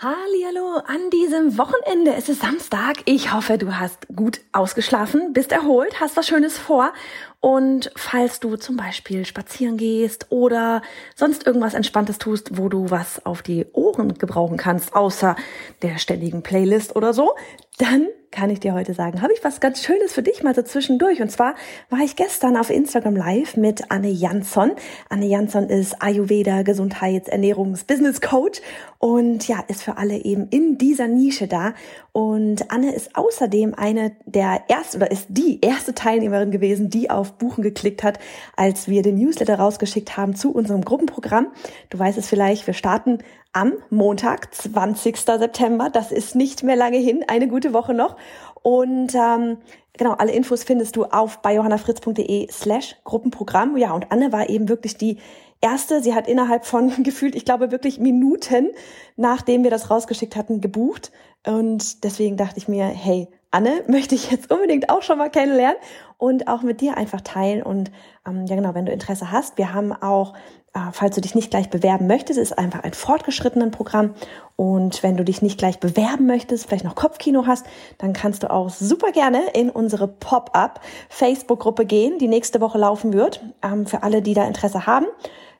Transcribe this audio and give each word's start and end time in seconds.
Hallo 0.00 0.76
an 0.86 1.10
diesem 1.10 1.58
Wochenende. 1.58 2.14
Es 2.14 2.28
ist 2.28 2.40
Samstag. 2.40 2.98
Ich 3.04 3.32
hoffe, 3.32 3.58
du 3.58 3.80
hast 3.80 4.06
gut 4.14 4.38
ausgeschlafen, 4.52 5.32
bist 5.32 5.50
erholt, 5.50 5.98
hast 5.98 6.16
was 6.16 6.28
Schönes 6.28 6.56
vor. 6.56 6.92
Und 7.40 7.92
falls 7.94 8.40
du 8.40 8.56
zum 8.56 8.76
Beispiel 8.76 9.24
spazieren 9.24 9.76
gehst 9.76 10.26
oder 10.30 10.82
sonst 11.14 11.46
irgendwas 11.46 11.74
Entspanntes 11.74 12.18
tust, 12.18 12.58
wo 12.58 12.68
du 12.68 12.90
was 12.90 13.24
auf 13.24 13.42
die 13.42 13.66
Ohren 13.72 14.14
gebrauchen 14.14 14.56
kannst, 14.56 14.94
außer 14.94 15.36
der 15.82 15.98
ständigen 15.98 16.42
Playlist 16.42 16.96
oder 16.96 17.14
so, 17.14 17.34
dann 17.78 18.08
kann 18.30 18.50
ich 18.50 18.60
dir 18.60 18.74
heute 18.74 18.92
sagen, 18.92 19.22
habe 19.22 19.32
ich 19.32 19.42
was 19.42 19.60
ganz 19.60 19.82
Schönes 19.82 20.12
für 20.12 20.22
dich 20.22 20.42
mal 20.42 20.54
so 20.54 20.62
zwischendurch. 20.62 21.22
Und 21.22 21.30
zwar 21.30 21.54
war 21.88 22.00
ich 22.00 22.16
gestern 22.16 22.56
auf 22.56 22.70
Instagram 22.70 23.16
Live 23.16 23.56
mit 23.56 23.90
Anne 23.90 24.10
Jansson. 24.10 24.72
Anne 25.08 25.26
Jansson 25.26 25.68
ist 25.68 26.02
Ayurveda, 26.02 26.62
Gesundheits-, 26.62 27.30
Ernährungs-, 27.30 27.86
Business 27.86 28.20
Coach 28.20 28.60
und 28.98 29.46
ja, 29.48 29.64
ist 29.68 29.82
für 29.82 29.96
alle 29.96 30.18
eben 30.24 30.48
in 30.48 30.76
dieser 30.76 31.08
Nische 31.08 31.46
da. 31.46 31.74
Und 32.12 32.70
Anne 32.70 32.94
ist 32.94 33.16
außerdem 33.16 33.74
eine 33.74 34.12
der 34.26 34.64
ersten 34.68 34.98
oder 34.98 35.10
ist 35.10 35.26
die 35.28 35.60
erste 35.60 35.94
Teilnehmerin 35.94 36.50
gewesen, 36.50 36.90
die 36.90 37.10
auf 37.10 37.27
Buchen 37.32 37.62
geklickt 37.62 38.02
hat, 38.02 38.18
als 38.56 38.88
wir 38.88 39.02
den 39.02 39.16
Newsletter 39.16 39.58
rausgeschickt 39.58 40.16
haben 40.16 40.34
zu 40.34 40.52
unserem 40.52 40.82
Gruppenprogramm. 40.82 41.48
Du 41.90 41.98
weißt 41.98 42.18
es 42.18 42.28
vielleicht, 42.28 42.66
wir 42.66 42.74
starten 42.74 43.18
am 43.52 43.72
Montag, 43.90 44.54
20. 44.54 45.18
September. 45.18 45.90
Das 45.90 46.12
ist 46.12 46.34
nicht 46.34 46.62
mehr 46.62 46.76
lange 46.76 46.98
hin, 46.98 47.24
eine 47.26 47.48
gute 47.48 47.72
Woche 47.72 47.94
noch. 47.94 48.16
Und 48.62 49.14
ähm, 49.14 49.58
genau, 49.96 50.12
alle 50.12 50.32
Infos 50.32 50.64
findest 50.64 50.96
du 50.96 51.04
auf 51.04 51.42
bei 51.42 51.54
johannafritz.de 51.54 52.48
slash 52.50 52.96
Gruppenprogramm. 53.04 53.76
Ja, 53.76 53.92
und 53.92 54.10
Anne 54.12 54.32
war 54.32 54.48
eben 54.48 54.68
wirklich 54.68 54.96
die 54.96 55.18
erste. 55.60 56.02
Sie 56.02 56.14
hat 56.14 56.28
innerhalb 56.28 56.66
von 56.66 56.90
gefühlt, 57.02 57.34
ich 57.34 57.44
glaube, 57.44 57.70
wirklich 57.70 57.98
Minuten, 57.98 58.70
nachdem 59.16 59.64
wir 59.64 59.70
das 59.70 59.90
rausgeschickt 59.90 60.36
hatten, 60.36 60.60
gebucht. 60.60 61.12
Und 61.46 62.04
deswegen 62.04 62.36
dachte 62.36 62.58
ich 62.58 62.68
mir, 62.68 62.84
hey, 62.84 63.28
Anne 63.50 63.84
möchte 63.88 64.14
ich 64.14 64.30
jetzt 64.30 64.50
unbedingt 64.50 64.90
auch 64.90 65.02
schon 65.02 65.18
mal 65.18 65.30
kennenlernen 65.30 65.78
und 66.16 66.48
auch 66.48 66.62
mit 66.62 66.80
dir 66.80 66.96
einfach 66.96 67.20
teilen. 67.20 67.62
Und 67.62 67.90
ähm, 68.26 68.46
ja 68.46 68.56
genau, 68.56 68.74
wenn 68.74 68.86
du 68.86 68.92
Interesse 68.92 69.30
hast, 69.30 69.58
wir 69.58 69.72
haben 69.72 69.92
auch 69.92 70.34
äh, 70.74 70.92
falls 70.92 71.14
du 71.14 71.20
dich 71.20 71.34
nicht 71.34 71.50
gleich 71.50 71.70
bewerben 71.70 72.06
möchtest, 72.06 72.38
ist 72.38 72.58
einfach 72.58 72.82
ein 72.82 72.92
fortgeschrittenen 72.92 73.70
Programm. 73.70 74.14
Und 74.56 75.02
wenn 75.02 75.16
du 75.16 75.24
dich 75.24 75.40
nicht 75.42 75.58
gleich 75.58 75.80
bewerben 75.80 76.26
möchtest, 76.26 76.66
vielleicht 76.66 76.84
noch 76.84 76.94
Kopfkino 76.94 77.46
hast, 77.46 77.66
dann 77.98 78.12
kannst 78.12 78.42
du 78.42 78.50
auch 78.50 78.70
super 78.70 79.12
gerne 79.12 79.50
in 79.54 79.70
unsere 79.70 80.08
Pop-up 80.08 80.80
Facebook-Gruppe 81.08 81.86
gehen, 81.86 82.18
die 82.18 82.28
nächste 82.28 82.60
Woche 82.60 82.78
laufen 82.78 83.12
wird. 83.12 83.40
Ähm, 83.62 83.86
für 83.86 84.02
alle, 84.02 84.22
die 84.22 84.34
da 84.34 84.46
Interesse 84.46 84.86
haben. 84.86 85.06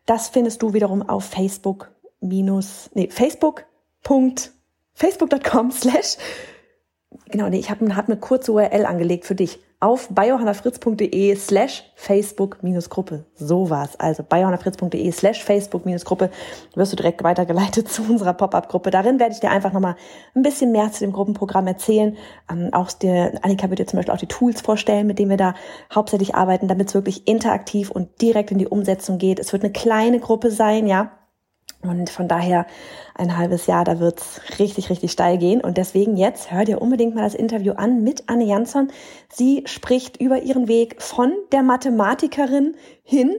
Das 0.06 0.28
findest 0.28 0.62
du 0.62 0.72
wiederum 0.72 1.08
auf 1.08 1.24
Facebook 1.24 1.90
minus, 2.20 2.90
nee, 2.94 3.08
Facebook. 3.10 3.64
Facebook.com 4.94 5.70
slash 5.70 6.16
genau, 7.30 7.48
nee, 7.48 7.58
ich 7.58 7.70
habe 7.70 7.94
hab 7.96 8.08
eine 8.08 8.18
kurze 8.18 8.52
URL 8.52 8.86
angelegt 8.86 9.24
für 9.24 9.34
dich 9.34 9.60
auf 9.80 10.08
biohannafritz.de 10.08 11.36
slash 11.36 11.84
Facebook-Gruppe. 11.94 13.24
So 13.36 13.70
war's. 13.70 13.98
Also 14.00 14.24
biohannafritz.de 14.24 15.12
slash 15.12 15.44
Facebook-Gruppe 15.44 16.30
wirst 16.74 16.92
du 16.92 16.96
direkt 16.96 17.22
weitergeleitet 17.22 17.88
zu 17.92 18.02
unserer 18.02 18.34
Pop-Up-Gruppe. 18.34 18.90
Darin 18.90 19.20
werde 19.20 19.34
ich 19.34 19.40
dir 19.40 19.50
einfach 19.50 19.72
nochmal 19.72 19.94
ein 20.34 20.42
bisschen 20.42 20.72
mehr 20.72 20.90
zu 20.90 21.04
dem 21.04 21.12
Gruppenprogramm 21.12 21.68
erzählen. 21.68 22.16
Ähm, 22.50 22.70
auch 22.72 22.90
dir, 22.90 23.38
Annika 23.42 23.70
wird 23.70 23.78
dir 23.78 23.86
zum 23.86 23.98
Beispiel 23.98 24.14
auch 24.14 24.18
die 24.18 24.26
Tools 24.26 24.62
vorstellen, 24.62 25.06
mit 25.06 25.20
denen 25.20 25.30
wir 25.30 25.36
da 25.36 25.54
hauptsächlich 25.94 26.34
arbeiten, 26.34 26.66
damit 26.66 26.88
es 26.88 26.94
wirklich 26.94 27.28
interaktiv 27.28 27.92
und 27.92 28.20
direkt 28.20 28.50
in 28.50 28.58
die 28.58 28.66
Umsetzung 28.66 29.18
geht. 29.18 29.38
Es 29.38 29.52
wird 29.52 29.62
eine 29.62 29.72
kleine 29.72 30.18
Gruppe 30.18 30.50
sein, 30.50 30.88
ja. 30.88 31.12
Und 31.82 32.10
von 32.10 32.26
daher 32.26 32.66
ein 33.14 33.36
halbes 33.36 33.66
Jahr, 33.66 33.84
da 33.84 34.00
wird's 34.00 34.40
richtig, 34.58 34.90
richtig 34.90 35.12
steil 35.12 35.38
gehen. 35.38 35.60
Und 35.60 35.78
deswegen 35.78 36.16
jetzt 36.16 36.50
hör 36.50 36.64
dir 36.64 36.82
unbedingt 36.82 37.14
mal 37.14 37.22
das 37.22 37.34
Interview 37.34 37.72
an 37.74 38.02
mit 38.02 38.24
Anne 38.28 38.44
Jansson. 38.44 38.88
Sie 39.28 39.62
spricht 39.66 40.20
über 40.20 40.42
ihren 40.42 40.66
Weg 40.66 41.00
von 41.00 41.32
der 41.52 41.62
Mathematikerin 41.62 42.74
hin 43.04 43.36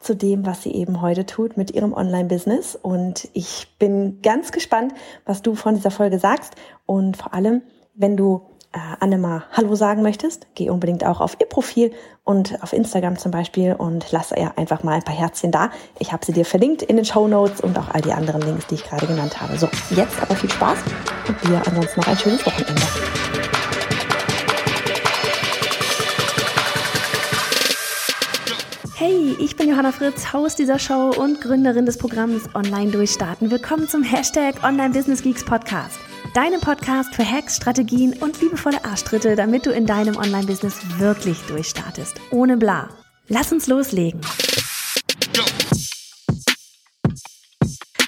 zu 0.00 0.16
dem, 0.16 0.46
was 0.46 0.62
sie 0.62 0.72
eben 0.72 1.00
heute 1.00 1.26
tut 1.26 1.56
mit 1.56 1.70
ihrem 1.70 1.92
Online-Business. 1.92 2.76
Und 2.80 3.28
ich 3.34 3.68
bin 3.78 4.20
ganz 4.22 4.52
gespannt, 4.52 4.94
was 5.24 5.42
du 5.42 5.54
von 5.54 5.74
dieser 5.74 5.90
Folge 5.90 6.18
sagst. 6.18 6.54
Und 6.86 7.16
vor 7.16 7.34
allem, 7.34 7.62
wenn 7.94 8.16
du 8.16 8.42
äh, 8.72 8.78
Annema 9.00 9.44
Hallo 9.52 9.74
sagen 9.74 10.02
möchtest, 10.02 10.46
geh 10.54 10.70
unbedingt 10.70 11.04
auch 11.04 11.20
auf 11.20 11.36
ihr 11.40 11.46
Profil 11.46 11.92
und 12.24 12.62
auf 12.62 12.72
Instagram 12.72 13.18
zum 13.18 13.30
Beispiel 13.30 13.74
und 13.74 14.10
lass 14.12 14.32
ihr 14.32 14.56
einfach 14.56 14.82
mal 14.82 14.94
ein 14.94 15.02
paar 15.02 15.14
Herzchen 15.14 15.50
da. 15.50 15.70
Ich 15.98 16.12
habe 16.12 16.24
sie 16.24 16.32
dir 16.32 16.44
verlinkt 16.44 16.82
in 16.82 16.96
den 16.96 17.04
Show 17.04 17.28
Notes 17.28 17.60
und 17.60 17.78
auch 17.78 17.88
all 17.88 18.00
die 18.00 18.12
anderen 18.12 18.42
Links, 18.42 18.66
die 18.66 18.76
ich 18.76 18.84
gerade 18.84 19.06
genannt 19.06 19.40
habe. 19.40 19.58
So, 19.58 19.68
jetzt 19.90 20.20
aber 20.22 20.34
viel 20.34 20.50
Spaß 20.50 20.78
und 21.28 21.48
dir 21.48 21.62
ansonsten 21.66 22.00
noch 22.00 22.08
ein 22.08 22.18
schönes 22.18 22.46
Wochenende. 22.46 22.82
Hey, 28.94 29.36
ich 29.40 29.56
bin 29.56 29.68
Johanna 29.68 29.90
Fritz, 29.90 30.32
Haus 30.32 30.54
dieser 30.54 30.78
Show 30.78 31.10
und 31.18 31.40
Gründerin 31.40 31.86
des 31.86 31.98
Programms 31.98 32.42
Online 32.54 32.92
Durchstarten. 32.92 33.50
Willkommen 33.50 33.88
zum 33.88 34.02
Hashtag 34.04 34.62
Online 34.62 34.90
Business 34.90 35.22
Geeks 35.22 35.44
Podcast 35.44 35.98
deinem 36.34 36.60
Podcast 36.60 37.14
für 37.14 37.28
Hacks, 37.28 37.56
Strategien 37.56 38.14
und 38.14 38.40
liebevolle 38.40 38.84
Arschtritte, 38.84 39.36
damit 39.36 39.66
du 39.66 39.70
in 39.70 39.86
deinem 39.86 40.16
Online-Business 40.16 40.98
wirklich 40.98 41.38
durchstartest. 41.42 42.16
Ohne 42.30 42.56
bla. 42.56 42.88
Lass 43.28 43.52
uns 43.52 43.66
loslegen. 43.66 44.20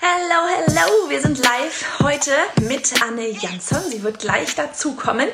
Hallo, 0.00 0.48
hallo, 0.56 1.10
wir 1.10 1.20
sind 1.20 1.38
live 1.38 2.00
heute 2.00 2.30
mit 2.68 2.92
Anne 3.02 3.28
Jansson. 3.30 3.80
Sie 3.90 4.02
wird 4.02 4.18
gleich 4.18 4.54
dazukommen. 4.54 5.28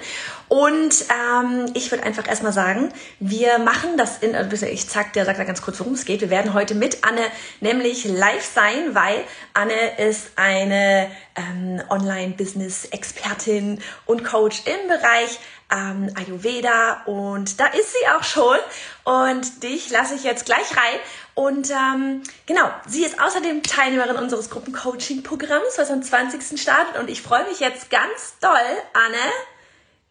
Und 0.50 1.04
ähm, 1.10 1.66
ich 1.74 1.92
würde 1.92 2.02
einfach 2.02 2.26
erstmal 2.26 2.52
sagen, 2.52 2.92
wir 3.20 3.60
machen 3.60 3.96
das 3.96 4.18
in, 4.18 4.34
also 4.34 4.66
ich 4.66 4.84
sag 4.84 5.12
dir, 5.12 5.24
sag 5.24 5.36
da 5.36 5.44
ganz 5.44 5.62
kurz, 5.62 5.78
worum 5.78 5.92
es 5.92 6.04
geht. 6.04 6.22
Wir 6.22 6.30
werden 6.30 6.54
heute 6.54 6.74
mit 6.74 7.04
Anne 7.04 7.22
nämlich 7.60 8.04
live 8.04 8.44
sein, 8.44 8.92
weil 8.96 9.22
Anne 9.54 9.96
ist 9.98 10.32
eine 10.34 11.08
ähm, 11.36 11.80
Online-Business-Expertin 11.88 13.80
und 14.06 14.24
Coach 14.24 14.62
im 14.64 14.88
Bereich 14.88 15.38
ähm, 15.70 16.12
Ayurveda 16.16 17.02
und 17.06 17.60
da 17.60 17.66
ist 17.66 17.92
sie 17.92 18.08
auch 18.16 18.24
schon 18.24 18.58
und 19.04 19.62
dich 19.62 19.88
lasse 19.90 20.16
ich 20.16 20.24
jetzt 20.24 20.46
gleich 20.46 20.76
rein 20.76 20.98
und 21.34 21.70
ähm, 21.70 22.22
genau, 22.46 22.68
sie 22.88 23.04
ist 23.04 23.20
außerdem 23.20 23.62
Teilnehmerin 23.62 24.16
unseres 24.16 24.50
Gruppencoaching-Programms, 24.50 25.78
was 25.78 25.90
am 25.92 26.02
20. 26.02 26.60
startet 26.60 26.98
und 26.98 27.08
ich 27.08 27.22
freue 27.22 27.44
mich 27.44 27.60
jetzt 27.60 27.88
ganz 27.88 28.36
doll, 28.40 28.50
Anne, 28.94 29.32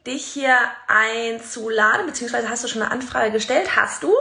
dich 0.06 0.26
hier 0.26 0.58
einzuladen, 0.88 2.08
beziehungsweise 2.08 2.50
hast 2.50 2.64
du 2.64 2.68
schon 2.68 2.82
eine 2.82 2.92
Anfrage 2.92 3.32
gestellt? 3.32 3.76
Hast 3.76 4.04
du? 4.04 4.14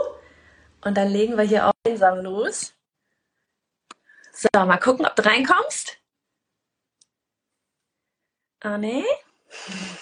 Und 0.81 0.95
dann 0.95 1.09
legen 1.09 1.37
wir 1.37 1.43
hier 1.43 1.67
auch 1.67 1.73
einsam 1.85 2.19
los. 2.19 2.73
So, 4.31 4.47
mal 4.53 4.77
gucken, 4.77 5.05
ob 5.05 5.15
du 5.15 5.25
reinkommst. 5.25 5.97
Ah, 8.61 8.77
nee. 8.77 9.05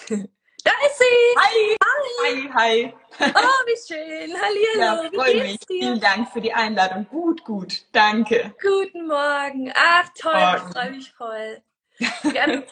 Da 0.64 0.72
ist 0.86 0.98
sie! 0.98 1.04
Hi! 1.38 1.76
Hi! 2.20 2.50
Hi! 2.52 2.94
Oh, 3.34 3.66
wie 3.66 3.76
schön! 3.86 4.36
Hallihallo! 4.38 5.04
Ja, 5.04 5.10
freue 5.14 5.42
mich. 5.42 5.58
Dir? 5.60 5.66
Vielen 5.66 6.00
Dank 6.00 6.30
für 6.30 6.40
die 6.42 6.52
Einladung. 6.52 7.08
Gut, 7.08 7.42
gut. 7.44 7.84
Danke. 7.92 8.54
Guten 8.60 9.06
Morgen. 9.06 9.72
Ach, 9.74 10.08
toll. 10.14 10.56
Ich 10.56 10.72
freue 10.74 10.90
mich 10.90 11.12
voll. 11.12 11.62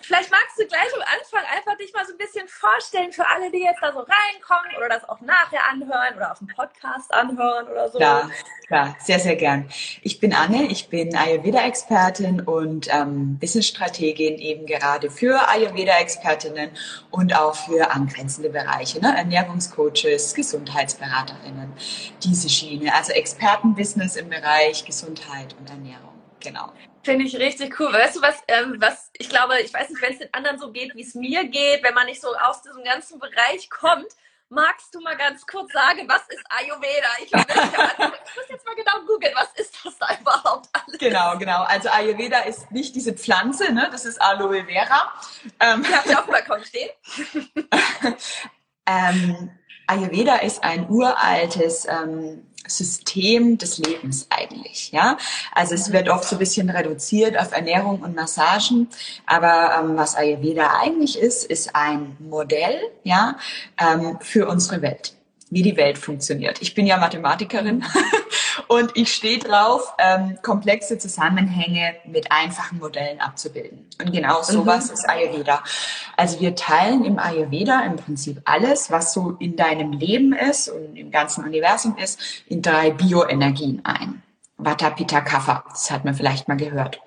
Vielleicht 0.00 0.30
magst 0.30 0.56
du 0.56 0.66
gleich 0.66 0.94
am 0.94 1.02
Anfang 1.02 1.42
einfach 1.56 1.76
dich 1.78 1.92
mal 1.92 2.06
so 2.06 2.12
ein 2.12 2.18
bisschen 2.18 2.46
vorstellen 2.46 3.10
für 3.10 3.26
alle, 3.28 3.50
die 3.50 3.58
jetzt 3.58 3.82
da 3.82 3.92
so 3.92 3.98
reinkommen 3.98 4.76
oder 4.76 4.88
das 4.88 5.08
auch 5.08 5.20
nachher 5.20 5.68
anhören 5.68 6.16
oder 6.16 6.30
auf 6.30 6.38
dem 6.38 6.46
Podcast 6.46 7.12
anhören 7.12 7.66
oder 7.66 7.90
so. 7.90 7.98
Klar, 7.98 8.30
klar, 8.68 8.96
sehr, 9.02 9.18
sehr 9.18 9.34
gern. 9.34 9.68
Ich 10.02 10.20
bin 10.20 10.32
Anne, 10.32 10.66
ich 10.70 10.88
bin 10.88 11.16
Ayurveda-Expertin 11.16 12.40
und 12.40 12.86
ähm, 12.94 13.36
Business-Strategin 13.40 14.38
eben 14.38 14.64
gerade 14.64 15.10
für 15.10 15.48
Ayurveda-Expertinnen 15.48 16.70
und 17.10 17.34
auch 17.34 17.56
für 17.56 17.90
angrenzende 17.90 18.50
Bereiche, 18.50 19.00
ne? 19.00 19.12
Ernährungscoaches, 19.16 20.34
Gesundheitsberaterinnen, 20.34 21.72
diese 22.22 22.48
Schiene, 22.48 22.94
also 22.94 23.12
Expertenbusiness 23.12 24.14
im 24.14 24.28
Bereich 24.28 24.84
Gesundheit 24.84 25.56
und 25.58 25.68
Ernährung. 25.68 26.12
Genau. 26.38 26.70
Finde 27.06 27.24
ich 27.24 27.36
richtig 27.36 27.78
cool. 27.78 27.92
Weißt 27.92 28.16
du 28.16 28.20
was, 28.20 28.42
ähm, 28.48 28.78
was 28.80 29.10
ich 29.16 29.28
glaube, 29.28 29.60
ich 29.60 29.72
weiß 29.72 29.90
nicht, 29.90 30.02
wenn 30.02 30.12
es 30.14 30.18
den 30.18 30.34
anderen 30.34 30.58
so 30.58 30.72
geht, 30.72 30.92
wie 30.96 31.02
es 31.02 31.14
mir 31.14 31.44
geht, 31.44 31.84
wenn 31.84 31.94
man 31.94 32.06
nicht 32.06 32.20
so 32.20 32.34
aus 32.36 32.62
diesem 32.62 32.82
ganzen 32.82 33.20
Bereich 33.20 33.70
kommt, 33.70 34.08
magst 34.48 34.92
du 34.92 35.00
mal 35.00 35.16
ganz 35.16 35.46
kurz 35.46 35.72
sagen, 35.72 36.08
was 36.08 36.22
ist 36.28 36.42
Ayurveda? 36.48 37.08
Ich, 37.22 37.30
glaube, 37.30 37.46
ich 37.48 38.36
muss 38.36 38.48
jetzt 38.48 38.66
mal 38.66 38.74
genau 38.74 39.06
googeln, 39.06 39.32
was 39.36 39.52
ist 39.54 39.78
das 39.84 39.96
da 39.98 40.18
überhaupt 40.20 40.68
alles? 40.72 40.98
Genau, 40.98 41.38
genau. 41.38 41.62
Also 41.62 41.90
Ayurveda 41.90 42.40
ist 42.40 42.72
nicht 42.72 42.96
diese 42.96 43.12
Pflanze, 43.12 43.72
ne? 43.72 43.88
das 43.92 44.04
ist 44.04 44.20
Aloe 44.20 44.64
Vera. 44.64 45.12
Ähm, 45.60 45.84
die 45.84 45.94
habe 45.94 46.08
ich 46.08 46.16
auf 46.16 46.24
dem 46.24 46.32
Balkon 46.32 46.64
stehen. 46.64 46.90
ähm, 48.86 49.50
Ayurveda 49.86 50.38
ist 50.38 50.64
ein 50.64 50.90
uraltes 50.90 51.86
ähm, 51.86 52.50
System 52.68 53.58
des 53.58 53.78
Lebens 53.78 54.26
eigentlich. 54.30 54.92
Ja, 54.92 55.16
also 55.52 55.74
es 55.74 55.92
wird 55.92 56.08
oft 56.08 56.24
so 56.24 56.36
ein 56.36 56.38
bisschen 56.38 56.70
reduziert 56.70 57.38
auf 57.38 57.52
Ernährung 57.52 58.00
und 58.00 58.14
Massagen, 58.14 58.88
aber 59.26 59.76
ähm, 59.80 59.96
was 59.96 60.14
Ayurveda 60.14 60.78
eigentlich 60.80 61.18
ist, 61.18 61.44
ist 61.44 61.74
ein 61.74 62.16
Modell, 62.18 62.78
ja, 63.02 63.36
ähm, 63.78 64.18
für 64.20 64.48
unsere 64.48 64.82
Welt 64.82 65.15
wie 65.50 65.62
die 65.62 65.76
Welt 65.76 65.96
funktioniert. 65.96 66.60
Ich 66.60 66.74
bin 66.74 66.86
ja 66.86 66.96
Mathematikerin 66.96 67.84
und 68.68 68.90
ich 68.96 69.14
stehe 69.14 69.38
drauf, 69.38 69.94
ähm, 69.98 70.38
komplexe 70.42 70.98
Zusammenhänge 70.98 71.94
mit 72.04 72.32
einfachen 72.32 72.78
Modellen 72.78 73.20
abzubilden. 73.20 73.86
Und 74.00 74.12
genau 74.12 74.42
sowas 74.42 74.88
mhm. 74.88 74.94
ist 74.94 75.08
Ayurveda. 75.08 75.62
Also 76.16 76.40
wir 76.40 76.56
teilen 76.56 77.04
im 77.04 77.18
Ayurveda 77.18 77.84
im 77.84 77.96
Prinzip 77.96 78.40
alles, 78.44 78.90
was 78.90 79.12
so 79.12 79.36
in 79.38 79.54
deinem 79.56 79.92
Leben 79.92 80.32
ist 80.32 80.68
und 80.68 80.96
im 80.96 81.10
ganzen 81.10 81.44
Universum 81.44 81.96
ist, 81.96 82.20
in 82.46 82.60
drei 82.62 82.90
Bioenergien 82.90 83.84
ein. 83.84 84.22
Vata, 84.58 84.90
Pitta, 84.90 85.20
Kapha, 85.20 85.64
das 85.68 85.90
hat 85.90 86.04
man 86.04 86.14
vielleicht 86.14 86.48
mal 86.48 86.56
gehört. 86.56 87.00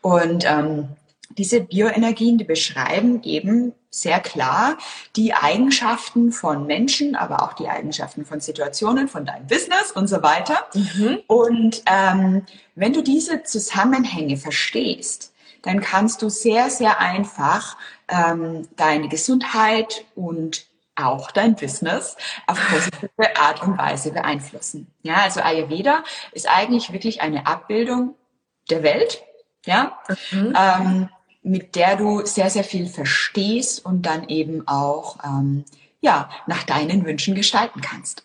Und 0.00 0.44
ähm, 0.46 0.88
diese 1.30 1.60
Bioenergien, 1.60 2.38
die 2.38 2.44
beschreiben 2.44 3.22
eben 3.22 3.74
sehr 3.90 4.20
klar 4.20 4.76
die 5.16 5.32
Eigenschaften 5.32 6.30
von 6.30 6.66
Menschen, 6.66 7.16
aber 7.16 7.42
auch 7.42 7.54
die 7.54 7.68
Eigenschaften 7.68 8.24
von 8.24 8.40
Situationen, 8.40 9.08
von 9.08 9.24
deinem 9.24 9.46
Business 9.46 9.92
und 9.92 10.06
so 10.06 10.22
weiter. 10.22 10.66
Mhm. 10.74 11.18
Und 11.26 11.82
ähm, 11.86 12.44
wenn 12.74 12.92
du 12.92 13.02
diese 13.02 13.42
Zusammenhänge 13.42 14.36
verstehst, 14.36 15.32
dann 15.62 15.80
kannst 15.80 16.22
du 16.22 16.28
sehr, 16.28 16.70
sehr 16.70 17.00
einfach 17.00 17.76
ähm, 18.08 18.68
deine 18.76 19.08
Gesundheit 19.08 20.04
und 20.14 20.66
auch 20.94 21.30
dein 21.30 21.56
Business 21.56 22.16
auf 22.46 22.58
positive 22.68 23.36
Art 23.36 23.62
und 23.62 23.76
Weise 23.76 24.12
beeinflussen. 24.12 24.86
Ja, 25.02 25.16
also 25.16 25.40
Ayurveda 25.40 26.04
ist 26.32 26.48
eigentlich 26.48 26.92
wirklich 26.92 27.20
eine 27.20 27.46
Abbildung 27.46 28.14
der 28.70 28.82
Welt. 28.82 29.22
Ja, 29.66 29.98
mhm. 30.30 30.54
ähm, 30.56 31.08
mit 31.46 31.76
der 31.76 31.96
du 31.96 32.26
sehr, 32.26 32.50
sehr 32.50 32.64
viel 32.64 32.88
verstehst 32.88 33.84
und 33.84 34.02
dann 34.02 34.28
eben 34.28 34.66
auch 34.66 35.18
ähm, 35.24 35.64
ja, 36.00 36.28
nach 36.46 36.64
deinen 36.64 37.04
Wünschen 37.06 37.34
gestalten 37.34 37.80
kannst. 37.80 38.24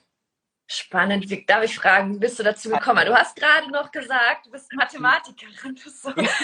Spannend. 0.67 1.29
Wie, 1.29 1.45
darf 1.45 1.63
ich 1.63 1.75
fragen, 1.75 2.15
wie 2.15 2.19
bist 2.19 2.39
du 2.39 2.43
dazu 2.43 2.69
gekommen? 2.69 3.05
Du 3.05 3.13
hast 3.13 3.35
gerade 3.35 3.69
noch 3.71 3.91
gesagt, 3.91 4.45
du 4.45 4.51
bist 4.51 4.71
Mathematikerin. 4.73 5.77
So. 5.85 6.09
Ja. 6.11 6.29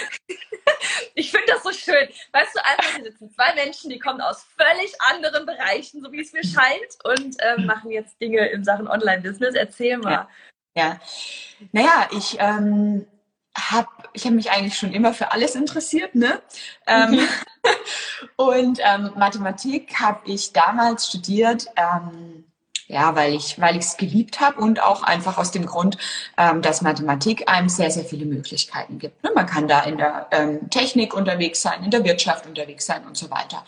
Ich 1.14 1.32
finde 1.32 1.46
das 1.48 1.62
so 1.64 1.72
schön. 1.72 2.08
Weißt 2.32 2.54
du, 2.54 2.64
einfach 2.64 2.94
hier 2.94 3.04
sitzen 3.04 3.30
zwei 3.30 3.54
Menschen, 3.54 3.90
die 3.90 3.98
kommen 3.98 4.20
aus 4.20 4.46
völlig 4.56 4.92
anderen 5.00 5.46
Bereichen, 5.46 6.02
so 6.02 6.12
wie 6.12 6.20
es 6.20 6.32
mir 6.32 6.44
scheint, 6.44 6.96
und 7.04 7.36
ähm, 7.40 7.66
machen 7.66 7.90
jetzt 7.90 8.20
Dinge 8.20 8.46
in 8.48 8.62
Sachen 8.62 8.86
Online-Business. 8.86 9.54
Erzähl 9.54 9.98
mal. 9.98 10.12
Ja. 10.12 10.28
ja. 10.76 11.00
Naja, 11.72 12.08
ich 12.12 12.36
ähm, 12.38 13.06
habe 13.58 13.88
ich 14.12 14.24
habe 14.24 14.34
mich 14.34 14.50
eigentlich 14.50 14.76
schon 14.76 14.92
immer 14.92 15.12
für 15.12 15.32
alles 15.32 15.54
interessiert, 15.54 16.14
ne? 16.14 16.40
Ähm, 16.86 17.10
mhm. 17.10 17.28
und 18.36 18.80
ähm, 18.82 19.10
Mathematik 19.16 20.00
habe 20.00 20.20
ich 20.24 20.52
damals 20.52 21.08
studiert, 21.08 21.66
ähm, 21.76 22.44
ja, 22.86 23.14
weil 23.14 23.34
ich 23.34 23.60
weil 23.60 23.76
ich 23.76 23.84
es 23.84 23.96
geliebt 23.96 24.40
habe 24.40 24.60
und 24.60 24.82
auch 24.82 25.02
einfach 25.02 25.38
aus 25.38 25.50
dem 25.50 25.66
Grund, 25.66 25.98
ähm, 26.36 26.62
dass 26.62 26.82
Mathematik 26.82 27.48
einem 27.48 27.68
sehr 27.68 27.90
sehr 27.90 28.04
viele 28.04 28.24
Möglichkeiten 28.24 28.98
gibt. 28.98 29.22
Ne? 29.22 29.30
Man 29.34 29.46
kann 29.46 29.68
da 29.68 29.80
in 29.80 29.98
der 29.98 30.28
ähm, 30.30 30.70
Technik 30.70 31.14
unterwegs 31.14 31.60
sein, 31.60 31.84
in 31.84 31.90
der 31.90 32.04
Wirtschaft 32.04 32.46
unterwegs 32.46 32.86
sein 32.86 33.06
und 33.06 33.16
so 33.16 33.30
weiter. 33.30 33.64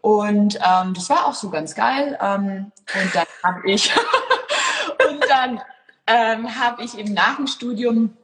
Und 0.00 0.56
ähm, 0.56 0.94
das 0.94 1.10
war 1.10 1.26
auch 1.26 1.34
so 1.34 1.50
ganz 1.50 1.74
geil. 1.74 2.16
Und 2.20 2.72
dann 3.14 3.26
habe 3.42 3.60
ich 3.64 3.92
und 5.08 5.24
dann 5.28 5.60
habe 6.06 6.84
ich 6.84 6.96
eben 6.96 7.12
nach 7.12 7.36
dem 7.36 7.46
Studium 7.46 8.16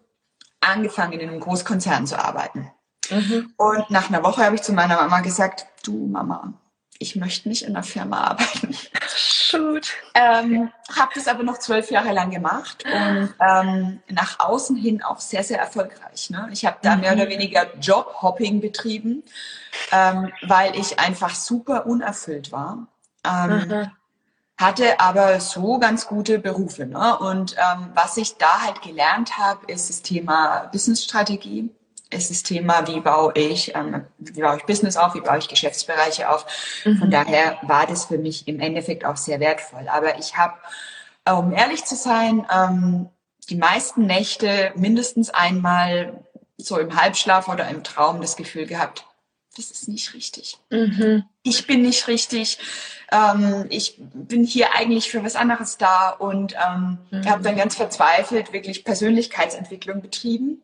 angefangen, 0.65 1.13
in 1.13 1.29
einem 1.29 1.41
Großkonzern 1.41 2.07
zu 2.07 2.19
arbeiten. 2.19 2.71
Mhm. 3.11 3.53
Und 3.57 3.91
nach 3.91 4.09
einer 4.09 4.23
Woche 4.23 4.45
habe 4.45 4.57
ich 4.57 4.63
zu 4.63 4.73
meiner 4.73 4.97
Mama 4.97 5.21
gesagt, 5.21 5.67
du 5.85 6.07
Mama, 6.07 6.55
ich 6.99 7.17
möchte 7.17 7.49
nicht 7.49 7.63
in 7.63 7.75
einer 7.75 7.83
Firma 7.83 8.21
arbeiten. 8.21 8.75
Shoot. 9.17 9.93
Ähm, 10.15 10.71
habe 10.97 11.11
das 11.15 11.29
aber 11.29 11.43
noch 11.43 11.59
zwölf 11.59 11.91
Jahre 11.91 12.13
lang 12.13 12.31
gemacht 12.31 12.85
und 12.85 13.35
ähm, 13.41 14.01
nach 14.09 14.41
außen 14.41 14.77
hin 14.77 15.03
auch 15.03 15.21
sehr, 15.21 15.45
sehr 15.45 15.59
erfolgreich. 15.59 16.31
Ne? 16.31 16.49
Ich 16.53 16.65
habe 16.65 16.79
da 16.83 16.95
mhm. 16.95 17.01
mehr 17.03 17.13
oder 17.15 17.29
weniger 17.29 17.67
Jobhopping 17.79 18.61
betrieben, 18.61 19.23
ähm, 19.93 20.33
weil 20.43 20.77
ich 20.77 20.99
einfach 20.99 21.35
super 21.35 21.87
unerfüllt 21.87 22.53
war. 22.53 22.87
Ähm, 23.25 23.69
mhm 23.69 23.91
hatte 24.57 25.01
aber 25.01 25.41
so 25.41 25.79
ganz 25.79 26.07
gute 26.07 26.39
Berufe. 26.39 26.87
Ne? 26.87 27.19
Und 27.19 27.57
ähm, 27.57 27.91
was 27.95 28.17
ich 28.17 28.37
da 28.37 28.61
halt 28.63 28.83
gelernt 28.83 29.37
habe, 29.39 29.67
ist 29.67 29.89
das 29.89 30.03
Thema 30.03 30.69
Businessstrategie, 30.73 31.71
ist 32.11 32.31
das 32.31 32.43
Thema, 32.43 32.87
wie 32.87 33.01
baue 33.01 33.33
ich, 33.35 33.75
ähm, 33.75 34.05
wie 34.19 34.41
baue 34.41 34.57
ich 34.59 34.65
Business 34.65 34.97
auf, 34.97 35.15
wie 35.15 35.21
baue 35.21 35.39
ich 35.39 35.49
Geschäftsbereiche 35.49 36.31
auf. 36.31 36.47
Mhm. 36.85 36.99
Von 36.99 37.11
daher 37.11 37.59
war 37.63 37.87
das 37.87 38.05
für 38.05 38.19
mich 38.19 38.47
im 38.47 38.61
Endeffekt 38.61 39.05
auch 39.05 39.17
sehr 39.17 39.41
wertvoll. 39.41 39.89
Aber 39.89 40.19
ich 40.19 40.37
habe, 40.37 40.55
um 41.29 41.53
ehrlich 41.53 41.85
zu 41.85 41.97
sein, 41.97 42.47
ähm, 42.55 43.09
die 43.51 43.57
meisten 43.57 44.07
Nächte 44.07 44.73
mindestens 44.77 45.31
einmal 45.31 46.25
so 46.57 46.79
im 46.79 47.01
Halbschlaf 47.01 47.49
oder 47.49 47.69
im 47.69 47.83
Traum 47.83 48.21
das 48.21 48.37
Gefühl 48.37 48.67
gehabt, 48.67 49.05
das 49.57 49.71
ist 49.71 49.89
nicht 49.89 50.15
richtig. 50.15 50.59
Mhm. 50.71 51.25
Ich 51.43 51.67
bin 51.67 51.83
nicht 51.83 52.09
richtig. 52.09 52.59
Ähm, 53.11 53.67
ich 53.71 53.97
bin 53.99 54.45
hier 54.45 54.75
eigentlich 54.75 55.11
für 55.11 55.25
was 55.25 55.37
anderes 55.37 55.79
da 55.79 56.11
und 56.11 56.55
ähm, 56.55 56.99
mhm. 57.11 57.29
habe 57.29 57.43
dann 57.43 57.57
ganz 57.57 57.77
verzweifelt 57.77 58.53
wirklich 58.53 58.85
Persönlichkeitsentwicklung 58.85 60.03
betrieben. 60.03 60.63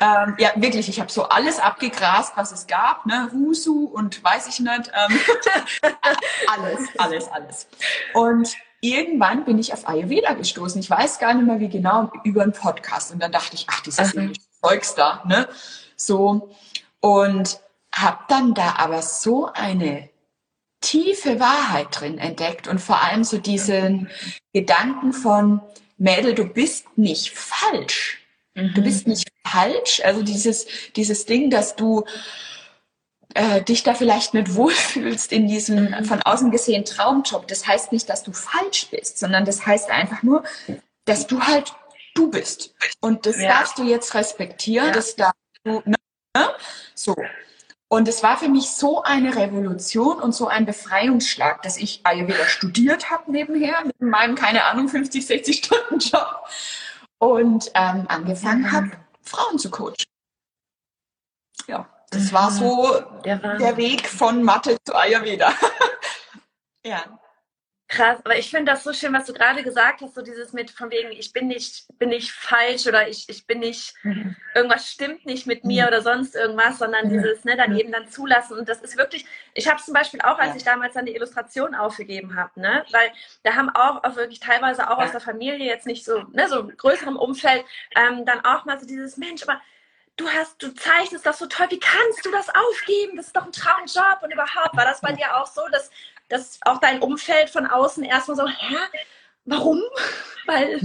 Ähm, 0.00 0.34
ja, 0.38 0.50
wirklich, 0.56 0.88
ich 0.88 1.00
habe 1.00 1.10
so 1.10 1.24
alles 1.24 1.58
abgegrast, 1.58 2.36
was 2.36 2.52
es 2.52 2.66
gab, 2.66 3.06
ne, 3.06 3.30
Husu 3.32 3.84
und 3.84 4.22
weiß 4.22 4.48
ich 4.48 4.60
nicht, 4.60 4.92
ähm, 4.94 5.18
alles, 6.46 6.88
alles, 6.98 7.28
alles. 7.28 7.66
Und 8.14 8.54
irgendwann 8.80 9.44
bin 9.44 9.58
ich 9.58 9.72
auf 9.72 9.88
Ayurveda 9.88 10.34
gestoßen. 10.34 10.80
Ich 10.80 10.90
weiß 10.90 11.18
gar 11.18 11.34
nicht 11.34 11.46
mehr, 11.46 11.60
wie 11.60 11.68
genau, 11.68 12.10
über 12.24 12.42
einen 12.42 12.52
Podcast. 12.52 13.12
Und 13.12 13.22
dann 13.22 13.32
dachte 13.32 13.54
ich, 13.54 13.66
ach, 13.68 13.80
dieses 13.80 14.14
mhm. 14.14 14.32
Zeugs 14.60 14.94
da, 14.94 15.22
ne, 15.26 15.48
so. 15.96 16.50
Und 17.00 17.58
habe 17.94 18.18
dann 18.28 18.54
da 18.54 18.76
aber 18.78 19.02
so 19.02 19.46
eine 19.52 20.08
tiefe 20.80 21.38
Wahrheit 21.40 21.88
drin 21.90 22.18
entdeckt 22.18 22.66
und 22.68 22.80
vor 22.80 23.02
allem 23.02 23.24
so 23.24 23.38
diesen 23.38 24.10
Gedanken 24.52 25.12
von, 25.12 25.60
Mädel, 25.96 26.34
du 26.34 26.44
bist 26.44 26.86
nicht 26.96 27.30
falsch. 27.30 28.18
Mhm. 28.54 28.74
Du 28.74 28.82
bist 28.82 29.06
nicht 29.06 29.28
falsch. 29.46 30.02
Also 30.04 30.22
dieses, 30.22 30.66
dieses 30.96 31.26
Ding, 31.26 31.50
dass 31.50 31.76
du 31.76 32.04
äh, 33.34 33.62
dich 33.62 33.82
da 33.82 33.94
vielleicht 33.94 34.34
nicht 34.34 34.54
wohlfühlst 34.54 35.32
in 35.32 35.46
diesem 35.46 35.90
mhm. 35.90 36.04
von 36.04 36.20
außen 36.22 36.50
gesehen 36.50 36.84
Traumjob. 36.84 37.46
Das 37.46 37.66
heißt 37.66 37.92
nicht, 37.92 38.08
dass 38.08 38.24
du 38.24 38.32
falsch 38.32 38.88
bist, 38.90 39.18
sondern 39.18 39.44
das 39.44 39.64
heißt 39.64 39.90
einfach 39.90 40.22
nur, 40.22 40.42
dass 41.04 41.26
du 41.26 41.40
halt 41.40 41.72
du 42.14 42.30
bist. 42.30 42.74
Und 43.00 43.24
das 43.26 43.40
ja. 43.40 43.48
darfst 43.48 43.78
du 43.78 43.84
jetzt 43.84 44.14
respektieren, 44.14 44.88
ja. 44.88 44.92
das 44.92 45.16
darfst 45.16 45.38
du, 45.64 45.82
ne? 45.84 45.96
So. 46.94 47.14
Und 47.92 48.08
es 48.08 48.22
war 48.22 48.38
für 48.38 48.48
mich 48.48 48.70
so 48.70 49.02
eine 49.02 49.36
Revolution 49.36 50.18
und 50.18 50.32
so 50.32 50.48
ein 50.48 50.64
Befreiungsschlag, 50.64 51.60
dass 51.60 51.76
ich 51.76 52.00
Ayurveda 52.04 52.46
studiert 52.46 53.10
habe 53.10 53.30
nebenher 53.30 53.84
mit 53.84 54.00
meinem, 54.00 54.34
keine 54.34 54.64
Ahnung, 54.64 54.88
50, 54.88 55.26
60 55.26 55.58
Stunden 55.58 55.98
Job 55.98 56.48
und 57.18 57.70
ähm, 57.74 58.06
angefangen 58.08 58.62
mhm. 58.62 58.72
habe, 58.72 58.90
Frauen 59.20 59.58
zu 59.58 59.70
coachen. 59.70 60.06
Ja, 61.66 61.86
das 62.08 62.32
war 62.32 62.50
so 62.50 62.98
der, 63.26 63.36
der 63.58 63.76
Weg 63.76 64.08
von 64.08 64.42
Mathe 64.42 64.78
zu 64.86 64.94
Ayurveda. 64.94 65.52
ja. 66.86 67.04
Krass, 67.92 68.20
aber 68.24 68.38
ich 68.38 68.48
finde 68.48 68.72
das 68.72 68.84
so 68.84 68.94
schön, 68.94 69.12
was 69.12 69.26
du 69.26 69.34
gerade 69.34 69.62
gesagt 69.62 70.00
hast, 70.00 70.14
so 70.14 70.22
dieses 70.22 70.54
mit 70.54 70.70
von 70.70 70.90
wegen, 70.90 71.12
ich 71.12 71.30
bin 71.34 71.48
nicht, 71.48 71.84
bin 71.98 72.08
nicht 72.08 72.32
falsch 72.32 72.86
oder 72.86 73.06
ich, 73.06 73.28
ich 73.28 73.46
bin 73.46 73.58
nicht, 73.58 73.92
mhm. 74.02 74.34
irgendwas 74.54 74.90
stimmt 74.90 75.26
nicht 75.26 75.46
mit 75.46 75.64
mir 75.64 75.82
mhm. 75.82 75.88
oder 75.88 76.00
sonst 76.00 76.34
irgendwas, 76.34 76.78
sondern 76.78 77.10
dieses, 77.10 77.44
ne, 77.44 77.54
dann 77.54 77.76
eben 77.76 77.92
dann 77.92 78.08
zulassen. 78.08 78.58
Und 78.58 78.66
das 78.66 78.80
ist 78.80 78.96
wirklich, 78.96 79.26
ich 79.52 79.68
habe 79.68 79.82
zum 79.82 79.92
Beispiel 79.92 80.22
auch, 80.22 80.38
als 80.38 80.56
ich 80.56 80.64
damals 80.64 80.94
dann 80.94 81.04
die 81.04 81.14
Illustration 81.14 81.74
aufgegeben 81.74 82.34
habe, 82.34 82.58
ne, 82.58 82.82
weil 82.92 83.12
da 83.42 83.56
haben 83.56 83.68
auch, 83.68 84.02
auch 84.04 84.16
wirklich 84.16 84.40
teilweise 84.40 84.88
auch 84.88 84.96
aus 84.96 85.12
der 85.12 85.20
Familie 85.20 85.66
jetzt 85.66 85.86
nicht 85.86 86.06
so, 86.06 86.22
ne, 86.32 86.48
so 86.48 86.66
größerem 86.66 87.16
Umfeld, 87.16 87.62
ähm, 87.94 88.24
dann 88.24 88.42
auch 88.42 88.64
mal 88.64 88.80
so 88.80 88.86
dieses 88.86 89.18
Mensch, 89.18 89.42
aber 89.42 89.60
du 90.16 90.28
hast, 90.28 90.62
du 90.62 90.74
zeichnest 90.74 91.26
das 91.26 91.38
so 91.38 91.46
toll, 91.46 91.66
wie 91.70 91.78
kannst 91.78 92.24
du 92.24 92.30
das 92.30 92.48
aufgeben? 92.48 93.16
Das 93.16 93.26
ist 93.26 93.36
doch 93.36 93.44
ein 93.44 93.52
Traumjob 93.52 94.22
und 94.22 94.32
überhaupt. 94.32 94.76
War 94.76 94.84
das 94.84 95.00
bei 95.00 95.12
dir 95.12 95.36
auch 95.36 95.46
so, 95.46 95.62
dass 95.70 95.90
dass 96.32 96.58
auch 96.62 96.78
dein 96.78 97.00
Umfeld 97.00 97.50
von 97.50 97.66
außen 97.66 98.02
erstmal 98.02 98.36
so, 98.36 98.46
hä, 98.48 98.76
warum? 99.44 99.80
Weil. 100.46 100.80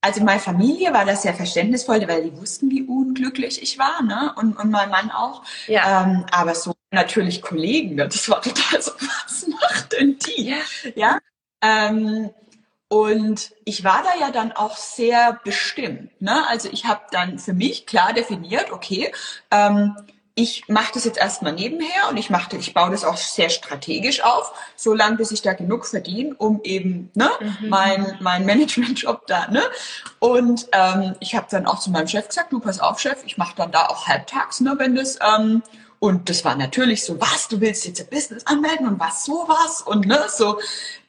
Also 0.00 0.22
meine 0.24 0.40
Familie 0.40 0.92
war 0.92 1.04
das 1.04 1.22
sehr 1.22 1.34
verständnisvoll, 1.34 2.06
weil 2.08 2.24
die 2.24 2.36
wussten, 2.36 2.70
wie 2.70 2.82
unglücklich 2.82 3.62
ich 3.62 3.78
war, 3.78 4.02
ne? 4.02 4.34
Und, 4.36 4.58
und 4.58 4.70
mein 4.70 4.90
Mann 4.90 5.10
auch. 5.10 5.42
Ja. 5.66 6.02
Ähm, 6.02 6.26
aber 6.30 6.54
so 6.54 6.74
natürlich 6.90 7.40
Kollegen, 7.42 7.96
das 7.96 8.28
war 8.28 8.42
total 8.42 8.82
so, 8.82 8.92
was 9.26 9.46
macht 9.46 9.92
denn 9.92 10.18
die? 10.18 10.50
Ja. 10.50 10.56
ja? 10.94 11.18
Ähm, 11.62 12.30
Und 12.88 13.52
ich 13.64 13.82
war 13.82 14.02
da 14.04 14.20
ja 14.20 14.30
dann 14.30 14.52
auch 14.52 14.76
sehr 14.76 15.40
bestimmt. 15.42 16.20
Ne? 16.20 16.46
Also 16.48 16.68
ich 16.70 16.84
habe 16.84 17.00
dann 17.10 17.38
für 17.38 17.52
mich 17.54 17.86
klar 17.86 18.12
definiert, 18.12 18.70
okay, 18.70 19.12
ähm, 19.50 19.96
ich 20.36 20.68
mache 20.68 20.94
das 20.94 21.04
jetzt 21.04 21.18
erstmal 21.18 21.52
nebenher 21.52 22.08
und 22.10 22.16
ich 22.16 22.28
mache, 22.28 22.56
ich 22.56 22.74
baue 22.74 22.90
das 22.90 23.04
auch 23.04 23.16
sehr 23.16 23.50
strategisch 23.50 24.22
auf, 24.24 24.52
so 24.74 24.92
lange 24.92 25.16
bis 25.16 25.30
ich 25.30 25.42
da 25.42 25.52
genug 25.52 25.86
verdiene, 25.86 26.34
um 26.34 26.60
eben 26.64 27.10
ne, 27.14 27.30
mhm. 27.40 27.68
mein 27.68 28.16
mein 28.20 28.44
Managementjob 28.44 29.28
da. 29.28 29.48
Ne? 29.48 29.62
Und 30.18 30.66
ähm, 30.72 31.14
ich 31.20 31.36
habe 31.36 31.46
dann 31.50 31.66
auch 31.66 31.78
zu 31.78 31.90
meinem 31.90 32.08
Chef 32.08 32.26
gesagt, 32.26 32.52
du 32.52 32.58
pass 32.58 32.80
auf, 32.80 32.98
Chef, 32.98 33.22
ich 33.24 33.38
mache 33.38 33.54
dann 33.56 33.70
da 33.70 33.86
auch 33.86 34.08
halbtags, 34.08 34.60
ne, 34.60 34.74
wenn 34.76 34.96
das 34.96 35.18
ähm, 35.20 35.62
und 36.00 36.28
das 36.28 36.44
war 36.44 36.56
natürlich 36.56 37.04
so, 37.04 37.20
was, 37.20 37.48
du 37.48 37.60
willst 37.60 37.86
jetzt 37.86 38.00
ein 38.00 38.08
Business 38.10 38.44
anmelden 38.46 38.88
und 38.88 39.00
was, 39.00 39.24
sowas 39.24 39.82
und 39.86 40.06
ne, 40.06 40.18
so, 40.28 40.58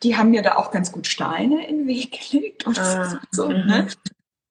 die 0.04 0.16
haben 0.16 0.30
mir 0.30 0.44
da 0.44 0.56
auch 0.56 0.70
ganz 0.72 0.92
gut 0.92 1.08
Steine 1.08 1.68
in 1.68 1.80
den 1.80 1.88
Weg 1.88 2.30
gelegt 2.30 2.68
und 2.68 2.80
ah, 2.80 3.20
so, 3.32 3.50
ne. 3.50 3.88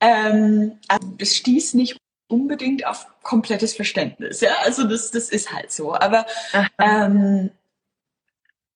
Ähm, 0.00 0.80
also 0.88 1.08
das 1.16 1.36
stieß 1.36 1.74
nicht 1.74 1.96
unbedingt 2.34 2.84
auf 2.86 3.06
komplettes 3.22 3.74
Verständnis. 3.74 4.40
Ja, 4.40 4.54
also 4.64 4.84
das, 4.84 5.10
das 5.10 5.28
ist 5.28 5.52
halt 5.52 5.70
so. 5.70 5.94
Aber 5.94 6.26
ähm, 6.78 7.50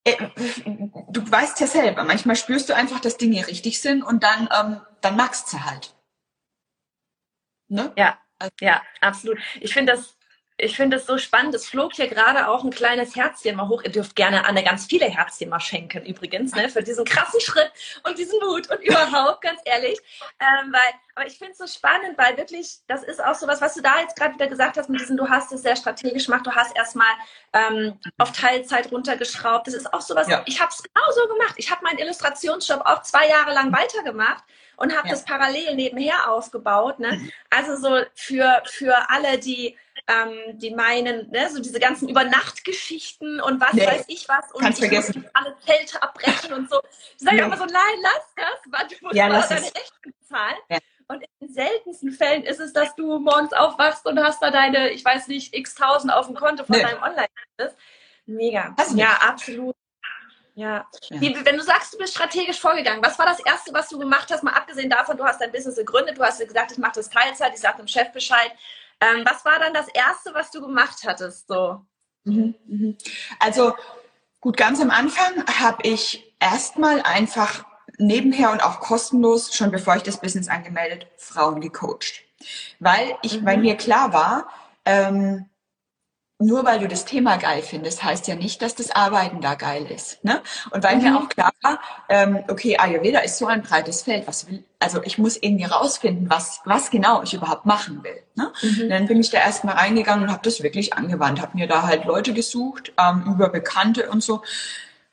äh, 0.05 0.17
du 1.11 1.31
weißt 1.31 1.61
ja 1.61 1.67
selber, 1.67 2.05
manchmal 2.05 2.37
spürst 2.37 2.69
du 2.69 2.75
einfach, 2.75 3.01
dass 3.01 3.17
Dinge 3.17 3.47
richtig 3.47 3.81
sind 3.81 4.03
und 4.03 4.23
dann, 4.23 4.49
ähm, 4.59 4.81
dann 5.01 5.17
magst 5.17 5.53
du 5.53 5.65
halt. 5.65 5.95
Ne? 7.69 7.93
Ja, 7.97 8.19
also, 8.39 8.55
ja, 8.61 8.83
absolut. 9.01 9.39
Ich 9.61 9.75
finde 9.75 9.93
das 9.93 10.18
ich 10.61 10.77
finde 10.77 10.97
es 10.97 11.07
so 11.07 11.19
spannend. 11.19 11.55
Es 11.55 11.69
flog 11.69 11.95
hier 11.95 12.09
gerade 12.09 12.49
auch 12.49 12.65
ein 12.65 12.71
kleines 12.71 13.15
Herzchen 13.15 13.55
mal 13.55 13.69
hoch. 13.69 13.83
Ihr 13.85 13.93
dürft 13.93 14.17
gerne 14.17 14.45
Anne 14.45 14.65
ganz 14.65 14.87
viele 14.87 15.07
Herzchen 15.07 15.49
mal 15.49 15.61
schenken, 15.61 16.05
übrigens, 16.05 16.53
ne, 16.53 16.69
für 16.69 16.83
diesen 16.83 17.05
krassen 17.05 17.41
Schritt 17.41 17.71
und 18.03 18.19
diesen 18.19 18.41
Mut 18.41 18.69
und 18.69 18.81
überhaupt, 18.83 19.41
ganz 19.43 19.61
ehrlich. 19.65 19.99
Ähm, 20.41 20.73
weil, 20.73 20.95
aber 21.15 21.27
ich 21.29 21.39
finde 21.39 21.53
es 21.53 21.59
so 21.59 21.67
spannend, 21.69 22.19
weil 22.19 22.37
wirklich, 22.37 22.79
das 22.89 23.05
ist 23.05 23.23
auch 23.25 23.37
so 23.37 23.47
was, 23.47 23.61
was 23.61 23.75
du 23.75 23.83
da 23.83 24.01
jetzt 24.01 24.17
gerade 24.17 24.35
wieder 24.35 24.49
gesagt 24.49 24.77
hast 24.77 24.91
mit 24.91 25.01
diesem, 25.01 25.17
du 25.17 25.29
hast 25.29 25.53
es 25.53 25.63
sehr 25.63 25.77
strategisch 25.77 26.27
gemacht, 26.27 26.45
du 26.45 26.53
hast 26.53 26.77
erstmal 26.77 27.07
ähm, 27.53 27.97
auf 28.19 28.33
Teilzeit 28.33 28.91
runtergeschraubt. 28.91 29.69
Das 29.69 29.75
ist 29.75 29.93
auch 29.95 30.01
so 30.01 30.17
was, 30.17 30.27
ja. 30.27 30.43
ich 30.47 30.61
habe 30.61 30.73
es 30.73 30.83
genauso 30.83 31.35
gemacht. 31.35 31.55
Ich 31.57 31.71
habe 31.71 31.85
meinen 31.85 31.99
Illustrationsjob 31.99 32.81
auch 32.85 33.03
zwei 33.03 33.29
Jahre 33.29 33.55
lang 33.55 33.73
weitergemacht 33.73 34.43
und 34.77 34.97
habe 34.97 35.09
ja. 35.09 35.15
das 35.15 35.25
parallel 35.25 35.77
nebenher 35.77 36.31
aufgebaut. 36.31 36.99
Ne? 36.99 37.13
Mhm. 37.13 37.33
Also 37.51 37.77
so 37.77 38.05
für, 38.15 38.63
für 38.67 39.11
alle, 39.11 39.39
die 39.39 39.77
ähm, 40.09 40.59
die 40.59 40.75
meinen, 40.75 41.31
ne, 41.31 41.51
so 41.51 41.61
diese 41.61 41.79
ganzen 41.79 42.09
Übernachtgeschichten 42.09 43.41
und 43.41 43.61
was 43.61 43.75
nee, 43.75 43.87
weiß 43.87 44.05
ich 44.09 44.29
was 44.29 44.51
und 44.53 44.67
ich 44.69 44.77
vergessen. 44.77 45.23
muss 45.23 45.31
alle 45.35 45.57
Zelte 45.65 46.03
abbrechen 46.03 46.55
und 46.55 46.71
so. 46.71 46.81
Ich 47.17 47.25
sage 47.25 47.37
nee. 47.37 47.43
aber 47.43 47.57
so, 47.59 47.65
nein, 47.67 48.03
lass 48.03 48.35
das, 48.35 48.73
weil 48.73 48.89
du 48.89 48.95
musst 49.03 49.15
ja, 49.15 49.29
deine 49.29 49.43
Rechnung 49.43 50.15
bezahlen. 50.21 50.57
Ja. 50.71 50.79
Und 51.09 51.23
in 51.23 51.47
den 51.47 51.55
seltensten 51.55 52.11
Fällen 52.11 52.43
ist 52.45 52.61
es, 52.61 52.73
dass 52.73 52.95
du 52.97 53.19
morgens 53.19 53.53
aufwachst 53.53 54.07
und 54.07 54.19
hast 54.19 54.43
da 54.43 54.51
deine, 54.51 54.91
ich 54.91 55.05
weiß 55.05 55.29
nicht, 55.29 55.55
x 55.55 55.75
tausend 55.75 56.13
auf 56.13 56.27
dem 56.27 56.35
Konto 56.35 56.65
von 56.65 56.77
nee. 56.77 56.83
deinem 56.83 57.03
Online-Business. 57.03 57.77
Mega. 58.27 58.75
Ja, 58.95 59.19
absolut. 59.23 59.75
Ja. 60.55 60.87
ja. 61.09 61.21
Wie, 61.21 61.35
wenn 61.45 61.57
du 61.57 61.63
sagst, 61.63 61.95
du 61.95 61.99
bist 61.99 62.15
strategisch 62.15 62.61
vorgegangen, 62.61 63.03
was 63.03 63.19
war 63.19 63.27
das 63.27 63.41
Erste, 63.41 63.73
was 63.73 63.89
du 63.89 63.99
gemacht 63.99 64.29
hast, 64.31 64.43
mal 64.43 64.55
abgesehen 64.55 64.91
davon, 64.91 65.17
du 65.17 65.25
hast 65.25 65.41
dein 65.41 65.53
Business 65.53 65.77
gegründet, 65.77 66.19
du 66.19 66.23
hast 66.23 66.41
gesagt, 66.41 66.73
ich 66.73 66.79
mache 66.79 66.95
das 66.97 67.09
Teilzeit, 67.09 67.53
ich 67.55 67.61
sage 67.61 67.79
dem 67.79 67.89
Chef 67.89 68.11
Bescheid. 68.13 68.53
Ähm, 69.01 69.25
was 69.25 69.45
war 69.45 69.59
dann 69.59 69.75
das 69.75 69.89
Erste, 69.89 70.35
was 70.35 70.51
du 70.51 70.61
gemacht 70.61 70.99
hattest? 71.07 71.49
So? 71.49 71.81
Mhm, 72.25 72.55
mhm. 72.67 72.99
Also 73.39 73.75
gut, 74.41 74.57
ganz 74.57 74.81
am 74.81 74.91
Anfang 74.91 75.45
habe 75.61 75.83
ich 75.83 76.35
erstmal 76.41 77.03
einfach 77.03 77.65
nebenher 77.99 78.53
und 78.53 78.63
auch 78.63 78.81
kostenlos, 78.81 79.55
schon 79.55 79.71
bevor 79.71 79.97
ich 79.97 80.03
das 80.03 80.21
Business 80.21 80.49
angemeldet, 80.49 81.07
Frauen 81.17 81.61
gecoacht. 81.61 82.25
Weil 82.79 83.17
ich, 83.23 83.41
mhm. 83.41 83.47
weil 83.47 83.57
mir 83.59 83.77
klar 83.77 84.13
war, 84.13 84.49
ähm, 84.85 85.49
nur 86.41 86.65
weil 86.65 86.79
du 86.79 86.87
das 86.87 87.05
Thema 87.05 87.37
geil 87.37 87.63
findest, 87.63 88.05
heißt 88.05 88.29
ja 88.29 88.37
nicht, 88.37 88.63
dass 88.63 88.77
das 88.77 88.93
Arbeiten 88.93 89.41
da 89.41 89.55
geil 89.55 89.87
ist. 89.91 90.25
Ne? 90.25 90.41
Und 90.71 90.85
weil 90.85 90.97
mhm. 90.97 91.03
mir 91.03 91.19
auch 91.19 91.29
klar 91.29 91.51
war, 91.63 91.81
ähm, 92.09 92.45
okay, 92.49 92.79
Ayurveda 92.79 93.21
ist 93.21 93.39
so 93.39 93.47
ein 93.47 93.63
breites 93.63 94.03
Feld, 94.03 94.27
was 94.29 94.49
will, 94.49 94.65
also 94.79 95.03
ich 95.03 95.19
muss 95.19 95.37
irgendwie 95.37 95.65
rausfinden, 95.65 96.31
was, 96.31 96.61
was 96.65 96.91
genau 96.91 97.23
ich 97.23 97.35
überhaupt 97.35 97.67
machen 97.67 98.05
will. 98.05 98.23
Ne? 98.37 98.53
Mhm. 98.63 98.89
Dann 98.89 99.07
bin 99.07 99.21
ich 99.21 99.31
da 99.31 99.39
erstmal 99.39 99.75
reingegangen 99.75 100.25
und 100.25 100.31
habe 100.31 100.43
das 100.45 100.63
wirklich 100.63 100.95
angewandt, 100.95 101.43
habe 101.43 101.57
mir 101.57 101.67
da 101.67 101.83
halt 101.83 102.05
Leute 102.05 102.33
gesucht, 102.33 102.93
ähm, 102.99 103.25
über 103.27 103.49
Bekannte 103.49 104.09
und 104.09 104.23
so. 104.23 104.43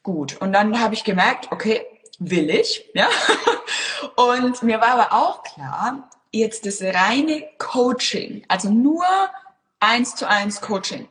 Gut. 0.03 0.39
Und 0.39 0.53
dann 0.53 0.79
habe 0.79 0.93
ich 0.93 1.03
gemerkt, 1.03 1.51
okay, 1.51 1.81
will 2.19 2.51
ich, 2.51 2.85
ja. 2.93 3.07
und 4.15 4.61
mir 4.61 4.79
war 4.79 4.99
aber 4.99 5.13
auch 5.13 5.43
klar, 5.43 6.07
jetzt 6.31 6.67
das 6.67 6.81
reine 6.81 7.43
Coaching, 7.57 8.43
also 8.47 8.69
nur 8.69 9.03
eins 9.79 10.15
zu 10.15 10.27
eins 10.27 10.61
Coaching, 10.61 11.07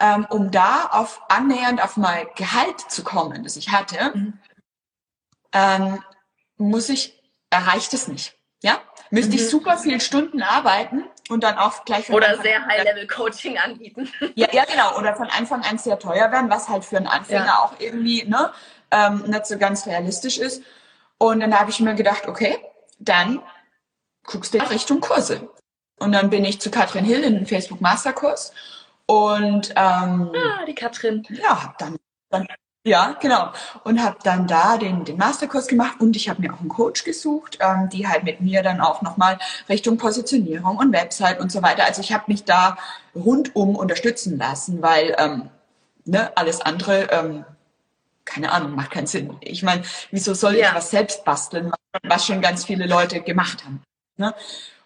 ähm, 0.00 0.26
um 0.28 0.50
da 0.50 0.86
auf 0.90 1.22
annähernd 1.28 1.82
auf 1.82 1.96
mein 1.96 2.26
Gehalt 2.36 2.80
zu 2.80 3.04
kommen, 3.04 3.44
das 3.44 3.56
ich 3.56 3.70
hatte, 3.70 4.12
mhm. 4.14 4.38
ähm, 5.52 6.02
muss 6.56 6.88
ich, 6.88 7.22
erreicht 7.50 7.94
es 7.94 8.08
nicht. 8.08 8.36
Ja? 8.62 8.80
Müsste 9.10 9.32
mhm. 9.32 9.38
ich 9.38 9.50
super 9.50 9.78
viele 9.78 10.00
Stunden 10.00 10.42
arbeiten 10.42 11.04
und 11.28 11.44
dann 11.44 11.58
auch 11.58 11.84
gleich 11.84 12.06
von 12.06 12.16
Oder 12.16 12.30
Anfang 12.30 12.44
sehr 12.44 12.66
High-Level-Coaching 12.66 13.58
anbieten. 13.58 14.10
Ja, 14.34 14.48
ja, 14.52 14.64
genau. 14.64 14.98
Oder 14.98 15.14
von 15.14 15.28
Anfang 15.28 15.62
an 15.62 15.78
sehr 15.78 15.98
teuer 15.98 16.32
werden, 16.32 16.50
was 16.50 16.68
halt 16.68 16.84
für 16.84 16.96
einen 16.96 17.06
Anfänger 17.06 17.46
ja. 17.46 17.58
auch 17.58 17.78
irgendwie 17.78 18.24
ne, 18.24 18.52
ähm, 18.90 19.24
nicht 19.26 19.46
so 19.46 19.58
ganz 19.58 19.86
realistisch 19.86 20.38
ist. 20.38 20.62
Und 21.18 21.40
dann 21.40 21.58
habe 21.58 21.70
ich 21.70 21.80
mir 21.80 21.94
gedacht, 21.94 22.26
okay, 22.26 22.58
dann 22.98 23.40
guckst 24.24 24.54
du 24.54 24.58
Richtung 24.58 25.00
Kurse. 25.00 25.48
Und 25.98 26.12
dann 26.12 26.30
bin 26.30 26.44
ich 26.44 26.60
zu 26.60 26.70
Katrin 26.70 27.04
Hill 27.04 27.22
in 27.22 27.34
den 27.34 27.46
Facebook 27.46 27.80
Masterkurs 27.80 28.52
und 29.06 29.70
ähm, 29.70 30.32
ah, 30.34 30.64
die 30.66 30.74
Katrin. 30.74 31.26
Ja, 31.30 31.64
hab 31.64 31.78
dann, 31.78 31.96
dann 32.30 32.46
ja, 32.86 33.16
genau. 33.18 33.50
Und 33.82 34.02
habe 34.02 34.18
dann 34.22 34.46
da 34.46 34.76
den, 34.76 35.04
den 35.06 35.16
Masterkurs 35.16 35.68
gemacht 35.68 36.00
und 36.00 36.16
ich 36.16 36.28
habe 36.28 36.42
mir 36.42 36.52
auch 36.52 36.60
einen 36.60 36.68
Coach 36.68 37.04
gesucht, 37.04 37.58
ähm, 37.60 37.88
die 37.88 38.06
halt 38.06 38.24
mit 38.24 38.42
mir 38.42 38.62
dann 38.62 38.82
auch 38.82 39.00
nochmal 39.00 39.38
Richtung 39.70 39.96
Positionierung 39.96 40.76
und 40.76 40.92
Website 40.92 41.40
und 41.40 41.50
so 41.50 41.62
weiter. 41.62 41.84
Also 41.84 42.02
ich 42.02 42.12
habe 42.12 42.24
mich 42.26 42.44
da 42.44 42.76
rundum 43.14 43.74
unterstützen 43.74 44.36
lassen, 44.36 44.82
weil 44.82 45.16
ähm, 45.18 45.48
ne, 46.04 46.30
alles 46.36 46.60
andere, 46.60 47.04
ähm, 47.10 47.46
keine 48.26 48.52
Ahnung, 48.52 48.74
macht 48.74 48.90
keinen 48.90 49.06
Sinn. 49.06 49.34
Ich 49.40 49.62
meine, 49.62 49.82
wieso 50.10 50.34
soll 50.34 50.54
ja. 50.56 50.68
ich 50.68 50.74
was 50.74 50.90
selbst 50.90 51.24
basteln, 51.24 51.72
was 52.02 52.26
schon 52.26 52.42
ganz 52.42 52.66
viele 52.66 52.86
Leute 52.86 53.22
gemacht 53.22 53.64
haben? 53.64 53.82
Ne? 54.18 54.34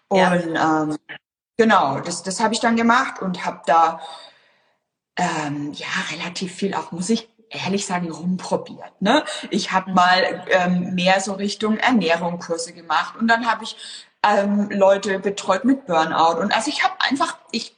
Und 0.07 0.19
ja. 0.19 0.83
ähm, 0.83 0.97
Genau, 1.59 1.99
das, 1.99 2.23
das 2.23 2.39
habe 2.39 2.53
ich 2.53 2.61
dann 2.61 2.77
gemacht 2.77 3.21
und 3.21 3.45
habe 3.45 3.59
da 3.65 3.99
ähm, 5.17 5.73
ja 5.73 5.87
relativ 6.09 6.55
viel 6.55 6.73
auch, 6.73 6.93
muss 6.93 7.09
ich 7.09 7.27
ehrlich 7.49 7.85
sagen, 7.85 8.09
rumprobiert. 8.09 9.01
Ne? 9.01 9.25
Ich 9.49 9.73
habe 9.73 9.89
mhm. 9.89 9.95
mal 9.95 10.45
ähm, 10.51 10.95
mehr 10.95 11.19
so 11.19 11.33
Richtung 11.33 11.75
Ernährung 11.75 12.39
Kurse 12.39 12.71
gemacht 12.71 13.17
und 13.17 13.27
dann 13.27 13.45
habe 13.45 13.65
ich 13.65 13.75
ähm, 14.25 14.69
Leute 14.69 15.19
betreut 15.19 15.65
mit 15.65 15.85
Burnout 15.85 16.39
und 16.39 16.55
also 16.55 16.69
ich 16.69 16.81
habe 16.85 16.93
einfach, 16.99 17.37
ich 17.51 17.75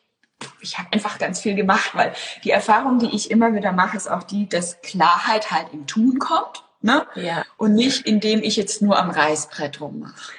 ich 0.59 0.77
habe 0.77 0.89
einfach 0.91 1.17
ganz 1.17 1.39
viel 1.39 1.55
gemacht, 1.55 1.95
weil 1.95 2.13
die 2.43 2.51
Erfahrung, 2.51 2.99
die 2.99 3.15
ich 3.15 3.31
immer 3.31 3.55
wieder 3.55 3.71
mache, 3.71 3.97
ist 3.97 4.11
auch 4.11 4.21
die, 4.21 4.47
dass 4.47 4.79
Klarheit 4.81 5.49
halt 5.49 5.73
im 5.73 5.87
Tun 5.87 6.19
kommt. 6.19 6.63
Ne? 6.81 7.07
Ja. 7.15 7.45
Und 7.57 7.73
nicht, 7.73 8.05
indem 8.05 8.43
ich 8.43 8.57
jetzt 8.57 8.83
nur 8.83 8.99
am 8.99 9.09
Reißbrett 9.09 9.81
rummache. 9.81 10.33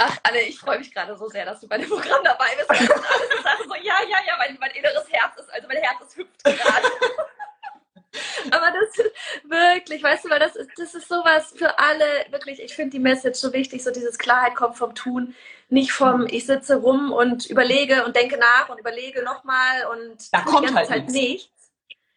Ach, 0.00 0.16
Anne, 0.22 0.40
ich 0.42 0.58
freue 0.58 0.78
mich 0.78 0.92
gerade 0.92 1.16
so 1.16 1.28
sehr, 1.28 1.44
dass 1.44 1.60
du 1.60 1.68
bei 1.68 1.78
dem 1.78 1.88
Programm 1.88 2.24
dabei 2.24 2.46
bist. 2.56 2.70
Und 2.70 3.46
alles 3.46 3.66
so, 3.66 3.74
ja, 3.74 3.96
ja, 4.08 4.18
ja, 4.26 4.36
mein, 4.38 4.56
mein 4.58 4.70
inneres 4.70 5.10
Herz 5.10 5.36
ist, 5.38 5.52
also 5.52 5.68
mein 5.68 5.76
Herz 5.76 6.00
ist 6.00 6.16
hüpft 6.16 6.42
gerade. 6.42 6.86
Aber 8.50 8.72
das 8.72 8.98
ist 8.98 9.12
wirklich, 9.44 10.02
weißt 10.02 10.24
du, 10.24 10.30
weil 10.30 10.40
das 10.40 10.56
ist, 10.56 10.70
das 10.76 10.94
ist 10.94 11.08
sowas 11.08 11.52
für 11.54 11.78
alle, 11.78 12.26
wirklich, 12.30 12.60
ich 12.60 12.74
finde 12.74 12.90
die 12.90 12.98
Message 12.98 13.38
so 13.38 13.52
wichtig, 13.52 13.84
so 13.84 13.92
dieses 13.92 14.18
Klarheit 14.18 14.56
kommt 14.56 14.76
vom 14.76 14.94
Tun, 14.94 15.36
nicht 15.68 15.92
vom 15.92 16.26
ich 16.26 16.46
sitze 16.46 16.76
rum 16.76 17.12
und 17.12 17.46
überlege 17.46 18.04
und 18.04 18.16
denke 18.16 18.36
nach 18.38 18.68
und 18.68 18.80
überlege 18.80 19.22
nochmal 19.22 19.86
und 19.92 20.32
da 20.32 20.40
kommt 20.40 20.74
halt, 20.74 20.90
halt 20.90 21.10
nichts. 21.10 21.70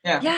Ja. 0.04 0.20
ja. 0.22 0.36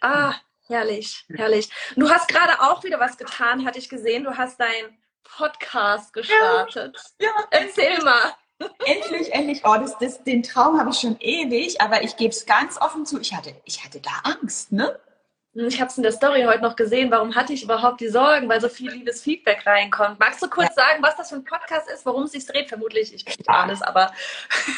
Ah, 0.00 0.34
herrlich, 0.66 1.24
herrlich. 1.32 1.70
du 1.94 2.10
hast 2.10 2.26
gerade 2.26 2.60
auch 2.60 2.82
wieder 2.82 2.98
was 2.98 3.16
getan, 3.16 3.64
hatte 3.64 3.78
ich 3.78 3.88
gesehen. 3.88 4.24
Du 4.24 4.36
hast 4.36 4.58
dein 4.58 4.98
Podcast 5.22 6.12
gestartet. 6.12 6.96
Ja, 7.20 7.28
ja. 7.28 7.44
Erzähl 7.50 8.02
mal. 8.02 8.34
Endlich, 8.84 9.32
endlich. 9.32 9.60
Oh, 9.64 9.76
das, 9.78 9.96
das, 9.98 10.24
den 10.24 10.42
Traum 10.42 10.80
habe 10.80 10.90
ich 10.90 10.98
schon 10.98 11.16
ewig, 11.20 11.80
aber 11.80 12.02
ich 12.02 12.16
gebe 12.16 12.30
es 12.30 12.44
ganz 12.44 12.80
offen 12.80 13.06
zu, 13.06 13.20
ich 13.20 13.34
hatte, 13.34 13.54
ich 13.64 13.84
hatte 13.84 14.00
da 14.00 14.10
Angst, 14.24 14.72
ne? 14.72 14.98
Ich 15.54 15.80
habe 15.80 15.90
es 15.90 15.96
in 15.96 16.02
der 16.02 16.12
Story 16.12 16.42
heute 16.42 16.62
noch 16.62 16.76
gesehen. 16.76 17.10
Warum 17.10 17.34
hatte 17.34 17.52
ich 17.52 17.64
überhaupt 17.64 18.00
die 18.00 18.08
Sorgen? 18.08 18.48
Weil 18.48 18.60
so 18.60 18.68
viel 18.68 18.90
liebes 18.90 19.22
Feedback 19.22 19.66
reinkommt. 19.66 20.20
Magst 20.20 20.42
du 20.42 20.48
kurz 20.48 20.68
ja. 20.76 20.84
sagen, 20.84 21.02
was 21.02 21.16
das 21.16 21.30
für 21.30 21.36
ein 21.36 21.44
Podcast 21.44 21.90
ist, 21.90 22.06
worum 22.06 22.24
es 22.24 22.32
sich 22.32 22.46
dreht? 22.46 22.68
Vermutlich, 22.68 23.12
ich 23.12 23.26
weiß 23.26 23.48
alles, 23.48 23.82
aber. 23.82 24.12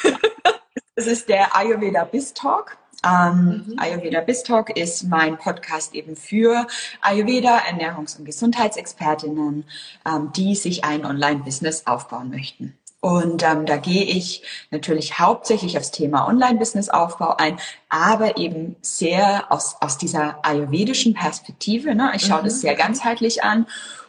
es 0.95 1.07
ist 1.07 1.29
der 1.29 1.55
Ayurveda 1.55 2.05
Biz 2.05 2.33
Talk. 2.33 2.79
Ähm, 3.05 3.65
mhm. 3.67 3.79
Ayurveda 3.79 4.21
Bistalk 4.21 4.77
ist 4.77 5.05
mein 5.05 5.39
Podcast 5.39 5.95
eben 5.95 6.17
für 6.17 6.67
Ayurveda, 7.01 7.59
Ernährungs- 7.59 8.19
und 8.19 8.25
Gesundheitsexpertinnen, 8.25 9.65
ähm, 10.07 10.33
die 10.35 10.55
sich 10.55 10.85
ein 10.85 11.05
Online-Business 11.05 11.87
aufbauen 11.87 12.31
möchten. 12.31 12.77
Und 13.01 13.43
ähm, 13.43 13.65
da 13.65 13.79
gehe 13.79 14.05
ich 14.05 14.43
natürlich 14.71 15.19
hauptsächlich 15.19 15.79
aufs 15.79 15.91
Thema 15.91 16.29
Online-Business-Aufbau 16.29 17.37
ein, 17.39 17.59
aber 17.89 18.37
eben 18.37 18.77
sehr 18.83 19.51
aus, 19.51 19.77
aus 19.81 19.97
dieser 19.97 20.45
ayurvedischen 20.45 21.15
Perspektive. 21.15 21.95
Ne? 21.95 22.13
Ich 22.15 22.27
schaue 22.27 22.41
mhm. 22.41 22.45
das 22.45 22.61
sehr 22.61 22.75
ganzheitlich 22.75 23.43
an 23.43 23.67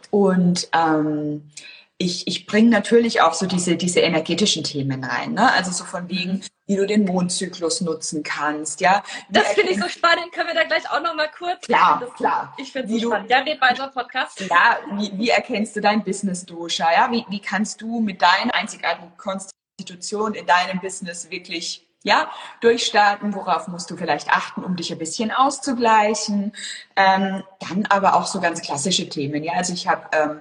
und 0.10 0.68
ähm, 0.74 1.44
ich, 2.02 2.28
ich 2.28 2.48
bringe 2.48 2.70
natürlich 2.70 3.22
auch 3.22 3.34
so 3.34 3.46
diese, 3.46 3.76
diese 3.76 4.00
energetischen 4.00 4.64
Themen 4.64 5.04
rein. 5.04 5.34
Ne? 5.34 5.52
Also 5.54 5.72
so 5.72 5.84
von 5.84 6.10
wegen, 6.10 6.42
wie 6.66 6.76
du 6.76 6.88
den 6.88 7.06
Mondzyklus 7.06 7.82
nutzen 7.82 8.24
kannst. 8.24 8.82
Ja? 8.82 9.04
das 9.30 9.50
finde 9.50 9.72
ich 9.72 9.80
so 9.80 9.88
spannend. 9.88 10.32
Können 10.32 10.48
wir 10.48 10.56
da 10.56 10.64
gleich 10.64 10.90
auch 10.90 11.02
noch 11.02 11.14
mal 11.14 11.30
kurz? 11.38 11.62
Klar, 11.62 12.00
das, 12.02 12.14
klar. 12.16 12.54
Ich 12.58 12.72
finde 12.72 12.94
es 12.94 13.02
so 13.02 13.10
spannend. 13.10 13.30
Ja, 13.30 13.40
red 13.40 13.62
weiter, 13.62 13.88
Podcast. 13.90 14.40
Ja, 14.42 14.80
wie, 14.98 15.12
wie 15.14 15.30
erkennst 15.30 15.76
du 15.76 15.82
dein 15.82 16.04
Business-Dosha? 16.04 16.92
Ja? 16.92 17.12
Wie, 17.12 17.24
wie 17.30 17.40
kannst 17.40 17.82
du 17.82 18.00
mit 18.00 18.22
deiner 18.22 18.54
einzigartigen 18.54 19.16
Konstitution 19.18 20.34
in 20.34 20.46
deinem 20.48 20.80
Business 20.80 21.30
wirklich 21.30 21.88
ja, 22.04 22.32
durchstarten, 22.62 23.36
worauf 23.36 23.68
musst 23.68 23.92
du 23.92 23.96
vielleicht 23.96 24.32
achten, 24.32 24.64
um 24.64 24.76
dich 24.76 24.92
ein 24.92 24.98
bisschen 24.98 25.30
auszugleichen. 25.30 26.52
Ähm, 26.96 27.44
dann 27.60 27.86
aber 27.90 28.16
auch 28.16 28.26
so 28.26 28.42
ganz 28.42 28.64
klassische 28.64 29.08
Themen. 29.08 29.44
Ja, 29.44 29.54
also 29.54 29.74
ich 29.74 29.88
habe 29.88 30.08
ähm, 30.12 30.40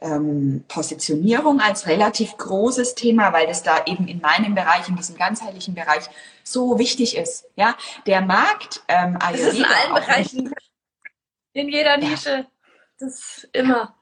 ähm, 0.00 0.64
Positionierung 0.68 1.60
als 1.60 1.86
relativ 1.86 2.36
großes 2.36 2.94
Thema, 2.94 3.32
weil 3.32 3.46
das 3.46 3.62
da 3.62 3.84
eben 3.86 4.06
in 4.06 4.20
meinem 4.20 4.54
Bereich, 4.54 4.88
in 4.88 4.96
diesem 4.96 5.16
ganzheitlichen 5.16 5.74
Bereich 5.74 6.04
so 6.44 6.78
wichtig 6.78 7.16
ist. 7.16 7.46
Ja, 7.56 7.76
der 8.06 8.20
Markt, 8.20 8.82
ähm, 8.88 9.18
das 9.20 9.40
ist 9.40 9.58
in 9.58 9.64
allen 9.64 9.94
Bereichen, 9.94 10.54
in 11.52 11.68
jeder 11.68 11.96
Nische, 11.96 12.30
ja. 12.30 12.46
das 12.98 13.18
ist 13.18 13.48
immer. 13.52 13.96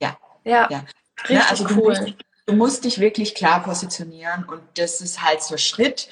Ja, 0.00 0.18
ja, 0.44 0.68
ja. 0.70 0.84
Richtig 1.20 1.36
ja, 1.36 1.46
also 1.48 1.64
cool. 1.64 1.74
Du 1.74 1.82
musst, 1.82 2.14
du 2.46 2.52
musst 2.54 2.84
dich 2.84 2.98
wirklich 3.00 3.34
klar 3.34 3.62
positionieren 3.62 4.44
und 4.44 4.62
das 4.74 5.00
ist 5.00 5.22
halt 5.22 5.42
so 5.42 5.56
Schritt. 5.56 6.08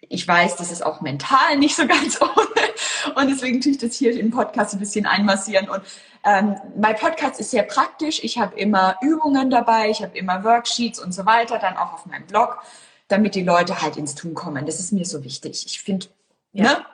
Ich 0.00 0.26
weiß, 0.26 0.56
das 0.56 0.70
ist 0.70 0.84
auch 0.84 1.00
mental 1.00 1.56
nicht 1.56 1.76
so 1.76 1.86
ganz 1.88 2.20
ohne 2.20 2.66
und 3.14 3.30
deswegen 3.30 3.60
tue 3.60 3.72
ich 3.72 3.78
das 3.78 3.94
hier 3.94 4.18
im 4.18 4.30
Podcast 4.30 4.74
ein 4.74 4.80
bisschen 4.80 5.06
einmassieren 5.06 5.68
und 5.68 5.82
ähm, 6.24 6.56
mein 6.76 6.96
Podcast 6.96 7.38
ist 7.38 7.52
sehr 7.52 7.62
praktisch. 7.62 8.22
Ich 8.24 8.38
habe 8.38 8.58
immer 8.58 8.96
Übungen 9.00 9.48
dabei, 9.48 9.90
ich 9.90 10.02
habe 10.02 10.16
immer 10.18 10.42
Worksheets 10.42 10.98
und 10.98 11.12
so 11.12 11.24
weiter, 11.24 11.58
dann 11.58 11.76
auch 11.76 11.94
auf 11.94 12.06
meinem 12.06 12.26
Blog, 12.26 12.62
damit 13.08 13.36
die 13.36 13.44
Leute 13.44 13.80
halt 13.80 13.96
ins 13.96 14.16
Tun 14.16 14.34
kommen. 14.34 14.66
Das 14.66 14.80
ist 14.80 14.92
mir 14.92 15.04
so 15.04 15.22
wichtig. 15.22 15.64
Ich 15.66 15.80
finde, 15.80 16.06
ja. 16.52 16.64
ne? 16.64 16.86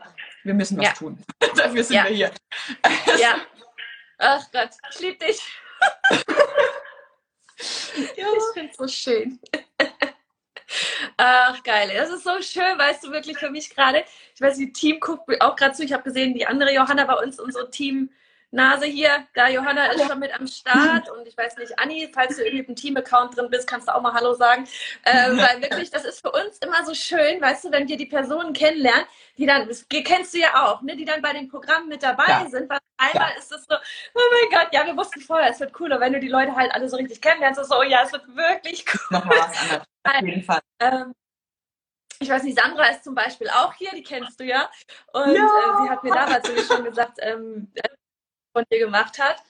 wir 0.44 0.54
müssen 0.54 0.76
was 0.76 0.84
ja. 0.84 0.92
tun. 0.92 1.18
Dafür 1.56 1.82
sind 1.82 1.96
ja. 1.96 2.04
wir 2.04 2.14
hier. 2.14 2.30
ja. 3.18 3.36
Ach 4.18 4.44
Gott, 4.52 4.70
ich 4.92 5.00
liebe 5.00 5.24
dich. 5.24 5.42
ja. 6.10 6.18
Ich 8.34 8.54
finde 8.54 8.70
es 8.70 8.76
so 8.76 8.88
schön. 8.88 9.38
Ach, 11.16 11.62
geil. 11.62 11.90
Das 11.94 12.10
ist 12.10 12.24
so 12.24 12.40
schön, 12.40 12.78
weißt 12.78 13.04
du, 13.04 13.12
wirklich 13.12 13.38
für 13.38 13.50
mich 13.50 13.74
gerade. 13.74 14.04
Ich 14.34 14.40
weiß, 14.40 14.56
die 14.56 14.72
Team 14.72 15.00
guckt 15.00 15.28
auch 15.40 15.56
gerade 15.56 15.74
zu. 15.74 15.84
Ich 15.84 15.92
habe 15.92 16.02
gesehen, 16.02 16.34
die 16.34 16.46
andere 16.46 16.72
Johanna 16.72 17.04
bei 17.04 17.14
uns, 17.14 17.40
unser 17.40 17.70
Team, 17.70 18.10
Nase 18.52 18.84
hier. 18.86 19.26
Da 19.34 19.48
Johanna 19.48 19.86
ist 19.86 20.06
schon 20.06 20.18
mit 20.18 20.32
am 20.38 20.46
Start 20.46 21.10
und 21.10 21.26
ich 21.26 21.36
weiß 21.36 21.56
nicht, 21.56 21.78
Anni, 21.78 22.08
falls 22.12 22.36
du 22.36 22.44
irgendwie 22.44 22.66
im 22.66 22.76
Team-Account 22.76 23.36
drin 23.36 23.48
bist, 23.50 23.66
kannst 23.66 23.88
du 23.88 23.94
auch 23.94 24.02
mal 24.02 24.12
Hallo 24.12 24.34
sagen. 24.34 24.68
Äh, 25.04 25.30
weil 25.30 25.62
wirklich, 25.62 25.90
das 25.90 26.04
ist 26.04 26.20
für 26.20 26.30
uns 26.30 26.58
immer 26.58 26.84
so 26.84 26.94
schön, 26.94 27.40
weißt 27.40 27.64
du, 27.64 27.72
wenn 27.72 27.88
wir 27.88 27.96
die 27.96 28.06
Personen 28.06 28.52
kennenlernen, 28.52 29.06
die 29.38 29.46
dann, 29.46 29.66
das 29.66 29.86
kennst 29.88 30.34
du 30.34 30.38
ja 30.38 30.64
auch, 30.64 30.82
ne, 30.82 30.96
die 30.96 31.06
dann 31.06 31.22
bei 31.22 31.32
den 31.32 31.48
Programmen 31.48 31.88
mit 31.88 32.02
dabei 32.02 32.28
ja. 32.28 32.46
sind, 32.48 32.68
weil 32.68 32.78
einmal 32.98 33.30
ja. 33.30 33.38
ist 33.38 33.50
es 33.50 33.64
so, 33.64 33.74
oh 33.74 34.20
mein 34.30 34.60
Gott, 34.60 34.68
ja, 34.72 34.86
wir 34.86 34.96
wussten 34.96 35.20
vorher, 35.20 35.50
es 35.50 35.58
wird 35.58 35.72
cooler, 35.72 35.98
wenn 35.98 36.12
du 36.12 36.20
die 36.20 36.28
Leute 36.28 36.54
halt 36.54 36.72
alle 36.72 36.88
so 36.88 36.96
richtig 36.96 37.20
kennenlernst, 37.22 37.64
so, 37.64 37.78
oh 37.78 37.82
ja, 37.82 38.02
es 38.04 38.12
wird 38.12 38.28
wirklich 38.36 38.84
cool. 38.92 39.18
Nochmal 39.18 39.38
was 39.38 39.60
anderes, 39.60 39.86
auf 40.04 40.22
jeden 40.22 40.44
Fall. 40.44 40.60
Ähm, 40.78 41.14
ich 42.20 42.28
weiß 42.28 42.44
nicht, 42.44 42.58
Sandra 42.58 42.84
ist 42.86 43.02
zum 43.02 43.14
Beispiel 43.14 43.48
auch 43.48 43.72
hier, 43.74 43.90
die 43.92 44.02
kennst 44.02 44.38
du 44.38 44.44
ja. 44.44 44.70
Und 45.12 45.34
ja. 45.34 45.44
Äh, 45.44 45.82
sie 45.82 45.90
hat 45.90 46.04
mir 46.04 46.12
damals 46.12 46.66
schon 46.66 46.84
gesagt, 46.84 47.18
ähm, 47.20 47.72
von 48.52 48.64
dir 48.70 48.78
gemacht 48.78 49.18
hat. 49.18 49.42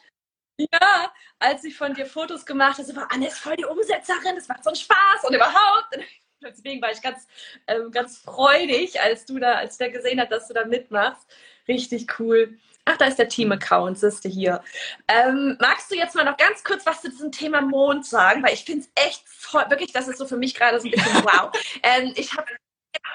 Ja, 0.58 1.12
als 1.38 1.62
sie 1.62 1.72
von 1.72 1.94
dir 1.94 2.06
Fotos 2.06 2.46
gemacht 2.46 2.78
hat, 2.78 2.86
so 2.86 2.94
war 2.94 3.10
Anne 3.10 3.28
ist 3.28 3.38
voll 3.38 3.56
die 3.56 3.64
Umsetzerin, 3.64 4.36
das 4.36 4.48
macht 4.48 4.64
so 4.64 4.70
einen 4.70 4.76
Spaß 4.76 5.24
und 5.24 5.34
überhaupt. 5.34 5.98
Deswegen 6.42 6.82
war 6.82 6.90
ich 6.90 7.00
ganz, 7.00 7.26
ähm, 7.68 7.90
ganz 7.90 8.18
freudig, 8.18 9.00
als 9.00 9.24
du 9.24 9.38
da, 9.38 9.54
als 9.54 9.78
der 9.78 9.90
gesehen 9.90 10.20
hat, 10.20 10.32
dass 10.32 10.48
du 10.48 10.54
da 10.54 10.64
mitmachst. 10.64 11.26
Richtig 11.68 12.18
cool. 12.18 12.58
Ach, 12.84 12.96
da 12.96 13.06
ist 13.06 13.18
der 13.18 13.28
Team-Account, 13.28 13.98
siehst 13.98 14.24
du 14.24 14.28
hier. 14.28 14.60
Ähm, 15.06 15.56
magst 15.60 15.88
du 15.90 15.94
jetzt 15.94 16.16
mal 16.16 16.24
noch 16.24 16.36
ganz 16.36 16.64
kurz 16.64 16.84
was 16.84 17.00
zu 17.00 17.10
diesem 17.10 17.30
Thema 17.30 17.60
Mond 17.60 18.04
sagen? 18.04 18.42
Weil 18.42 18.54
ich 18.54 18.64
finde 18.64 18.84
es 18.84 19.04
echt 19.04 19.22
voll, 19.28 19.64
wirklich, 19.70 19.92
das 19.92 20.08
ist 20.08 20.18
so 20.18 20.26
für 20.26 20.36
mich 20.36 20.54
gerade 20.54 20.80
so 20.80 20.88
ein 20.88 20.90
bisschen 20.90 21.14
wow. 21.24 21.52
ähm, 21.84 22.12
ich 22.16 22.32
habe 22.34 22.46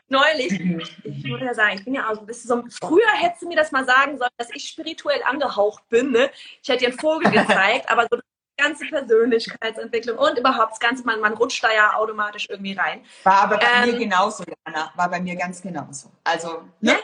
neulich, 0.09 0.51
ich, 0.51 1.25
muss 1.25 1.41
ja 1.41 1.53
sagen, 1.53 1.77
ich 1.77 1.85
bin 1.85 1.95
ja 1.95 2.09
auch 2.09 2.15
so 2.15 2.21
ein 2.21 2.25
bisschen 2.25 2.47
so, 2.47 2.63
früher 2.81 3.11
hättest 3.17 3.43
du 3.43 3.47
mir 3.47 3.55
das 3.55 3.71
mal 3.71 3.85
sagen 3.85 4.17
sollen, 4.17 4.31
dass 4.37 4.49
ich 4.53 4.67
spirituell 4.67 5.21
angehaucht 5.23 5.87
bin. 5.89 6.11
Ne? 6.11 6.29
Ich 6.61 6.69
hätte 6.69 6.85
dir 6.85 6.89
einen 6.89 6.99
Vogel 6.99 7.31
gezeigt, 7.31 7.89
aber 7.89 8.07
so 8.09 8.17
die 8.17 8.63
ganze 8.63 8.85
Persönlichkeitsentwicklung 8.85 10.17
und 10.17 10.37
überhaupt 10.37 10.73
das 10.73 10.79
Ganze, 10.79 11.03
man, 11.03 11.19
man 11.19 11.33
rutscht 11.33 11.63
da 11.63 11.73
ja 11.73 11.95
automatisch 11.95 12.47
irgendwie 12.49 12.73
rein. 12.73 13.05
War 13.23 13.41
aber 13.43 13.57
bei 13.57 13.67
ähm, 13.83 13.91
mir 13.91 13.99
genauso, 13.99 14.43
Jana. 14.65 14.91
War 14.95 15.09
bei 15.09 15.19
mir 15.19 15.35
ganz 15.35 15.61
genauso. 15.61 16.11
Also, 16.23 16.63
ne? 16.81 16.93
ne? 16.93 16.97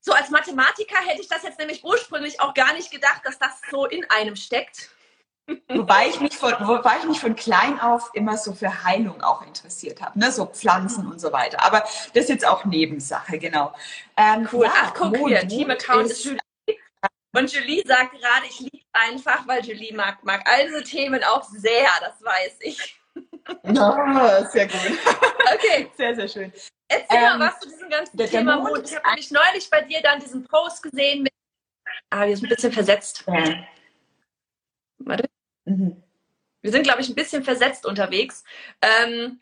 So 0.00 0.12
als 0.12 0.30
Mathematiker 0.30 0.98
hätte 1.04 1.20
ich 1.20 1.28
das 1.28 1.42
jetzt 1.42 1.58
nämlich 1.58 1.84
ursprünglich 1.84 2.40
auch 2.40 2.54
gar 2.54 2.72
nicht 2.72 2.90
gedacht, 2.90 3.20
dass 3.24 3.38
das 3.38 3.60
so 3.70 3.86
in 3.86 4.08
einem 4.10 4.36
steckt. 4.36 4.90
Wobei 5.68 6.08
ich, 6.08 6.20
mich 6.20 6.36
von, 6.36 6.52
wobei 6.60 6.98
ich 6.98 7.04
mich 7.04 7.20
von 7.20 7.34
klein 7.34 7.80
auf 7.80 8.10
immer 8.12 8.36
so 8.36 8.52
für 8.52 8.84
Heilung 8.84 9.22
auch 9.22 9.46
interessiert 9.46 10.02
habe, 10.02 10.18
ne? 10.18 10.30
so 10.30 10.46
Pflanzen 10.46 11.06
und 11.10 11.20
so 11.20 11.32
weiter. 11.32 11.64
Aber 11.64 11.80
das 11.80 12.24
ist 12.24 12.28
jetzt 12.28 12.46
auch 12.46 12.64
Nebensache, 12.66 13.38
genau. 13.38 13.72
Ähm, 14.16 14.46
cool. 14.52 14.66
Ja, 14.66 14.72
Ach, 14.74 14.94
guck 14.94 15.16
Mond, 15.16 15.28
hier, 15.28 15.48
Team-Account 15.48 16.10
ist 16.10 16.24
Julie. 16.24 16.38
Und 17.34 17.52
Julie 17.52 17.82
sagt 17.86 18.12
gerade, 18.12 18.46
ich 18.48 18.60
liebe 18.60 18.84
einfach, 18.92 19.46
weil 19.46 19.64
Julie 19.64 19.94
mag, 19.94 20.22
mag 20.24 20.42
all 20.44 20.66
diese 20.66 20.82
Themen 20.82 21.22
auch 21.24 21.44
sehr, 21.44 21.88
das 22.00 22.22
weiß 22.22 22.56
ich. 22.60 23.00
Oh, 23.64 24.44
sehr 24.50 24.66
gut. 24.66 24.98
Okay. 25.54 25.90
Sehr, 25.96 26.14
sehr 26.14 26.28
schön. 26.28 26.52
Erzähl 26.88 27.18
ähm, 27.18 27.38
mal 27.38 27.48
was 27.48 27.60
zu 27.60 27.68
diesem 27.68 27.88
ganzen 27.88 28.18
Thema 28.18 28.56
Mond. 28.56 28.84
Ich 28.84 28.96
habe 28.96 29.06
nämlich 29.08 29.30
neulich 29.30 29.70
bei 29.70 29.82
dir 29.82 30.00
dann 30.02 30.20
diesen 30.20 30.44
Post 30.44 30.82
gesehen 30.82 31.22
mit. 31.22 31.32
Ah, 32.10 32.26
wir 32.26 32.36
sind 32.36 32.46
ein 32.46 32.54
bisschen 32.54 32.72
versetzt. 32.72 33.24
Ja. 33.26 33.64
Warte. 34.98 35.28
Mhm. 35.68 36.02
Wir 36.60 36.72
sind, 36.72 36.82
glaube 36.82 37.00
ich, 37.00 37.08
ein 37.08 37.14
bisschen 37.14 37.44
versetzt 37.44 37.86
unterwegs. 37.86 38.42
Ähm, 38.82 39.40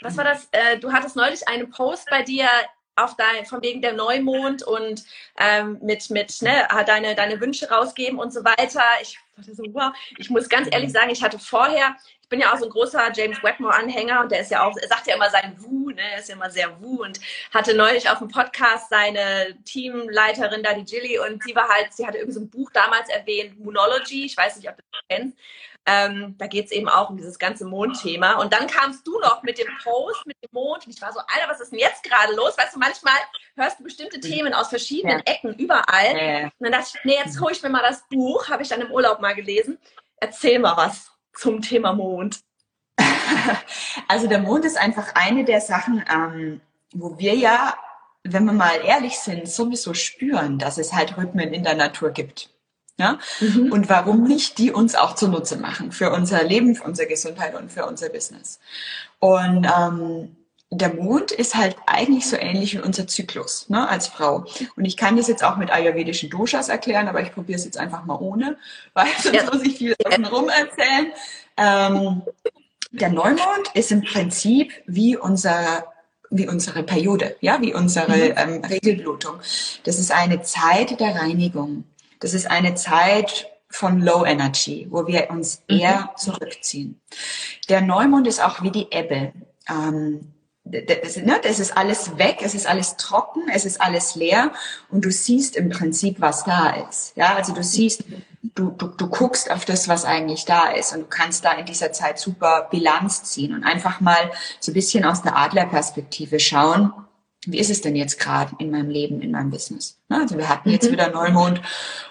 was 0.00 0.16
war 0.16 0.24
das? 0.24 0.48
Äh, 0.52 0.78
du 0.78 0.92
hattest 0.92 1.16
neulich 1.16 1.46
einen 1.48 1.70
Post 1.70 2.08
bei 2.10 2.22
dir 2.22 2.48
auf 2.96 3.16
dein, 3.16 3.44
von 3.44 3.60
wegen 3.62 3.82
der 3.82 3.92
Neumond 3.92 4.62
und 4.62 5.04
ähm, 5.38 5.78
mit, 5.82 6.10
mit 6.10 6.42
ne, 6.42 6.66
deine, 6.86 7.14
deine 7.14 7.40
Wünsche 7.40 7.68
rausgeben 7.68 8.18
und 8.18 8.32
so 8.32 8.44
weiter. 8.44 8.82
Ich 9.02 9.18
dachte 9.36 9.54
so, 9.54 9.64
wow, 9.72 9.92
ich 10.18 10.30
muss 10.30 10.48
ganz 10.48 10.68
ehrlich 10.70 10.92
sagen, 10.92 11.10
ich 11.10 11.22
hatte 11.22 11.38
vorher, 11.38 11.96
ich 12.24 12.28
bin 12.30 12.40
ja 12.40 12.54
auch 12.54 12.58
so 12.58 12.64
ein 12.64 12.70
großer 12.70 13.12
James 13.14 13.42
Wetmore-Anhänger 13.42 14.22
und 14.22 14.32
der 14.32 14.40
ist 14.40 14.50
ja 14.50 14.66
auch, 14.66 14.74
er 14.78 14.88
sagt 14.88 15.06
ja 15.06 15.14
immer 15.14 15.28
sein 15.28 15.54
Wu, 15.58 15.90
ne, 15.90 16.00
er 16.00 16.20
ist 16.20 16.30
ja 16.30 16.34
immer 16.34 16.50
sehr 16.50 16.80
Wu 16.80 17.02
und 17.02 17.20
hatte 17.52 17.74
neulich 17.74 18.08
auf 18.08 18.18
dem 18.18 18.28
Podcast 18.28 18.88
seine 18.88 19.54
Teamleiterin 19.66 20.62
da, 20.62 20.72
die 20.72 20.90
Jilly, 20.90 21.18
und 21.18 21.42
sie 21.42 21.54
war 21.54 21.68
halt, 21.68 21.92
sie 21.92 22.06
hatte 22.06 22.16
irgendwie 22.16 22.34
so 22.34 22.40
ein 22.40 22.48
Buch 22.48 22.70
damals 22.72 23.10
erwähnt, 23.10 23.60
Moonology, 23.62 24.24
ich 24.24 24.38
weiß 24.38 24.56
nicht, 24.56 24.70
ob 24.70 24.76
du 24.78 24.82
das 24.90 25.02
kennst. 25.10 25.38
Ähm, 25.86 26.34
da 26.38 26.46
geht 26.46 26.64
es 26.64 26.72
eben 26.72 26.88
auch 26.88 27.10
um 27.10 27.18
dieses 27.18 27.38
ganze 27.38 27.66
Mondthema. 27.66 28.40
Und 28.40 28.54
dann 28.54 28.66
kamst 28.68 29.06
du 29.06 29.18
noch 29.18 29.42
mit 29.42 29.58
dem 29.58 29.68
Post, 29.82 30.24
mit 30.24 30.42
dem 30.42 30.48
Mond. 30.52 30.86
Und 30.86 30.94
ich 30.94 31.02
war 31.02 31.12
so, 31.12 31.18
Alter, 31.18 31.46
was 31.46 31.60
ist 31.60 31.72
denn 31.72 31.78
jetzt 31.78 32.02
gerade 32.02 32.34
los? 32.34 32.56
Weißt 32.56 32.74
du, 32.74 32.78
manchmal 32.78 33.12
hörst 33.54 33.80
du 33.80 33.84
bestimmte 33.84 34.18
Themen 34.18 34.54
aus 34.54 34.70
verschiedenen 34.70 35.22
ja. 35.26 35.34
Ecken, 35.34 35.52
überall. 35.58 36.16
Ja. 36.16 36.44
Und 36.44 36.52
dann 36.60 36.72
dachte 36.72 36.92
ich, 36.94 37.04
nee, 37.04 37.18
jetzt 37.22 37.38
hole 37.38 37.52
ich 37.52 37.62
mir 37.62 37.68
mal 37.68 37.82
das 37.82 38.02
Buch, 38.08 38.48
habe 38.48 38.62
ich 38.62 38.70
dann 38.70 38.80
im 38.80 38.90
Urlaub 38.90 39.20
mal 39.20 39.34
gelesen. 39.34 39.78
Erzähl 40.16 40.58
mal 40.58 40.74
was 40.74 41.13
zum 41.36 41.60
Thema 41.60 41.92
Mond. 41.92 42.40
Also 44.08 44.26
der 44.26 44.38
Mond 44.38 44.64
ist 44.64 44.76
einfach 44.76 45.14
eine 45.14 45.44
der 45.44 45.60
Sachen, 45.60 46.04
ähm, 46.12 46.60
wo 46.92 47.18
wir 47.18 47.34
ja, 47.34 47.74
wenn 48.22 48.44
wir 48.44 48.52
mal 48.52 48.80
ehrlich 48.84 49.18
sind, 49.18 49.48
sowieso 49.48 49.94
spüren, 49.94 50.58
dass 50.58 50.78
es 50.78 50.92
halt 50.92 51.16
Rhythmen 51.16 51.52
in 51.52 51.64
der 51.64 51.74
Natur 51.74 52.10
gibt. 52.10 52.50
Ja? 52.98 53.18
Mhm. 53.40 53.72
Und 53.72 53.88
warum 53.88 54.24
nicht 54.24 54.58
die 54.58 54.72
uns 54.72 54.94
auch 54.94 55.14
zunutze 55.14 55.56
machen 55.56 55.92
für 55.92 56.10
unser 56.12 56.42
Leben, 56.44 56.74
für 56.74 56.84
unsere 56.84 57.08
Gesundheit 57.08 57.54
und 57.54 57.72
für 57.72 57.86
unser 57.86 58.08
Business. 58.08 58.60
Und 59.18 59.66
ähm, 59.66 60.36
der 60.78 60.94
Mond 60.94 61.30
ist 61.30 61.54
halt 61.54 61.76
eigentlich 61.86 62.26
so 62.26 62.36
ähnlich 62.36 62.74
wie 62.74 62.80
unser 62.80 63.06
Zyklus 63.06 63.68
ne, 63.68 63.88
als 63.88 64.08
Frau. 64.08 64.44
Und 64.76 64.84
ich 64.84 64.96
kann 64.96 65.16
das 65.16 65.28
jetzt 65.28 65.44
auch 65.44 65.56
mit 65.56 65.70
ayurvedischen 65.70 66.30
Doshas 66.30 66.68
erklären, 66.68 67.08
aber 67.08 67.22
ich 67.22 67.32
probiere 67.32 67.58
es 67.58 67.64
jetzt 67.64 67.78
einfach 67.78 68.04
mal 68.04 68.16
ohne, 68.16 68.56
weil 68.94 69.06
sonst 69.18 69.36
ja. 69.36 69.50
muss 69.52 69.62
ich 69.62 69.78
viel 69.78 69.94
rum 70.30 70.48
erzählen. 70.48 71.12
Ähm, 71.56 72.22
der 72.90 73.10
Neumond 73.10 73.70
ist 73.74 73.92
im 73.92 74.02
Prinzip 74.02 74.72
wie 74.86 75.16
unser 75.16 75.84
wie 76.30 76.48
unsere 76.48 76.82
Periode, 76.82 77.36
ja, 77.40 77.60
wie 77.60 77.74
unsere 77.74 78.16
mhm. 78.16 78.34
ähm, 78.36 78.64
Regelblutung. 78.64 79.36
Das 79.84 80.00
ist 80.00 80.10
eine 80.10 80.42
Zeit 80.42 80.98
der 80.98 81.14
Reinigung. 81.14 81.84
Das 82.18 82.34
ist 82.34 82.50
eine 82.50 82.74
Zeit 82.74 83.46
von 83.68 84.00
Low 84.00 84.24
Energy, 84.24 84.88
wo 84.90 85.06
wir 85.06 85.30
uns 85.30 85.62
mhm. 85.68 85.78
eher 85.78 86.10
zurückziehen. 86.16 87.00
Der 87.68 87.82
Neumond 87.82 88.26
ist 88.26 88.42
auch 88.42 88.62
wie 88.62 88.70
die 88.70 88.88
Ebbe. 88.90 89.32
Ähm, 89.68 90.33
das, 90.64 91.16
ne, 91.16 91.38
das 91.42 91.58
ist 91.58 91.76
alles 91.76 92.16
weg, 92.16 92.38
es 92.40 92.54
ist 92.54 92.66
alles 92.66 92.96
trocken, 92.96 93.42
es 93.52 93.66
ist 93.66 93.80
alles 93.80 94.14
leer 94.14 94.50
und 94.90 95.04
du 95.04 95.10
siehst 95.10 95.56
im 95.56 95.68
Prinzip, 95.68 96.20
was 96.20 96.44
da 96.44 96.70
ist. 96.88 97.12
Ja, 97.16 97.34
also 97.34 97.52
du 97.52 97.62
siehst, 97.62 98.04
du, 98.42 98.70
du, 98.70 98.88
du 98.88 99.08
guckst 99.08 99.50
auf 99.50 99.66
das, 99.66 99.88
was 99.88 100.06
eigentlich 100.06 100.46
da 100.46 100.68
ist 100.70 100.94
und 100.94 101.00
du 101.00 101.06
kannst 101.06 101.44
da 101.44 101.52
in 101.52 101.66
dieser 101.66 101.92
Zeit 101.92 102.18
super 102.18 102.68
Bilanz 102.70 103.24
ziehen 103.24 103.54
und 103.54 103.64
einfach 103.64 104.00
mal 104.00 104.30
so 104.58 104.70
ein 104.70 104.74
bisschen 104.74 105.04
aus 105.04 105.22
der 105.22 105.36
Adlerperspektive 105.36 106.40
schauen, 106.40 106.92
wie 107.46 107.58
ist 107.58 107.70
es 107.70 107.82
denn 107.82 107.94
jetzt 107.94 108.18
gerade 108.18 108.52
in 108.58 108.70
meinem 108.70 108.88
Leben, 108.88 109.20
in 109.20 109.32
meinem 109.32 109.50
Business? 109.50 109.98
Ne, 110.08 110.20
also 110.22 110.38
wir 110.38 110.48
hatten 110.48 110.70
jetzt 110.70 110.88
mhm. 110.88 110.92
wieder 110.92 111.10
Neumond 111.10 111.60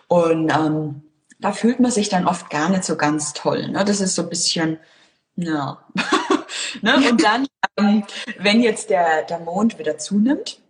und 0.07 0.51
ähm, 0.51 1.01
da 1.39 1.53
fühlt 1.53 1.79
man 1.79 1.89
sich 1.89 2.07
dann 2.07 2.27
oft 2.27 2.51
gar 2.51 2.69
nicht 2.69 2.83
so 2.83 2.95
ganz 2.97 3.33
toll. 3.33 3.67
Ne? 3.69 3.83
Das 3.83 3.99
ist 3.99 4.13
so 4.13 4.21
ein 4.21 4.29
bisschen, 4.29 4.77
ja. 5.35 5.83
ne? 6.81 6.95
Und 7.09 7.23
dann 7.23 7.47
ähm, 7.77 8.03
wenn 8.37 8.61
jetzt 8.61 8.89
der, 8.89 9.23
der 9.23 9.39
Mond 9.39 9.79
wieder 9.79 9.97
zunimmt, 9.97 10.61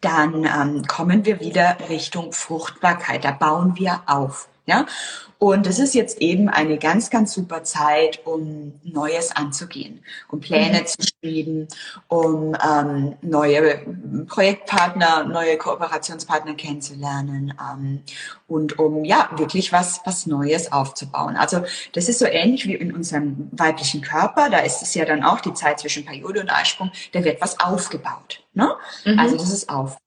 dann 0.00 0.44
ähm, 0.44 0.86
kommen 0.86 1.24
wir 1.24 1.40
wieder 1.40 1.76
Richtung 1.88 2.32
Fruchtbarkeit. 2.32 3.24
Da 3.24 3.32
bauen 3.32 3.76
wir 3.76 4.02
auf. 4.06 4.48
Ja, 4.66 4.84
und 5.38 5.66
es 5.66 5.78
ist 5.78 5.94
jetzt 5.94 6.20
eben 6.20 6.48
eine 6.48 6.78
ganz, 6.78 7.10
ganz 7.10 7.34
super 7.34 7.62
Zeit, 7.62 8.20
um 8.24 8.72
Neues 8.82 9.36
anzugehen, 9.36 10.02
um 10.28 10.40
Pläne 10.40 10.80
mhm. 10.80 10.86
zu 10.86 10.98
schmieden, 11.02 11.68
um 12.08 12.56
ähm, 12.66 13.16
neue 13.20 13.78
Projektpartner, 14.26 15.24
neue 15.24 15.58
Kooperationspartner 15.58 16.54
kennenzulernen 16.54 17.52
ähm, 17.60 18.02
und 18.48 18.78
um 18.78 19.04
ja 19.04 19.28
wirklich 19.36 19.72
was, 19.72 20.00
was 20.06 20.26
Neues 20.26 20.72
aufzubauen. 20.72 21.36
Also 21.36 21.62
das 21.92 22.08
ist 22.08 22.18
so 22.18 22.26
ähnlich 22.26 22.66
wie 22.66 22.74
in 22.74 22.94
unserem 22.94 23.48
weiblichen 23.52 24.00
Körper. 24.00 24.48
Da 24.48 24.58
ist 24.58 24.80
es 24.80 24.94
ja 24.94 25.04
dann 25.04 25.22
auch 25.22 25.40
die 25.40 25.52
Zeit 25.52 25.80
zwischen 25.80 26.06
Periode 26.06 26.40
und 26.40 26.50
Eisprung. 26.50 26.90
Da 27.12 27.22
wird 27.22 27.42
was 27.42 27.60
aufgebaut. 27.60 28.42
Ne? 28.54 28.74
Mhm. 29.04 29.18
Also 29.18 29.36
das 29.36 29.52
ist 29.52 29.68
auf. 29.68 29.98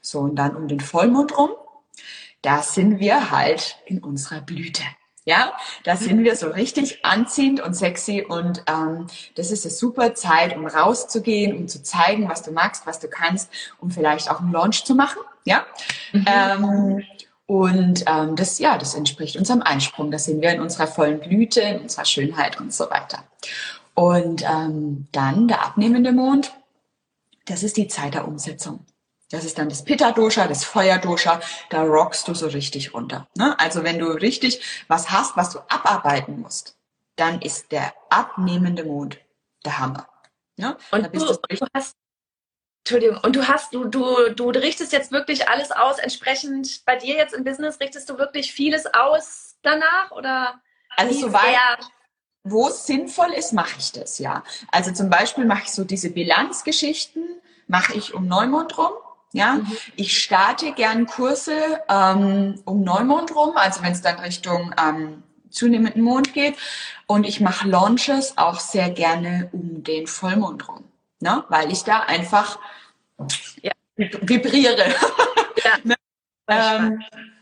So 0.00 0.18
und 0.20 0.36
dann 0.36 0.56
um 0.56 0.68
den 0.68 0.80
Vollmond 0.80 1.38
rum 1.38 1.50
da 2.44 2.62
sind 2.62 3.00
wir 3.00 3.30
halt 3.30 3.78
in 3.86 4.02
unserer 4.02 4.40
Blüte. 4.40 4.82
Ja, 5.26 5.54
da 5.84 5.96
sind 5.96 6.22
wir 6.22 6.36
so 6.36 6.48
richtig 6.48 7.02
anziehend 7.02 7.62
und 7.62 7.72
sexy 7.72 8.22
und 8.28 8.62
ähm, 8.68 9.06
das 9.36 9.50
ist 9.50 9.64
eine 9.64 9.72
super 9.72 10.14
Zeit, 10.14 10.54
um 10.54 10.66
rauszugehen, 10.66 11.56
um 11.56 11.66
zu 11.66 11.82
zeigen, 11.82 12.28
was 12.28 12.42
du 12.42 12.52
magst, 12.52 12.86
was 12.86 13.00
du 13.00 13.08
kannst, 13.08 13.50
um 13.80 13.90
vielleicht 13.90 14.30
auch 14.30 14.40
einen 14.40 14.52
Launch 14.52 14.84
zu 14.84 14.94
machen. 14.94 15.22
Ja, 15.46 15.64
mhm. 16.12 16.24
ähm, 16.26 17.02
und 17.46 18.04
ähm, 18.06 18.36
das 18.36 18.58
ja, 18.58 18.76
das 18.76 18.94
entspricht 18.94 19.36
unserem 19.36 19.62
Einsprung. 19.62 20.10
Da 20.10 20.18
sind 20.18 20.42
wir 20.42 20.50
in 20.50 20.60
unserer 20.60 20.86
vollen 20.86 21.20
Blüte, 21.20 21.62
in 21.62 21.80
unserer 21.80 22.04
Schönheit 22.04 22.60
und 22.60 22.74
so 22.74 22.90
weiter. 22.90 23.24
Und 23.94 24.42
ähm, 24.42 25.06
dann 25.12 25.48
der 25.48 25.64
abnehmende 25.64 26.12
Mond, 26.12 26.52
das 27.46 27.62
ist 27.62 27.78
die 27.78 27.88
Zeit 27.88 28.12
der 28.12 28.28
Umsetzung. 28.28 28.84
Das 29.34 29.44
ist 29.44 29.58
dann 29.58 29.68
das 29.68 29.84
Pitta-Dosha, 29.84 30.46
das 30.46 30.64
Feuer-Dosha. 30.64 31.40
Da 31.68 31.82
rockst 31.82 32.28
du 32.28 32.34
so 32.34 32.46
richtig 32.46 32.94
runter. 32.94 33.26
Ne? 33.36 33.58
Also 33.58 33.82
wenn 33.82 33.98
du 33.98 34.06
richtig 34.06 34.84
was 34.86 35.10
hast, 35.10 35.36
was 35.36 35.50
du 35.50 35.58
abarbeiten 35.68 36.40
musst, 36.40 36.76
dann 37.16 37.42
ist 37.42 37.72
der 37.72 37.92
abnehmende 38.10 38.84
Mond 38.84 39.18
der 39.64 39.80
Hammer. 39.80 40.08
Ne? 40.56 40.76
Und 40.92 41.12
du, 41.12 41.18
du 41.18 41.66
hast 41.74 41.96
Entschuldigung, 42.84 43.18
und 43.24 43.34
du 43.34 43.48
hast, 43.48 43.74
du, 43.74 43.86
du, 43.86 44.30
du 44.30 44.50
richtest 44.50 44.92
jetzt 44.92 45.10
wirklich 45.10 45.48
alles 45.48 45.72
aus, 45.72 45.98
entsprechend 45.98 46.84
bei 46.84 46.94
dir 46.94 47.16
jetzt 47.16 47.34
im 47.34 47.42
Business, 47.42 47.80
richtest 47.80 48.08
du 48.10 48.18
wirklich 48.18 48.52
vieles 48.52 48.86
aus 48.94 49.56
danach 49.62 50.12
oder? 50.12 50.60
Also 50.96 51.18
soweit, 51.18 51.58
wo 52.44 52.68
es 52.68 52.86
sinnvoll 52.86 53.32
ist, 53.32 53.52
mache 53.52 53.78
ich 53.78 53.90
das, 53.90 54.20
ja. 54.20 54.44
Also 54.70 54.92
zum 54.92 55.10
Beispiel 55.10 55.44
mache 55.44 55.64
ich 55.64 55.72
so 55.72 55.82
diese 55.82 56.10
Bilanzgeschichten, 56.10 57.40
mache 57.66 57.94
ich 57.94 58.14
um 58.14 58.28
Neumond 58.28 58.78
rum. 58.78 58.92
Ja, 59.34 59.54
mhm. 59.54 59.76
ich 59.96 60.22
starte 60.22 60.72
gern 60.74 61.06
Kurse 61.06 61.80
ähm, 61.88 62.60
um 62.64 62.84
Neumond 62.84 63.34
rum, 63.34 63.56
also 63.56 63.82
wenn 63.82 63.90
es 63.90 64.00
dann 64.00 64.20
Richtung 64.20 64.72
ähm, 64.80 65.24
zunehmenden 65.50 66.02
Mond 66.02 66.34
geht. 66.34 66.54
Und 67.08 67.26
ich 67.26 67.40
mache 67.40 67.68
Launches 67.68 68.38
auch 68.38 68.60
sehr 68.60 68.90
gerne 68.90 69.48
um 69.50 69.82
den 69.82 70.06
Vollmond 70.06 70.68
rum, 70.68 70.84
ne? 71.18 71.42
weil 71.48 71.72
ich 71.72 71.82
da 71.82 72.00
einfach 72.00 72.60
ja. 73.60 73.72
vibriere. 73.96 74.94
Ja. 75.64 75.78
ne? 75.82 75.94
ähm, 76.46 76.82
hm, 76.82 76.90
hm. 76.90 77.33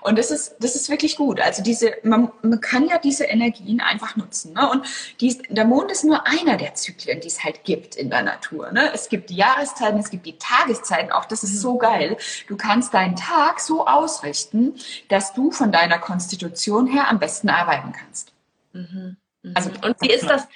Und 0.00 0.18
das 0.18 0.30
ist, 0.30 0.56
das 0.60 0.74
ist 0.74 0.88
wirklich 0.88 1.16
gut. 1.16 1.40
Also 1.40 1.62
diese, 1.62 1.92
man, 2.02 2.32
man 2.42 2.60
kann 2.60 2.88
ja 2.88 2.96
diese 2.98 3.24
Energien 3.24 3.80
einfach 3.80 4.16
nutzen. 4.16 4.54
Ne? 4.54 4.70
Und 4.70 4.86
die, 5.20 5.36
der 5.50 5.66
Mond 5.66 5.92
ist 5.92 6.04
nur 6.04 6.26
einer 6.26 6.56
der 6.56 6.74
Zyklen, 6.74 7.20
die 7.20 7.28
es 7.28 7.44
halt 7.44 7.64
gibt 7.64 7.96
in 7.96 8.08
der 8.08 8.22
Natur. 8.22 8.72
Ne? 8.72 8.90
Es 8.94 9.10
gibt 9.10 9.28
die 9.28 9.36
Jahreszeiten, 9.36 9.98
es 10.00 10.08
gibt 10.08 10.24
die 10.24 10.38
Tageszeiten. 10.38 11.12
Auch 11.12 11.26
das 11.26 11.42
ist 11.42 11.60
so 11.60 11.76
geil. 11.76 12.16
Du 12.48 12.56
kannst 12.56 12.94
deinen 12.94 13.14
Tag 13.14 13.60
so 13.60 13.86
ausrichten, 13.86 14.74
dass 15.08 15.34
du 15.34 15.50
von 15.50 15.70
deiner 15.70 15.98
Konstitution 15.98 16.86
her 16.86 17.08
am 17.08 17.18
besten 17.18 17.50
arbeiten 17.50 17.92
kannst. 17.92 18.32
Mhm. 18.72 19.16
Mhm. 19.42 19.52
Also, 19.54 19.70
und 19.82 19.96
wie 20.00 20.10
ist 20.10 20.28
das? 20.28 20.48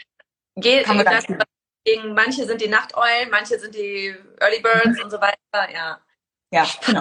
Geht, 0.57 0.85
kann 0.85 0.97
man 0.97 1.07
das 1.07 1.27
gegen, 1.85 2.15
manche 2.15 2.47
sind 2.47 2.61
die 2.63 2.69
Nachteulen, 2.69 3.29
manche 3.31 3.59
sind 3.59 3.75
die 3.75 4.15
Early 4.41 4.61
Birds 4.61 4.97
mhm. 4.99 5.05
und 5.05 5.11
so 5.11 5.21
weiter. 5.21 5.71
Ja. 5.73 6.01
Ja, 6.51 6.67
genau. 6.87 7.01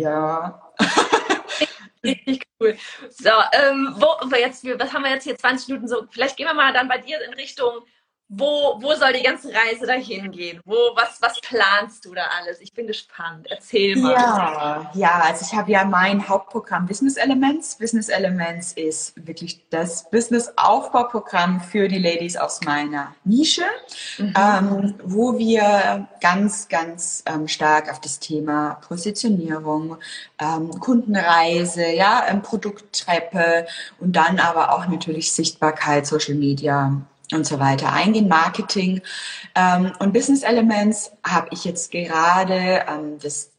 Ja. 0.00 0.72
Richtig 2.02 2.42
cool. 2.58 2.76
So, 3.10 3.30
ähm, 3.52 3.94
wo, 3.98 4.34
jetzt, 4.36 4.64
was 4.64 4.92
haben 4.92 5.04
wir 5.04 5.10
jetzt 5.10 5.24
hier 5.24 5.36
20 5.36 5.68
Minuten 5.68 5.88
so? 5.88 6.06
Vielleicht 6.10 6.36
gehen 6.36 6.46
wir 6.46 6.54
mal 6.54 6.72
dann 6.72 6.88
bei 6.88 6.96
dir 6.96 7.22
in 7.22 7.34
Richtung 7.34 7.84
wo, 8.32 8.80
wo 8.80 8.94
soll 8.94 9.12
die 9.12 9.24
ganze 9.24 9.48
Reise 9.48 9.86
dahin 9.86 10.30
gehen? 10.30 10.60
Wo, 10.64 10.76
was, 10.94 11.20
was 11.20 11.40
planst 11.40 12.04
du 12.04 12.14
da 12.14 12.22
alles? 12.38 12.60
Ich 12.60 12.72
bin 12.72 12.86
gespannt. 12.86 13.48
Erzähl 13.50 13.96
mal. 13.96 14.12
Ja, 14.12 14.90
ja 14.94 15.22
also 15.26 15.44
ich 15.44 15.52
habe 15.52 15.72
ja 15.72 15.84
mein 15.84 16.28
Hauptprogramm 16.28 16.86
Business 16.86 17.16
Elements. 17.16 17.74
Business 17.76 18.08
Elements 18.08 18.72
ist 18.74 19.14
wirklich 19.26 19.64
das 19.70 20.08
Business-Aufbauprogramm 20.10 21.60
für 21.60 21.88
die 21.88 21.98
Ladies 21.98 22.36
aus 22.36 22.60
meiner 22.60 23.16
Nische, 23.24 23.64
mhm. 24.18 24.34
ähm, 24.38 24.94
wo 25.02 25.36
wir 25.36 26.06
ganz, 26.20 26.68
ganz 26.68 27.24
ähm, 27.26 27.48
stark 27.48 27.90
auf 27.90 28.00
das 28.00 28.20
Thema 28.20 28.74
Positionierung, 28.86 29.96
ähm, 30.38 30.70
Kundenreise, 30.78 31.84
ja, 31.88 32.26
ähm, 32.28 32.42
Produkttreppe 32.42 33.66
und 33.98 34.14
dann 34.14 34.38
aber 34.38 34.72
auch 34.72 34.86
natürlich 34.86 35.32
Sichtbarkeit, 35.32 36.06
Social 36.06 36.36
Media 36.36 37.02
und 37.34 37.46
so 37.46 37.58
weiter 37.58 37.92
eingehen, 37.92 38.28
Marketing 38.28 39.02
ähm, 39.54 39.92
und 39.98 40.12
Business 40.12 40.42
Elements 40.42 41.12
habe 41.26 41.48
ich 41.50 41.64
jetzt 41.64 41.90
gerade 41.90 42.84
ähm, 42.88 43.18
das 43.20 43.52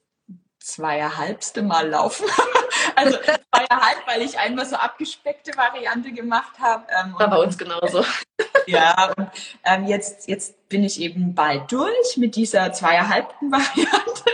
zweieinhalbste 0.60 1.64
Mal 1.64 1.90
laufen. 1.90 2.26
also 2.96 3.18
zweieinhalb, 3.18 4.08
weil 4.08 4.22
ich 4.22 4.38
einmal 4.38 4.66
so 4.66 4.76
abgespeckte 4.76 5.56
Variante 5.58 6.12
gemacht 6.12 6.60
habe. 6.60 6.86
Ähm, 6.90 7.16
War 7.18 7.30
bei 7.30 7.38
uns 7.38 7.58
genauso. 7.58 8.06
ja, 8.68 9.14
und 9.18 9.30
ähm, 9.64 9.88
jetzt, 9.88 10.28
jetzt 10.28 10.70
bin 10.70 10.84
ich 10.84 11.00
eben 11.02 11.36
bald 11.36 11.72
durch 11.72 12.18
mit 12.18 12.36
dieser 12.36 12.72
zweieinhalbten 12.74 13.52
Variante. 13.52 14.32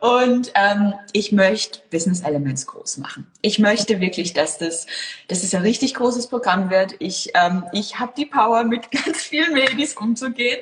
Und 0.00 0.52
ähm, 0.54 0.94
ich 1.12 1.32
möchte 1.32 1.80
Business 1.90 2.22
Elements 2.22 2.66
groß 2.66 2.98
machen. 2.98 3.26
Ich 3.42 3.58
möchte 3.58 4.00
wirklich, 4.00 4.32
dass 4.32 4.58
das, 4.58 4.86
dass 5.28 5.42
es 5.42 5.54
ein 5.54 5.62
richtig 5.62 5.94
großes 5.94 6.28
Programm 6.28 6.70
wird. 6.70 6.94
Ich, 6.98 7.30
ähm, 7.34 7.64
ich 7.72 7.98
habe 7.98 8.12
die 8.16 8.26
Power, 8.26 8.64
mit 8.64 8.90
ganz 9.04 9.22
vielen 9.22 9.56
Ladies 9.56 9.94
umzugehen. 9.94 10.58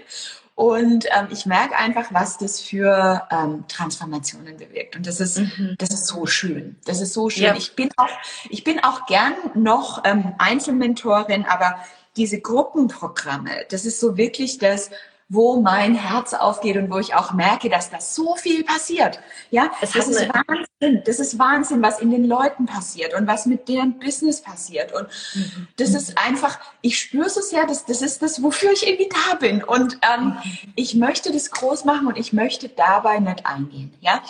Und 0.56 1.04
ähm, 1.14 1.28
ich 1.30 1.44
merke 1.44 1.76
einfach, 1.76 2.06
was 2.12 2.38
das 2.38 2.62
für 2.62 3.28
ähm, 3.30 3.64
Transformationen 3.68 4.56
bewirkt. 4.56 4.96
Und 4.96 5.06
das 5.06 5.20
ist, 5.20 5.38
mhm. 5.38 5.74
das 5.78 5.90
ist 5.90 6.06
so 6.06 6.24
schön. 6.24 6.76
Das 6.86 7.02
ist 7.02 7.12
so 7.12 7.28
schön. 7.28 7.44
Ja. 7.44 7.56
Ich 7.56 7.76
bin 7.76 7.90
auch, 7.98 8.08
ich 8.48 8.64
bin 8.64 8.82
auch 8.82 9.04
gern 9.04 9.34
noch 9.54 10.02
ähm, 10.06 10.34
Einzelmentorin, 10.38 11.44
aber 11.44 11.76
diese 12.16 12.40
Gruppenprogramme, 12.40 13.66
das 13.70 13.84
ist 13.84 14.00
so 14.00 14.16
wirklich 14.16 14.58
das, 14.58 14.90
wo 15.28 15.60
mein 15.60 15.96
Herz 15.96 16.34
aufgeht 16.34 16.76
und 16.76 16.90
wo 16.90 16.98
ich 16.98 17.14
auch 17.14 17.32
merke, 17.32 17.68
dass 17.68 17.90
da 17.90 18.00
so 18.00 18.36
viel 18.36 18.62
passiert. 18.62 19.18
Ja, 19.50 19.72
das 19.80 19.94
ist 19.94 20.28
Wahnsinn. 20.28 21.02
Das 21.04 21.18
ist 21.18 21.38
Wahnsinn, 21.38 21.82
was 21.82 22.00
in 22.00 22.10
den 22.10 22.24
Leuten 22.24 22.66
passiert 22.66 23.12
und 23.12 23.26
was 23.26 23.46
mit 23.46 23.68
deren 23.68 23.98
Business 23.98 24.40
passiert. 24.40 24.92
Und 24.92 25.08
mhm. 25.34 25.66
das 25.78 25.94
ist 25.94 26.16
einfach, 26.16 26.60
ich 26.80 26.98
spüre 26.98 27.28
so 27.28 27.40
sehr, 27.40 27.66
dass 27.66 27.84
das 27.86 28.02
ist 28.02 28.22
das, 28.22 28.40
wofür 28.42 28.70
ich 28.70 28.86
irgendwie 28.86 29.08
da 29.08 29.34
bin. 29.34 29.64
Und 29.64 29.98
ähm, 30.14 30.36
ich 30.76 30.94
möchte 30.94 31.32
das 31.32 31.50
groß 31.50 31.84
machen 31.84 32.06
und 32.06 32.16
ich 32.16 32.32
möchte 32.32 32.68
dabei 32.68 33.18
nicht 33.18 33.46
eingehen. 33.46 33.94
Ja, 34.00 34.22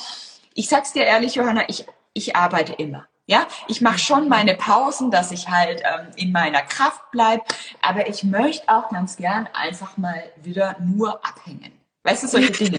ich 0.54 0.70
sag's 0.70 0.94
dir 0.94 1.04
ehrlich, 1.04 1.34
Johanna, 1.34 1.68
ich, 1.68 1.84
ich 2.14 2.36
arbeite 2.36 2.72
immer. 2.72 3.06
Ja, 3.28 3.48
ich 3.66 3.80
mache 3.80 3.98
schon 3.98 4.28
meine 4.28 4.54
Pausen, 4.54 5.10
dass 5.10 5.32
ich 5.32 5.48
halt 5.48 5.82
ähm, 5.84 6.08
in 6.14 6.30
meiner 6.30 6.62
Kraft 6.62 7.10
bleibe, 7.10 7.42
aber 7.82 8.08
ich 8.08 8.22
möchte 8.22 8.68
auch 8.68 8.88
ganz 8.90 9.16
gern 9.16 9.48
einfach 9.52 9.96
mal 9.96 10.22
wieder 10.42 10.76
nur 10.80 11.24
abhängen. 11.26 11.72
Weißt 12.04 12.22
du, 12.22 12.28
solche 12.28 12.52
Dinge. 12.52 12.78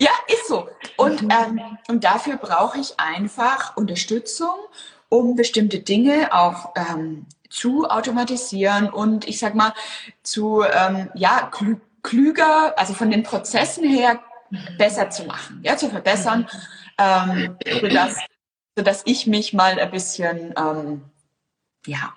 Ja, 0.00 0.10
ist 0.26 0.48
so. 0.48 0.68
Und, 0.96 1.22
mhm. 1.22 1.30
ähm, 1.30 1.78
und 1.88 2.04
dafür 2.04 2.36
brauche 2.36 2.78
ich 2.78 2.98
einfach 2.98 3.76
Unterstützung, 3.76 4.56
um 5.08 5.36
bestimmte 5.36 5.78
Dinge 5.78 6.32
auch 6.32 6.74
ähm, 6.74 7.26
zu 7.48 7.88
automatisieren 7.88 8.90
und 8.90 9.26
ich 9.28 9.38
sag 9.38 9.54
mal 9.54 9.72
zu 10.22 10.62
ähm, 10.62 11.10
ja 11.14 11.48
klü 11.52 11.76
klüger, 12.02 12.78
also 12.78 12.94
von 12.94 13.10
den 13.10 13.24
Prozessen 13.24 13.84
her 13.88 14.20
besser 14.78 15.10
zu 15.10 15.24
machen, 15.24 15.60
ja, 15.64 15.76
zu 15.76 15.88
verbessern, 15.88 16.48
ähm, 16.98 17.56
sodass, 17.80 18.16
sodass 18.76 19.02
ich 19.06 19.26
mich 19.26 19.52
mal 19.52 19.78
ein 19.78 19.90
bisschen, 19.90 20.54
ähm, 20.56 21.02
ja, 21.86 22.14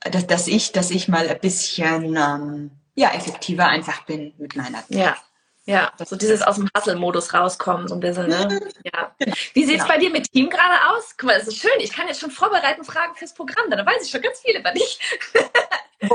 dass, 0.00 0.26
dass 0.26 0.46
ich, 0.48 0.72
dass 0.72 0.90
ich 0.90 1.08
mal 1.08 1.28
ein 1.28 1.40
bisschen 1.40 2.16
ähm, 2.16 2.70
ja, 2.94 3.12
effektiver 3.12 3.66
einfach 3.66 4.04
bin 4.04 4.34
mit 4.38 4.56
meiner 4.56 4.78
Zeit. 4.80 4.90
Ja. 4.90 5.16
Ja, 5.64 5.92
so 6.02 6.16
dieses 6.16 6.40
aus 6.40 6.56
dem 6.56 6.66
Hustle-Modus 6.74 7.34
rauskommen, 7.34 7.88
so 7.88 7.94
ein 7.94 8.00
bisschen. 8.00 8.26
Ne? 8.26 8.58
Ja. 8.84 9.14
Wie 9.52 9.66
sieht 9.66 9.76
es 9.76 9.82
genau. 9.82 9.86
bei 9.86 9.98
dir 9.98 10.08
mit 10.08 10.32
Team 10.32 10.48
gerade 10.48 10.72
aus? 10.88 11.14
Guck 11.18 11.26
mal, 11.26 11.38
das 11.38 11.46
ist 11.46 11.58
schön. 11.58 11.78
Ich 11.80 11.92
kann 11.92 12.08
jetzt 12.08 12.20
schon 12.20 12.30
vorbereiten 12.30 12.84
Fragen 12.84 13.14
fürs 13.16 13.34
Programm. 13.34 13.68
Da 13.68 13.84
weiß 13.84 14.02
ich 14.02 14.10
schon 14.10 14.22
ganz 14.22 14.40
viel 14.40 14.58
über 14.58 14.72
dich. 14.72 14.98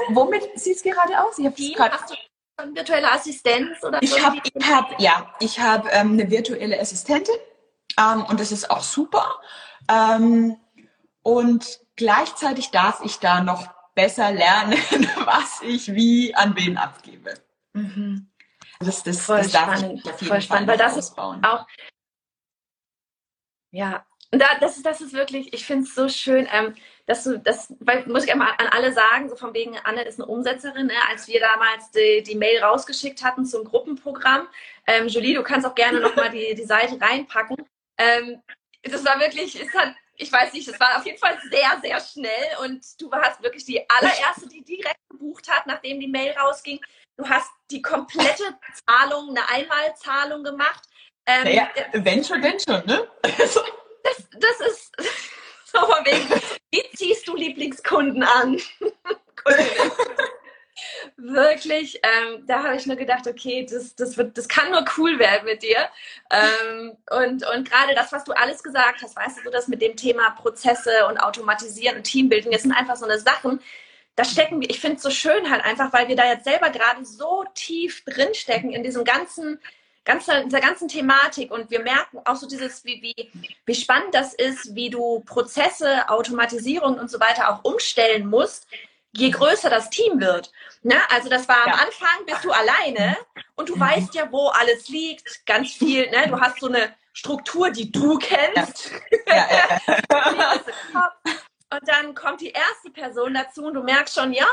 Womit 0.09 0.59
sieht 0.59 0.77
es 0.77 0.81
gerade 0.81 1.21
aus? 1.21 1.37
Ich 1.37 1.47
Team, 1.53 1.77
hast 1.77 2.09
du 2.09 2.15
eine 2.57 2.75
virtuelle 2.75 3.11
Assistenz 3.11 3.83
oder 3.83 4.01
Ich 4.01 4.19
habe, 4.25 4.41
hab, 4.63 4.99
ja, 4.99 5.31
ich 5.39 5.59
habe 5.59 5.87
ähm, 5.91 6.13
eine 6.13 6.31
virtuelle 6.31 6.79
Assistentin 6.79 7.35
ähm, 7.99 8.23
und 8.25 8.39
das 8.39 8.51
ist 8.51 8.69
auch 8.69 8.83
super. 8.83 9.39
Ähm, 9.89 10.57
und 11.21 11.79
gleichzeitig 11.95 12.71
darf 12.71 13.01
ich 13.03 13.19
da 13.19 13.41
noch 13.41 13.67
besser 13.95 14.31
lernen, 14.31 14.73
was 15.25 15.61
ich 15.61 15.93
wie 15.93 16.35
an 16.35 16.55
wen 16.55 16.77
abgebe. 16.77 17.33
Mhm. 17.73 18.29
Das, 18.79 19.03
das, 19.03 19.21
voll 19.21 19.37
das 19.37 19.51
darf 19.51 19.77
spannend, 19.77 20.03
ich 20.19 20.27
voll 20.27 20.41
spannend, 20.41 20.67
weil 20.67 20.77
das 20.77 20.97
ausbauen. 20.97 21.39
ist 21.39 21.47
auch 21.47 21.65
ja, 23.73 24.05
da, 24.29 24.45
das, 24.59 24.77
ist, 24.77 24.85
das 24.85 25.01
ist 25.01 25.13
wirklich, 25.13 25.51
ich 25.51 25.65
finde 25.65 25.83
es 25.85 25.95
so 25.95 26.07
schön, 26.07 26.47
ähm, 26.53 26.75
dass 27.07 27.23
du, 27.23 27.39
das 27.39 27.73
weil, 27.79 28.05
muss 28.05 28.23
ich 28.23 28.31
einmal 28.31 28.51
an 28.59 28.67
alle 28.67 28.93
sagen, 28.93 29.29
so 29.29 29.35
von 29.35 29.53
wegen, 29.55 29.77
Anne 29.83 30.03
ist 30.03 30.19
eine 30.19 30.27
Umsetzerin, 30.27 30.87
ne? 30.87 30.93
als 31.09 31.27
wir 31.27 31.39
damals 31.39 31.89
die, 31.89 32.21
die 32.21 32.35
Mail 32.35 32.63
rausgeschickt 32.63 33.23
hatten 33.23 33.45
zum 33.45 33.63
Gruppenprogramm. 33.63 34.47
Ähm, 34.85 35.07
Julie, 35.07 35.33
du 35.33 35.41
kannst 35.41 35.65
auch 35.65 35.73
gerne 35.73 35.99
nochmal 35.99 36.29
die, 36.29 36.53
die 36.53 36.63
Seite 36.63 37.01
reinpacken. 37.01 37.57
Ähm, 37.97 38.41
das 38.83 39.05
war 39.05 39.19
wirklich, 39.19 39.59
es 39.59 39.73
hat 39.73 39.93
ich 40.17 40.31
weiß 40.31 40.53
nicht, 40.53 40.67
es 40.67 40.79
war 40.79 40.97
auf 40.97 41.05
jeden 41.05 41.17
Fall 41.17 41.37
sehr, 41.49 41.79
sehr 41.81 41.99
schnell 41.99 42.57
und 42.61 42.85
du 43.01 43.09
warst 43.11 43.41
wirklich 43.41 43.65
die 43.65 43.83
allererste, 43.89 44.47
die 44.47 44.63
direkt 44.63 44.99
gebucht 45.09 45.49
hat, 45.49 45.65
nachdem 45.65 45.99
die 45.99 46.07
Mail 46.07 46.31
rausging. 46.33 46.79
Du 47.17 47.27
hast 47.27 47.49
die 47.71 47.81
komplette 47.81 48.57
Zahlung, 48.85 49.29
eine 49.29 49.49
Einmalzahlung 49.49 50.43
gemacht. 50.43 50.83
Ähm, 51.25 51.43
naja, 51.43 51.69
wenn 51.93 52.23
schon, 52.23 52.41
denn 52.41 52.59
schon, 52.59 52.85
ne? 52.85 53.07
das, 53.21 53.59
das 54.03 54.67
ist 54.67 54.91
so 55.65 55.79
von 55.79 56.05
wegen, 56.05 56.29
wie 56.71 56.83
ziehst 56.95 57.27
du 57.27 57.35
Lieblingskunden 57.35 58.23
an? 58.23 58.61
Wirklich, 61.17 61.99
ähm, 62.03 62.45
da 62.47 62.63
habe 62.63 62.75
ich 62.75 62.85
nur 62.85 62.95
gedacht, 62.95 63.27
okay, 63.27 63.65
das, 63.69 63.95
das, 63.95 64.17
wird, 64.17 64.37
das 64.37 64.47
kann 64.47 64.71
nur 64.71 64.83
cool 64.97 65.19
werden 65.19 65.45
mit 65.45 65.61
dir. 65.61 65.77
Ähm, 66.31 66.97
und 67.11 67.45
und 67.47 67.69
gerade 67.69 67.93
das, 67.95 68.11
was 68.11 68.23
du 68.23 68.33
alles 68.33 68.63
gesagt 68.63 69.01
hast, 69.03 69.15
weißt 69.15 69.39
du, 69.43 69.51
das 69.51 69.67
mit 69.67 69.81
dem 69.81 69.95
Thema 69.95 70.31
Prozesse 70.31 71.05
und 71.07 71.17
Automatisieren 71.17 71.97
und 71.97 72.03
Teambuilding, 72.03 72.51
das 72.51 72.63
sind 72.63 72.71
einfach 72.71 72.95
so 72.95 73.05
eine 73.05 73.19
Sachen, 73.19 73.59
da 74.15 74.25
stecken 74.25 74.61
wir, 74.61 74.69
ich 74.69 74.79
finde 74.79 74.97
es 74.97 75.03
so 75.03 75.09
schön 75.09 75.49
halt 75.49 75.63
einfach, 75.63 75.91
weil 75.93 76.07
wir 76.07 76.15
da 76.15 76.25
jetzt 76.25 76.45
selber 76.45 76.69
gerade 76.69 77.05
so 77.05 77.45
tief 77.55 78.03
drinstecken 78.05 78.71
in 78.71 78.83
diesem 78.83 79.03
ganzen, 79.03 79.59
ganze, 80.05 80.43
dieser 80.45 80.59
ganzen 80.59 80.87
Thematik 80.87 81.51
und 81.51 81.71
wir 81.71 81.81
merken 81.81 82.19
auch 82.25 82.35
so 82.35 82.47
dieses, 82.47 82.85
wie, 82.85 83.01
wie, 83.01 83.31
wie 83.65 83.75
spannend 83.75 84.13
das 84.13 84.33
ist, 84.33 84.75
wie 84.75 84.89
du 84.89 85.21
Prozesse, 85.21 86.09
Automatisierung 86.09 86.99
und 86.99 87.09
so 87.09 87.19
weiter 87.19 87.49
auch 87.49 87.63
umstellen 87.63 88.27
musst, 88.27 88.67
je 89.15 89.29
größer 89.29 89.69
das 89.69 89.89
Team 89.89 90.19
wird. 90.19 90.51
Ne? 90.81 90.95
Also 91.09 91.29
das 91.29 91.47
war 91.47 91.65
am 91.65 91.73
Anfang 91.73 92.25
bist 92.25 92.43
du 92.43 92.51
alleine 92.51 93.17
und 93.55 93.69
du 93.69 93.79
weißt 93.79 94.13
ja, 94.15 94.31
wo 94.31 94.47
alles 94.47 94.89
liegt, 94.89 95.45
ganz 95.45 95.71
viel. 95.71 96.09
Ne? 96.09 96.27
Du 96.27 96.39
hast 96.39 96.59
so 96.59 96.67
eine 96.67 96.93
Struktur, 97.13 97.69
die 97.69 97.91
du 97.91 98.17
kennst. 98.17 98.91
Ja. 99.27 99.47
Ja, 99.47 101.11
und 101.73 101.87
dann 101.87 102.15
kommt 102.15 102.41
die 102.41 102.49
erste 102.49 102.89
Person 102.91 103.33
dazu 103.35 103.65
und 103.65 103.75
du 103.75 103.83
merkst 103.83 104.15
schon, 104.15 104.33
ja, 104.33 104.47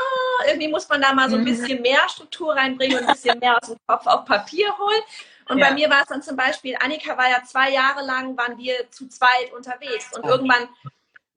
irgendwie 0.47 0.67
muss 0.67 0.87
man 0.87 1.01
da 1.01 1.13
mal 1.13 1.29
so 1.29 1.35
ein 1.35 1.41
mhm. 1.41 1.45
bisschen 1.45 1.81
mehr 1.81 2.07
Struktur 2.07 2.55
reinbringen 2.55 2.99
und 2.99 3.05
ein 3.05 3.13
bisschen 3.13 3.39
mehr 3.39 3.57
aus 3.57 3.67
dem 3.67 3.77
Kopf 3.87 4.05
auf 4.05 4.25
Papier 4.25 4.77
holen. 4.77 5.01
Und 5.49 5.57
ja. 5.57 5.69
bei 5.69 5.73
mir 5.73 5.89
war 5.89 6.01
es 6.01 6.07
dann 6.07 6.21
zum 6.21 6.35
Beispiel, 6.35 6.77
Annika 6.79 7.17
war 7.17 7.29
ja 7.29 7.43
zwei 7.43 7.71
Jahre 7.71 8.05
lang, 8.05 8.37
waren 8.37 8.57
wir 8.57 8.89
zu 8.91 9.07
zweit 9.09 9.51
unterwegs 9.55 10.15
und 10.15 10.23
irgendwann 10.25 10.69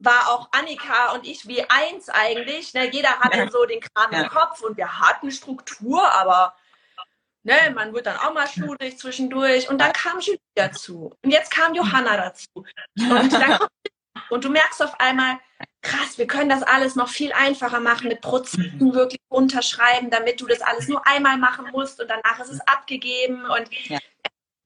war 0.05 0.31
auch 0.31 0.49
Annika 0.53 1.13
und 1.13 1.27
ich 1.27 1.47
wie 1.47 1.65
eins 1.69 2.09
eigentlich. 2.09 2.75
Ne? 2.75 2.91
Jeder 2.91 3.19
hatte 3.21 3.49
so 3.51 3.65
den 3.65 3.81
Kram 3.81 4.13
im 4.13 4.29
Kopf 4.29 4.61
und 4.63 4.77
wir 4.77 5.01
hatten 5.01 5.31
Struktur, 5.31 6.11
aber 6.13 6.55
ne, 7.45 7.55
man 7.75 7.95
wird 7.95 8.07
dann 8.07 8.17
auch 8.17 8.35
mal 8.35 8.49
schwurig 8.49 8.99
zwischendurch. 8.99 9.69
Und 9.69 9.79
dann 9.79 9.93
kam 9.93 10.19
Julie 10.21 10.41
dazu. 10.55 11.13
Und 11.23 11.31
jetzt 11.31 11.51
kam 11.51 11.75
Johanna 11.75 12.17
dazu. 12.17 12.49
Und, 12.99 13.33
dann, 13.33 13.59
und 14.31 14.45
du 14.45 14.51
merkst 14.51 14.83
auf 14.83 14.99
einmal, 14.99 15.39
krass, 15.83 16.19
wir 16.19 16.27
können 16.27 16.49
das 16.49 16.63
alles 16.63 16.97
noch 16.97 17.09
viel 17.09 17.33
einfacher 17.33 17.81
machen, 17.81 18.09
mit 18.09 18.21
Prozessen 18.21 18.79
mhm. 18.79 18.95
wirklich 18.95 19.21
unterschreiben, 19.29 20.11
damit 20.11 20.41
du 20.41 20.47
das 20.47 20.63
alles 20.63 20.89
nur 20.89 21.07
einmal 21.07 21.37
machen 21.37 21.67
musst 21.73 22.01
und 22.01 22.09
danach 22.09 22.41
ist 22.41 22.51
es 22.51 22.61
abgegeben. 22.63 23.45
Und 23.45 23.69
ja. 23.89 23.99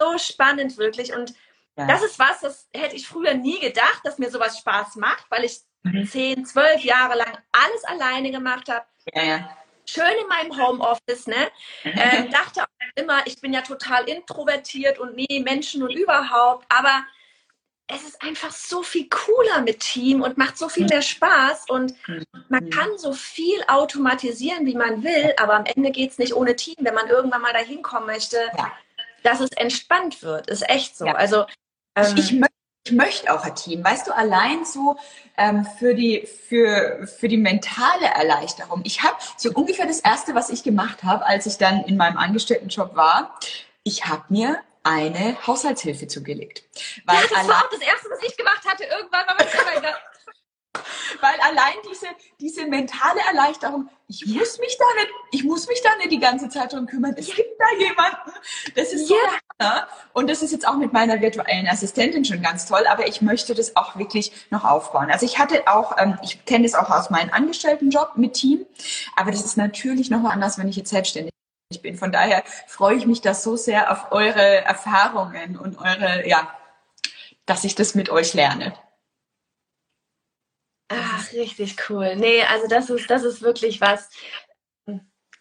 so 0.00 0.16
spannend 0.18 0.78
wirklich. 0.78 1.14
Und 1.14 1.34
ja. 1.78 1.86
Das 1.86 2.02
ist 2.02 2.18
was, 2.18 2.40
das 2.40 2.68
hätte 2.74 2.96
ich 2.96 3.06
früher 3.06 3.34
nie 3.34 3.60
gedacht, 3.60 4.00
dass 4.04 4.18
mir 4.18 4.30
sowas 4.30 4.58
Spaß 4.58 4.96
macht, 4.96 5.24
weil 5.30 5.44
ich 5.44 5.60
mhm. 5.84 6.06
zehn, 6.06 6.44
zwölf 6.44 6.82
Jahre 6.82 7.16
lang 7.16 7.38
alles 7.52 7.84
alleine 7.84 8.30
gemacht 8.30 8.68
habe. 8.68 8.84
Ja, 9.14 9.22
ja. 9.22 9.56
Schön 9.86 10.04
in 10.20 10.28
meinem 10.28 10.60
Homeoffice, 10.60 11.26
ne? 11.26 11.50
Ähm, 11.82 12.30
dachte 12.30 12.62
auch 12.62 12.66
immer, 12.94 13.26
ich 13.26 13.40
bin 13.40 13.54
ja 13.54 13.62
total 13.62 14.06
introvertiert 14.06 14.98
und 14.98 15.16
nee, 15.16 15.40
Menschen 15.42 15.82
und 15.82 15.90
überhaupt, 15.90 16.66
aber 16.68 17.04
es 17.86 18.02
ist 18.02 18.20
einfach 18.20 18.50
so 18.50 18.82
viel 18.82 19.08
cooler 19.08 19.62
mit 19.62 19.80
Team 19.80 20.20
und 20.20 20.36
macht 20.36 20.58
so 20.58 20.68
viel 20.68 20.86
mehr 20.86 21.00
Spaß 21.00 21.70
und 21.70 21.94
man 22.50 22.64
mhm. 22.64 22.70
kann 22.70 22.98
so 22.98 23.14
viel 23.14 23.62
automatisieren, 23.66 24.66
wie 24.66 24.74
man 24.74 25.02
will, 25.02 25.32
aber 25.38 25.54
am 25.54 25.64
Ende 25.64 25.90
geht 25.90 26.10
es 26.10 26.18
nicht 26.18 26.34
ohne 26.34 26.54
Team, 26.54 26.76
wenn 26.80 26.94
man 26.94 27.08
irgendwann 27.08 27.40
mal 27.40 27.54
dahin 27.54 27.80
kommen 27.80 28.06
möchte, 28.06 28.36
ja. 28.58 28.72
dass 29.22 29.40
es 29.40 29.52
entspannt 29.52 30.22
wird. 30.22 30.50
Ist 30.50 30.68
echt 30.68 30.98
so. 30.98 31.06
Ja. 31.06 31.14
Also 31.14 31.46
ähm, 32.06 32.16
ich, 32.16 32.32
möchte, 32.32 32.54
ich 32.84 32.92
möchte 32.92 33.32
auch 33.32 33.44
ein 33.44 33.54
Team. 33.54 33.84
Weißt 33.84 34.06
du, 34.06 34.14
allein 34.14 34.64
so 34.64 34.96
ähm, 35.36 35.66
für, 35.78 35.94
die, 35.94 36.26
für, 36.48 37.06
für 37.06 37.28
die 37.28 37.36
mentale 37.36 38.06
Erleichterung. 38.06 38.82
Ich 38.84 39.02
habe 39.02 39.16
so 39.36 39.50
ungefähr 39.52 39.86
das 39.86 40.00
Erste, 40.00 40.34
was 40.34 40.50
ich 40.50 40.62
gemacht 40.62 41.04
habe, 41.04 41.26
als 41.26 41.46
ich 41.46 41.58
dann 41.58 41.84
in 41.84 41.96
meinem 41.96 42.16
Angestelltenjob 42.16 42.96
war, 42.96 43.38
ich 43.82 44.06
habe 44.06 44.24
mir 44.28 44.58
eine 44.82 45.36
Haushaltshilfe 45.46 46.06
zugelegt. 46.06 46.64
Weil 47.04 47.16
ja, 47.16 47.22
das 47.30 47.48
war 47.48 47.64
auch 47.64 47.70
das 47.70 47.80
Erste, 47.80 48.08
was 48.10 48.22
ich 48.22 48.36
gemacht 48.36 48.62
hatte. 48.66 48.84
Irgendwann 48.84 49.26
war 49.26 49.36
mein 49.38 49.48
weil 51.20 51.40
allein 51.40 51.74
diese, 51.90 52.06
diese 52.40 52.66
mentale 52.66 53.20
Erleichterung, 53.28 53.88
ich 54.08 54.20
ja. 54.20 54.38
muss 54.38 54.58
mich 54.58 54.76
da 54.78 54.84
nicht, 55.00 55.12
ich 55.32 55.44
muss 55.44 55.66
mich 55.68 55.82
da 55.82 55.96
nicht 55.96 56.12
die 56.12 56.18
ganze 56.18 56.48
Zeit 56.48 56.72
drum 56.72 56.86
kümmern. 56.86 57.14
Es 57.16 57.28
ja. 57.28 57.34
gibt 57.36 57.60
da 57.60 57.66
jemanden. 57.78 58.32
Das 58.74 58.92
ist 58.92 59.08
so 59.08 59.16
ja. 59.60 59.88
Und 60.12 60.30
das 60.30 60.42
ist 60.42 60.52
jetzt 60.52 60.68
auch 60.68 60.76
mit 60.76 60.92
meiner 60.92 61.20
virtuellen 61.20 61.66
Assistentin 61.66 62.24
schon 62.24 62.42
ganz 62.42 62.66
toll, 62.66 62.86
aber 62.86 63.08
ich 63.08 63.22
möchte 63.22 63.54
das 63.54 63.74
auch 63.76 63.96
wirklich 63.96 64.32
noch 64.50 64.64
aufbauen. 64.64 65.10
Also 65.10 65.26
ich 65.26 65.38
hatte 65.38 65.66
auch, 65.66 65.96
ähm, 65.98 66.16
ich 66.22 66.44
kenne 66.44 66.64
das 66.64 66.74
auch 66.74 66.90
aus 66.90 67.10
meinem 67.10 67.30
Angestelltenjob 67.30 68.16
mit 68.16 68.34
Team, 68.34 68.64
aber 69.16 69.32
das 69.32 69.44
ist 69.44 69.56
natürlich 69.56 70.10
nochmal 70.10 70.32
anders, 70.32 70.58
wenn 70.58 70.68
ich 70.68 70.76
jetzt 70.76 70.90
selbstständig 70.90 71.32
bin. 71.82 71.96
Von 71.96 72.12
daher 72.12 72.44
freue 72.66 72.96
ich 72.96 73.06
mich 73.06 73.20
da 73.20 73.34
so 73.34 73.56
sehr 73.56 73.90
auf 73.90 74.12
eure 74.12 74.64
Erfahrungen 74.64 75.58
und 75.58 75.78
eure, 75.78 76.26
ja, 76.26 76.48
dass 77.46 77.64
ich 77.64 77.74
das 77.74 77.94
mit 77.94 78.10
euch 78.10 78.34
lerne. 78.34 78.74
Ach, 80.88 81.32
richtig 81.32 81.76
cool. 81.90 82.16
Nee, 82.16 82.42
also 82.44 82.66
das 82.66 82.88
ist, 82.88 83.10
das 83.10 83.22
ist 83.22 83.42
wirklich 83.42 83.80
was. 83.80 84.08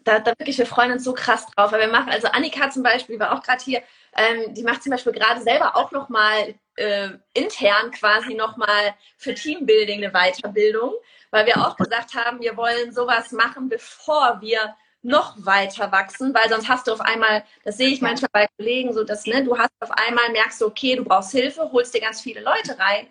Da, 0.04 0.20
da 0.20 0.32
wirklich, 0.38 0.58
wir 0.58 0.66
freuen 0.66 0.92
uns 0.92 1.04
so 1.04 1.14
krass 1.14 1.46
drauf. 1.48 1.72
Weil 1.72 1.82
wir 1.82 1.88
machen, 1.88 2.10
also 2.10 2.28
Annika 2.28 2.70
zum 2.70 2.84
Beispiel 2.84 3.20
war 3.20 3.34
auch 3.34 3.44
gerade 3.44 3.64
hier, 3.64 3.82
ähm, 4.16 4.54
die 4.54 4.64
macht 4.64 4.84
zum 4.84 4.92
Beispiel 4.92 5.14
gerade 5.14 5.42
selber 5.42 5.76
auch 5.76 5.92
nochmal 5.92 6.56
äh, 6.76 7.10
intern 7.34 7.92
quasi 7.92 8.34
nochmal 8.34 8.96
für 9.18 9.34
Teambuilding 9.34 10.04
eine 10.04 10.12
Weiterbildung, 10.12 10.94
weil 11.32 11.46
wir 11.46 11.58
auch 11.58 11.78
gesagt 11.78 12.14
haben, 12.14 12.42
wir 12.42 12.58
wollen 12.58 12.92
sowas 12.94 13.32
machen, 13.32 13.70
bevor 13.70 14.40
wir 14.42 14.76
noch 15.02 15.36
weiter 15.46 15.92
wachsen, 15.92 16.34
weil 16.34 16.50
sonst 16.50 16.68
hast 16.68 16.88
du 16.88 16.92
auf 16.92 17.02
einmal, 17.02 17.44
das 17.64 17.78
sehe 17.78 17.90
ich 17.90 18.02
manchmal 18.02 18.30
bei 18.34 18.48
Kollegen 18.58 18.94
so, 18.94 19.04
dass 19.04 19.26
ne, 19.26 19.44
du 19.44 19.58
hast 19.58 19.72
auf 19.80 19.92
einmal 19.92 20.30
merkst 20.32 20.62
okay, 20.64 20.96
du 20.96 21.06
brauchst 21.06 21.32
Hilfe, 21.32 21.72
holst 21.72 21.94
dir 21.94 22.02
ganz 22.02 22.20
viele 22.22 22.42
Leute 22.42 22.78
rein 22.80 23.08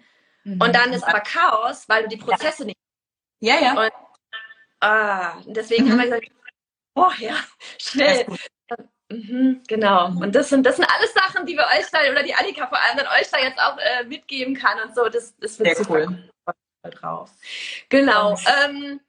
Mhm. 0.46 0.60
Und 0.60 0.76
dann 0.76 0.92
ist 0.92 1.02
aber 1.02 1.20
Chaos, 1.20 1.88
weil 1.88 2.04
du 2.04 2.08
die 2.10 2.16
Prozesse 2.18 2.62
ja. 2.62 2.66
nicht. 2.66 2.78
Ja, 3.40 3.60
ja. 3.60 3.72
Und, 3.72 3.92
ah, 4.80 5.34
deswegen 5.44 5.86
mhm. 5.86 5.90
haben 5.90 5.98
wir 5.98 6.04
gesagt, 6.04 6.28
oh 6.94 7.10
ja, 7.18 7.34
schnell. 7.78 8.26
Mhm, 9.08 9.62
genau. 9.66 10.06
Und 10.06 10.34
das 10.34 10.48
sind, 10.48 10.64
das 10.64 10.76
sind 10.76 10.88
alles 10.88 11.12
Sachen, 11.14 11.46
die 11.46 11.54
wir 11.56 11.64
euch 11.64 11.90
da, 11.90 11.98
oder 12.10 12.22
die 12.22 12.34
Annika 12.34 12.66
vor 12.68 12.78
allem 12.78 12.96
dann 12.96 13.06
euch 13.08 13.28
da 13.30 13.38
jetzt 13.38 13.58
auch 13.58 13.76
äh, 13.78 14.04
mitgeben 14.04 14.54
kann 14.54 14.80
und 14.80 14.94
so. 14.94 15.08
Das, 15.08 15.36
das 15.38 15.58
wird 15.58 15.76
Sehr 15.76 15.84
super 15.84 16.06
cool. 16.06 16.30
drauf. 16.90 17.30
Genau. 17.88 18.38
Ähm, 18.64 19.00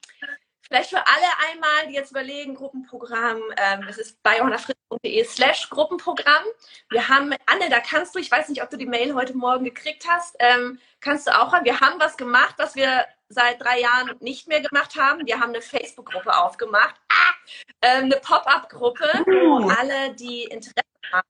Vielleicht 0.67 0.89
für 0.89 0.97
alle 0.97 1.51
einmal, 1.51 1.88
die 1.88 1.93
jetzt 1.93 2.12
überlegen, 2.12 2.56
Gruppenprogramm, 2.56 3.41
ähm, 3.56 3.86
es 3.89 3.97
ist 3.97 4.21
bei 4.21 4.38
johannafritz.de 4.38 5.23
slash 5.23 5.69
Gruppenprogramm. 5.69 6.43
Wir 6.89 7.08
haben, 7.08 7.34
Anne, 7.45 7.69
da 7.69 7.80
kannst 7.80 8.15
du, 8.15 8.19
ich 8.19 8.30
weiß 8.30 8.49
nicht, 8.49 8.62
ob 8.62 8.69
du 8.69 8.77
die 8.77 8.86
Mail 8.86 9.13
heute 9.13 9.36
Morgen 9.36 9.63
gekriegt 9.63 10.06
hast, 10.08 10.36
ähm, 10.39 10.80
kannst 10.99 11.27
du 11.27 11.32
auch 11.32 11.53
haben. 11.53 11.65
Wir 11.65 11.80
haben 11.80 11.99
was 11.99 12.17
gemacht, 12.17 12.56
was 12.58 12.75
wir 12.75 13.06
seit 13.30 13.62
drei 13.62 13.80
Jahren 13.80 14.15
nicht 14.19 14.47
mehr 14.47 14.62
gemacht 14.62 14.95
haben. 14.97 15.25
Wir 15.25 15.39
haben 15.39 15.49
eine 15.49 15.62
Facebook-Gruppe 15.62 16.36
aufgemacht, 16.36 16.95
ah, 17.10 17.34
ähm, 17.82 18.06
eine 18.06 18.17
Pop-up-Gruppe, 18.17 19.10
wo 19.25 19.65
uh. 19.65 19.69
alle, 19.69 20.13
die 20.15 20.43
Interesse 20.43 20.84
haben 21.12 21.27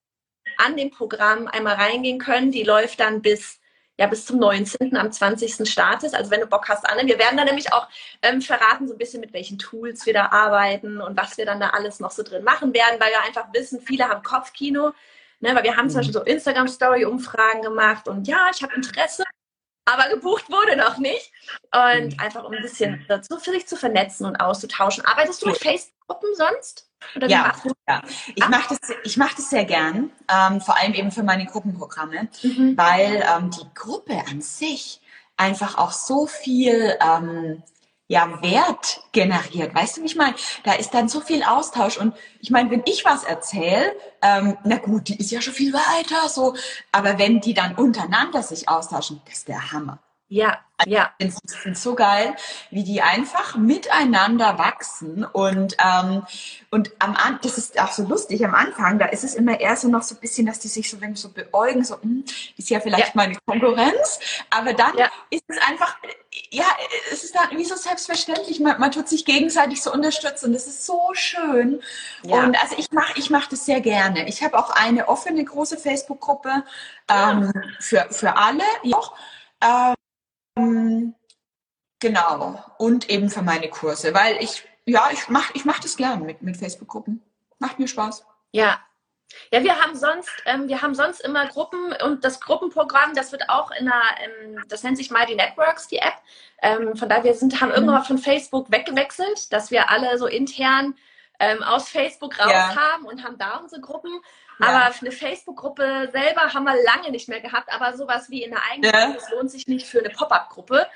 an 0.56 0.76
dem 0.76 0.90
Programm 0.90 1.46
einmal 1.46 1.76
reingehen 1.76 2.18
können. 2.18 2.50
Die 2.50 2.64
läuft 2.64 3.00
dann 3.00 3.22
bis 3.22 3.60
ja 3.98 4.06
bis 4.06 4.24
zum 4.24 4.38
19. 4.38 4.96
am 4.96 5.10
20. 5.10 5.68
startest. 5.68 6.14
Also 6.14 6.30
wenn 6.30 6.40
du 6.40 6.46
Bock 6.46 6.68
hast, 6.68 6.88
Anne. 6.88 7.06
Wir 7.06 7.18
werden 7.18 7.36
dann 7.36 7.46
nämlich 7.46 7.72
auch 7.72 7.88
ähm, 8.22 8.40
verraten, 8.40 8.86
so 8.86 8.94
ein 8.94 8.98
bisschen 8.98 9.20
mit 9.20 9.32
welchen 9.32 9.58
Tools 9.58 10.06
wir 10.06 10.12
da 10.12 10.26
arbeiten 10.26 11.00
und 11.00 11.16
was 11.16 11.36
wir 11.36 11.44
dann 11.44 11.60
da 11.60 11.70
alles 11.70 12.00
noch 12.00 12.12
so 12.12 12.22
drin 12.22 12.44
machen 12.44 12.72
werden, 12.72 13.00
weil 13.00 13.10
wir 13.10 13.22
einfach 13.24 13.52
wissen, 13.52 13.80
viele 13.80 14.08
haben 14.08 14.22
Kopfkino. 14.22 14.92
Ne, 15.40 15.54
weil 15.54 15.62
wir 15.62 15.76
haben 15.76 15.88
zum 15.88 15.98
mhm. 15.98 16.12
Beispiel 16.12 16.14
so 16.14 16.22
Instagram-Story-Umfragen 16.22 17.62
gemacht 17.62 18.08
und 18.08 18.26
ja, 18.26 18.48
ich 18.52 18.60
habe 18.60 18.74
Interesse, 18.74 19.22
aber 19.88 20.08
gebucht 20.10 20.50
wurde 20.50 20.76
noch 20.76 20.98
nicht. 20.98 21.32
Und 21.72 22.14
mhm. 22.14 22.20
einfach 22.20 22.44
um 22.44 22.52
ein 22.52 22.62
bisschen 22.62 23.04
dazu 23.08 23.38
für 23.38 23.50
sich 23.50 23.66
zu 23.66 23.76
vernetzen 23.76 24.26
und 24.26 24.36
auszutauschen. 24.36 25.04
Arbeitest 25.04 25.42
du 25.42 25.48
mit 25.48 25.58
Facebook-Gruppen 25.58 26.34
sonst? 26.34 26.88
Oder 27.14 27.28
ja, 27.28 27.52
ja, 27.88 28.02
ich 28.34 28.48
mache 28.48 28.76
das, 28.76 28.90
ich 29.04 29.16
mach 29.16 29.32
das 29.32 29.50
sehr 29.50 29.64
gern, 29.64 30.10
ähm, 30.28 30.60
vor 30.60 30.76
allem 30.76 30.94
eben 30.94 31.12
für 31.12 31.22
meine 31.22 31.46
Gruppenprogramme, 31.46 32.28
mhm. 32.42 32.76
weil 32.76 33.24
ähm, 33.36 33.50
die 33.50 33.66
Gruppe 33.74 34.20
an 34.28 34.40
sich 34.40 35.00
einfach 35.36 35.78
auch 35.78 35.92
so 35.92 36.26
viel 36.26 36.96
ähm, 37.00 37.62
ja, 38.08 38.42
Wert 38.42 39.02
generiert. 39.12 39.74
Weißt 39.74 39.98
du, 39.98 40.02
wie 40.02 40.06
ich 40.06 40.16
meine? 40.16 40.34
Da 40.64 40.72
ist 40.72 40.94
dann 40.94 41.08
so 41.08 41.20
viel 41.20 41.42
Austausch. 41.42 41.98
Und 41.98 42.14
ich 42.40 42.50
meine, 42.50 42.70
wenn 42.70 42.82
ich 42.86 43.04
was 43.04 43.22
erzähle, 43.22 43.94
ähm, 44.22 44.56
na 44.64 44.76
gut, 44.78 45.08
die 45.08 45.18
ist 45.18 45.30
ja 45.30 45.42
schon 45.42 45.52
viel 45.52 45.74
weiter, 45.74 46.28
so. 46.28 46.54
Aber 46.90 47.18
wenn 47.18 47.40
die 47.40 47.54
dann 47.54 47.74
untereinander 47.76 48.42
sich 48.42 48.68
austauschen, 48.68 49.20
das 49.26 49.38
ist 49.38 49.48
der 49.48 49.72
Hammer. 49.72 49.98
Ja, 50.30 50.58
also 50.76 50.90
ja. 50.90 51.10
Ich 51.18 51.32
finde 51.46 51.70
es 51.70 51.82
so 51.82 51.94
geil, 51.94 52.36
wie 52.70 52.84
die 52.84 53.00
einfach 53.00 53.56
miteinander 53.56 54.58
wachsen 54.58 55.24
und 55.24 55.76
ähm, 55.82 56.22
und 56.70 56.90
am 56.98 57.16
An 57.16 57.38
das 57.42 57.56
ist 57.56 57.80
auch 57.80 57.90
so 57.90 58.06
lustig 58.06 58.44
am 58.44 58.54
Anfang, 58.54 58.98
da 58.98 59.06
ist 59.06 59.24
es 59.24 59.34
immer 59.34 59.58
eher 59.58 59.74
so 59.76 59.88
noch 59.88 60.02
so 60.02 60.14
ein 60.14 60.20
bisschen, 60.20 60.46
dass 60.46 60.58
die 60.58 60.68
sich 60.68 60.90
so 60.90 61.00
wenn 61.00 61.16
so 61.16 61.30
beäugen, 61.30 61.82
so 61.82 62.00
hm, 62.00 62.24
ist 62.58 62.68
ja 62.68 62.78
vielleicht 62.80 63.06
ja. 63.06 63.12
meine 63.14 63.38
Konkurrenz, 63.46 64.20
aber 64.50 64.74
dann 64.74 64.96
ja. 64.98 65.10
ist 65.30 65.44
es 65.48 65.56
einfach 65.66 65.96
ja, 66.50 66.66
es 67.10 67.24
ist 67.24 67.34
dann 67.34 67.56
wie 67.56 67.64
so 67.64 67.74
selbstverständlich, 67.74 68.60
man, 68.60 68.78
man 68.78 68.92
tut 68.92 69.08
sich 69.08 69.24
gegenseitig 69.24 69.82
so 69.82 69.92
unterstützen 69.92 70.52
das 70.52 70.66
ist 70.66 70.84
so 70.84 71.00
schön. 71.14 71.80
Ja. 72.22 72.44
Und 72.44 72.60
also 72.62 72.76
ich 72.78 72.92
mache 72.92 73.14
ich 73.16 73.30
mach 73.30 73.48
das 73.48 73.64
sehr 73.64 73.80
gerne. 73.80 74.28
Ich 74.28 74.42
habe 74.42 74.58
auch 74.58 74.70
eine 74.70 75.08
offene 75.08 75.42
große 75.42 75.78
Facebook-Gruppe 75.78 76.64
ähm, 77.08 77.52
für, 77.80 78.06
für 78.10 78.36
alle. 78.36 78.62
Auch. 78.92 79.14
Ähm, 79.60 79.94
genau. 82.00 82.64
Und 82.78 83.10
eben 83.10 83.30
für 83.30 83.42
meine 83.42 83.68
Kurse, 83.68 84.14
weil 84.14 84.36
ich, 84.42 84.64
ja, 84.84 85.08
ich 85.12 85.28
mache 85.28 85.52
ich 85.54 85.64
mach 85.64 85.78
das 85.80 85.96
gern 85.96 86.24
mit, 86.24 86.42
mit 86.42 86.56
Facebook-Gruppen. 86.56 87.22
Macht 87.58 87.78
mir 87.78 87.88
Spaß. 87.88 88.24
Ja. 88.52 88.78
Ja, 89.52 89.62
wir 89.62 89.78
haben 89.78 89.94
sonst, 89.94 90.30
ähm, 90.46 90.68
wir 90.68 90.80
haben 90.80 90.94
sonst 90.94 91.20
immer 91.20 91.46
Gruppen 91.48 91.92
und 92.02 92.24
das 92.24 92.40
Gruppenprogramm, 92.40 93.14
das 93.14 93.30
wird 93.30 93.50
auch 93.50 93.70
in 93.72 93.86
einer, 93.86 94.02
ähm, 94.24 94.64
das 94.68 94.82
nennt 94.82 94.96
sich 94.96 95.10
Mighty 95.10 95.34
Networks, 95.34 95.86
die 95.86 95.98
App. 95.98 96.14
Ähm, 96.62 96.96
von 96.96 97.10
daher 97.10 97.24
wir 97.24 97.34
sind, 97.34 97.60
haben 97.60 97.70
irgendwann 97.70 98.00
mhm. 98.00 98.06
von 98.06 98.18
Facebook 98.18 98.70
weggewechselt, 98.72 99.52
dass 99.52 99.70
wir 99.70 99.90
alle 99.90 100.16
so 100.16 100.26
intern 100.26 100.94
ähm, 101.40 101.62
aus 101.62 101.88
Facebook 101.88 102.38
raus 102.38 102.50
ja. 102.50 102.74
haben 102.74 103.04
und 103.04 103.22
haben 103.22 103.38
da 103.38 103.58
unsere 103.58 103.80
Gruppen. 103.80 104.20
Aber 104.60 104.94
eine 105.00 105.12
Facebook-Gruppe 105.12 106.08
selber 106.12 106.52
haben 106.52 106.64
wir 106.64 106.82
lange 106.82 107.10
nicht 107.10 107.28
mehr 107.28 107.40
gehabt, 107.40 107.72
aber 107.72 107.96
sowas 107.96 108.28
wie 108.30 108.42
in 108.42 108.50
der 108.50 108.60
eigenen 108.70 108.92
ja. 108.92 109.12
das 109.12 109.30
lohnt 109.30 109.50
sich 109.50 109.68
nicht 109.68 109.86
für 109.86 110.00
eine 110.00 110.10
Pop-up-Gruppe. 110.10 110.86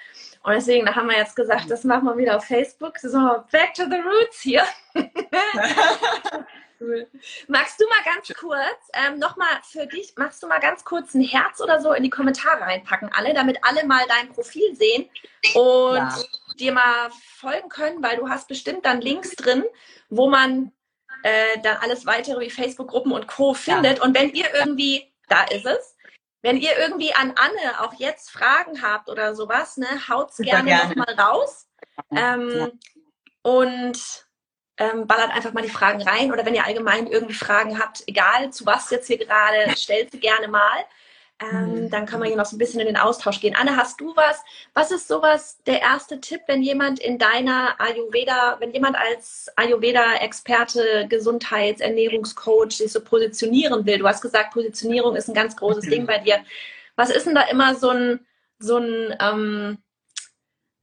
Und 0.42 0.52
deswegen, 0.52 0.84
da 0.86 0.96
haben 0.96 1.08
wir 1.08 1.16
jetzt 1.16 1.36
gesagt, 1.36 1.70
das 1.70 1.84
machen 1.84 2.04
wir 2.04 2.16
wieder 2.16 2.36
auf 2.36 2.44
Facebook. 2.44 2.98
So, 2.98 3.44
back 3.52 3.74
to 3.74 3.84
the 3.84 4.00
roots 4.00 4.40
hier. 4.40 4.64
cool. 6.82 7.06
Magst 7.46 7.80
du 7.80 7.84
mal 7.88 8.02
ganz 8.04 8.32
kurz, 8.36 8.90
ähm, 8.92 9.20
nochmal 9.20 9.60
für 9.62 9.86
dich, 9.86 10.14
magst 10.16 10.42
du 10.42 10.48
mal 10.48 10.58
ganz 10.58 10.84
kurz 10.84 11.14
ein 11.14 11.22
Herz 11.22 11.60
oder 11.60 11.80
so 11.80 11.92
in 11.92 12.02
die 12.02 12.10
Kommentare 12.10 12.60
reinpacken, 12.60 13.10
alle, 13.12 13.34
damit 13.34 13.58
alle 13.62 13.86
mal 13.86 14.02
dein 14.08 14.30
Profil 14.30 14.74
sehen 14.74 15.08
und 15.54 15.96
ja. 15.96 16.18
dir 16.58 16.72
mal 16.72 17.10
folgen 17.36 17.68
können, 17.68 18.02
weil 18.02 18.16
du 18.16 18.28
hast 18.28 18.48
bestimmt 18.48 18.84
dann 18.84 19.00
Links 19.00 19.30
drin, 19.36 19.64
wo 20.10 20.28
man 20.28 20.72
äh, 21.22 21.60
dann 21.62 21.76
alles 21.78 22.06
weitere 22.06 22.40
wie 22.40 22.50
Facebook-Gruppen 22.50 23.12
und 23.12 23.26
Co. 23.28 23.54
findet. 23.54 23.98
Ja. 23.98 24.04
Und 24.04 24.14
wenn 24.16 24.30
ihr 24.32 24.52
irgendwie, 24.54 25.12
da 25.28 25.44
ist 25.44 25.66
es, 25.66 25.96
wenn 26.42 26.56
ihr 26.56 26.76
irgendwie 26.76 27.14
an 27.14 27.34
Anne 27.36 27.80
auch 27.80 27.94
jetzt 27.94 28.30
Fragen 28.30 28.82
habt 28.82 29.08
oder 29.08 29.34
sowas, 29.34 29.76
ne, 29.76 29.86
haut's 30.08 30.38
gerne, 30.38 30.68
gerne. 30.68 30.94
nochmal 30.94 31.14
raus. 31.14 31.68
Ähm, 32.10 32.50
ja. 32.50 32.68
Und 33.42 34.26
ähm, 34.78 35.06
ballert 35.06 35.30
einfach 35.30 35.52
mal 35.52 35.62
die 35.62 35.68
Fragen 35.68 36.02
rein. 36.02 36.32
Oder 36.32 36.44
wenn 36.44 36.54
ihr 36.54 36.64
allgemein 36.64 37.06
irgendwie 37.06 37.34
Fragen 37.34 37.78
habt, 37.78 38.02
egal 38.06 38.50
zu 38.50 38.66
was 38.66 38.90
jetzt 38.90 39.06
hier 39.06 39.18
gerade, 39.18 39.76
stellt 39.76 40.10
sie 40.10 40.20
gerne 40.20 40.48
mal. 40.48 40.84
Ähm. 41.50 41.90
Dann 41.90 42.06
kann 42.06 42.20
man 42.20 42.28
hier 42.28 42.36
noch 42.36 42.46
so 42.46 42.56
ein 42.56 42.58
bisschen 42.58 42.80
in 42.80 42.86
den 42.86 42.96
Austausch 42.96 43.40
gehen. 43.40 43.54
Anne, 43.54 43.76
hast 43.76 44.00
du 44.00 44.14
was? 44.16 44.42
Was 44.74 44.90
ist 44.90 45.08
sowas 45.08 45.58
der 45.66 45.80
erste 45.80 46.20
Tipp, 46.20 46.40
wenn 46.46 46.62
jemand 46.62 46.98
in 46.98 47.18
deiner 47.18 47.80
Ayurveda, 47.80 48.56
wenn 48.60 48.72
jemand 48.72 48.96
als 48.96 49.50
Ayurveda-Experte, 49.56 51.06
Gesundheits-, 51.08 51.80
Ernährungscoach 51.80 52.72
sich 52.72 52.92
so 52.92 53.00
positionieren 53.00 53.86
will? 53.86 53.98
Du 53.98 54.08
hast 54.08 54.22
gesagt, 54.22 54.52
Positionierung 54.52 55.16
ist 55.16 55.28
ein 55.28 55.34
ganz 55.34 55.56
großes. 55.56 55.92
Ding 55.92 56.06
bei 56.06 56.18
dir. 56.18 56.40
Was 56.96 57.10
ist 57.10 57.26
denn 57.26 57.34
da 57.34 57.42
immer 57.42 57.74
so 57.74 57.90
ein, 57.90 58.26
so 58.58 58.78
ein, 58.78 59.16
ähm, 59.20 59.78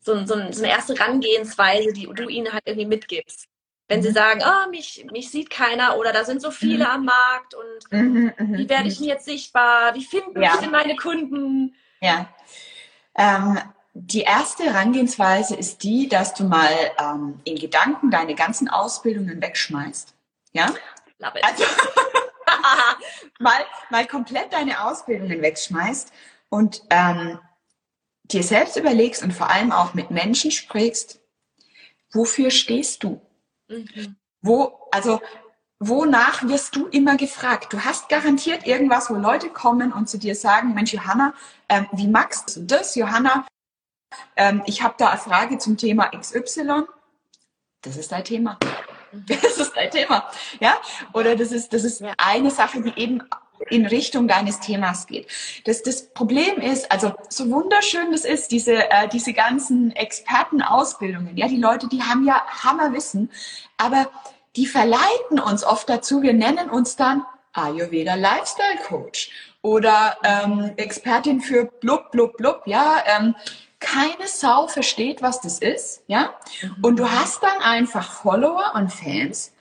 so, 0.01 0.13
ein, 0.13 0.27
so, 0.27 0.35
ein, 0.35 0.53
so 0.53 0.63
eine 0.63 0.71
erste 0.71 0.95
Herangehensweise, 0.95 1.93
die 1.93 2.07
du 2.07 2.27
ihnen 2.27 2.51
halt 2.51 2.63
irgendwie 2.65 2.85
mitgibst? 2.85 3.48
Wenn 3.89 4.03
sie 4.03 4.09
mhm. 4.09 4.13
sagen, 4.13 4.41
oh, 4.45 4.69
mich, 4.69 5.05
mich 5.11 5.29
sieht 5.29 5.49
keiner 5.49 5.97
oder 5.97 6.13
da 6.13 6.23
sind 6.23 6.41
so 6.41 6.51
viele 6.51 6.85
mhm. 6.85 6.91
am 6.91 7.05
Markt 7.05 7.55
und 7.55 7.91
mhm, 7.91 8.33
mhm 8.37 8.57
wie 8.57 8.69
werde 8.69 8.87
ich 8.87 8.99
denn 8.99 9.07
jetzt 9.07 9.25
sichtbar? 9.25 9.95
Wie 9.95 10.05
finden 10.05 10.41
ja. 10.41 10.51
mich 10.51 10.61
denn 10.61 10.71
meine 10.71 10.95
Kunden? 10.95 11.75
Ja. 11.99 12.29
Ähm, 13.17 13.59
die 13.93 14.21
erste 14.21 14.63
Herangehensweise 14.63 15.55
ist 15.55 15.83
die, 15.83 16.07
dass 16.07 16.35
du 16.35 16.45
mal 16.45 16.71
ähm, 16.99 17.41
in 17.43 17.55
Gedanken 17.55 18.11
deine 18.11 18.35
ganzen 18.35 18.69
Ausbildungen 18.69 19.41
wegschmeißt. 19.41 20.13
Ja? 20.53 20.71
Also, 21.19 21.63
mal, 23.39 23.65
mal 23.89 24.05
komplett 24.05 24.53
deine 24.53 24.85
Ausbildungen 24.85 25.41
wegschmeißt 25.41 26.13
und 26.49 26.83
ähm, 26.91 27.39
dir 28.23 28.43
selbst 28.43 28.77
überlegst 28.77 29.23
und 29.23 29.33
vor 29.33 29.49
allem 29.49 29.71
auch 29.71 29.95
mit 29.95 30.11
Menschen 30.11 30.51
sprichst, 30.51 31.19
wofür 32.13 32.51
stehst 32.51 33.03
du? 33.03 33.19
Mhm. 33.69 34.15
Wo, 34.41 34.87
also, 34.91 35.21
wonach 35.79 36.43
wirst 36.47 36.75
du 36.75 36.87
immer 36.87 37.15
gefragt? 37.17 37.71
Du 37.71 37.83
hast 37.83 38.09
garantiert 38.09 38.65
irgendwas, 38.65 39.09
wo 39.09 39.15
Leute 39.15 39.49
kommen 39.49 39.93
und 39.93 40.09
zu 40.09 40.17
dir 40.17 40.35
sagen, 40.35 40.73
Mensch, 40.73 40.93
Johanna, 40.93 41.33
ähm, 41.69 41.87
wie 41.93 42.07
magst 42.07 42.55
du 42.55 42.61
das? 42.61 42.95
Johanna, 42.95 43.45
ähm, 44.35 44.63
ich 44.65 44.81
habe 44.81 44.95
da 44.97 45.09
eine 45.09 45.19
Frage 45.19 45.57
zum 45.57 45.77
Thema 45.77 46.09
XY. 46.09 46.83
Das 47.81 47.95
ist 47.95 48.11
dein 48.11 48.23
Thema. 48.23 48.57
Mhm. 49.11 49.25
Das 49.41 49.57
ist 49.57 49.75
dein 49.75 49.89
Thema. 49.89 50.29
Ja? 50.59 50.77
Oder 51.13 51.35
das 51.35 51.51
ist, 51.51 51.73
das 51.73 51.83
ist 51.83 52.03
eine 52.17 52.51
Sache, 52.51 52.81
die 52.81 52.97
eben 52.99 53.23
in 53.69 53.85
Richtung 53.85 54.27
deines 54.27 54.59
Themas 54.59 55.07
geht. 55.07 55.27
Das, 55.65 55.83
das 55.83 56.09
Problem 56.09 56.59
ist, 56.61 56.91
also 56.91 57.13
so 57.29 57.49
wunderschön 57.49 58.11
das 58.11 58.25
ist, 58.25 58.51
diese, 58.51 58.89
äh, 58.89 59.07
diese 59.07 59.33
ganzen 59.33 59.91
Expertenausbildungen, 59.95 61.37
ja, 61.37 61.47
die 61.47 61.57
Leute, 61.57 61.87
die 61.87 62.03
haben 62.03 62.25
ja 62.25 62.41
Hammerwissen, 62.63 63.31
aber 63.77 64.09
die 64.55 64.65
verleiten 64.65 65.39
uns 65.39 65.63
oft 65.63 65.89
dazu, 65.89 66.21
wir 66.21 66.33
nennen 66.33 66.69
uns 66.69 66.95
dann 66.95 67.23
Ayurveda 67.53 68.15
Lifestyle 68.15 68.79
Coach 68.87 69.31
oder 69.61 70.17
ähm, 70.23 70.71
Expertin 70.77 71.41
für 71.41 71.65
blub, 71.65 72.11
blub, 72.11 72.37
blub, 72.37 72.61
ja, 72.65 73.03
ähm, 73.05 73.35
keine 73.79 74.27
Sau 74.27 74.67
versteht, 74.67 75.21
was 75.21 75.39
das 75.41 75.59
ist, 75.59 76.03
ja, 76.07 76.33
und 76.81 76.97
du 76.97 77.09
hast 77.09 77.41
dann 77.41 77.61
einfach 77.61 78.11
Follower 78.11 78.73
und 78.75 78.91
Fans, 78.91 79.53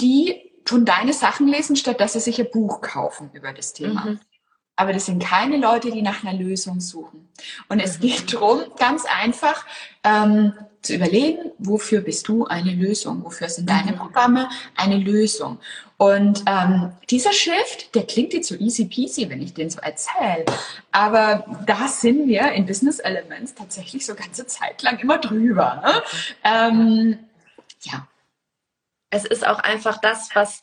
die 0.00 0.45
tun 0.66 0.84
deine 0.84 1.12
Sachen 1.12 1.48
lesen, 1.48 1.76
statt 1.76 2.00
dass 2.00 2.12
sie 2.12 2.20
sich 2.20 2.38
ein 2.38 2.50
Buch 2.50 2.82
kaufen 2.82 3.30
über 3.32 3.52
das 3.52 3.72
Thema. 3.72 4.04
Mhm. 4.04 4.20
aber 4.78 4.92
das 4.92 5.06
sind 5.06 5.22
keine 5.22 5.56
Leute, 5.56 5.90
die 5.90 6.02
nach 6.02 6.22
einer 6.22 6.38
Lösung 6.38 6.80
suchen. 6.80 7.28
Und 7.68 7.80
es 7.80 7.98
geht 7.98 8.34
darum, 8.34 8.60
ganz 8.78 9.06
einfach 9.06 9.64
ähm, 10.04 10.52
zu 10.82 10.94
überlegen, 10.94 11.50
wofür 11.58 12.02
bist 12.02 12.28
du 12.28 12.44
eine 12.44 12.72
Lösung? 12.72 13.24
Wofür 13.24 13.48
sind 13.48 13.70
deine 13.70 13.92
mhm. 13.92 13.96
Programme 13.96 14.50
eine 14.76 14.98
Lösung? 14.98 15.58
Und 15.96 16.42
ähm, 16.46 16.92
dieser 17.08 17.32
Shift, 17.32 17.94
der 17.94 18.04
klingt 18.06 18.34
jetzt 18.34 18.48
so 18.48 18.54
easy 18.54 18.84
peasy, 18.84 19.30
wenn 19.30 19.40
ich 19.40 19.54
den 19.54 19.70
so 19.70 19.80
erzähle. 19.80 20.44
Aber 20.92 21.46
da 21.66 21.88
sind 21.88 22.28
wir 22.28 22.52
in 22.52 22.66
Business 22.66 22.98
Elements 22.98 23.54
tatsächlich 23.54 24.04
so 24.04 24.14
ganze 24.14 24.46
Zeit 24.46 24.82
lang 24.82 24.98
immer 24.98 25.18
drüber. 25.18 25.82
Ne? 25.82 26.02
Ähm, 26.44 27.18
ja. 27.82 28.06
Es 29.10 29.24
ist 29.24 29.46
auch 29.46 29.58
einfach 29.60 29.98
das, 29.98 30.30
was, 30.34 30.62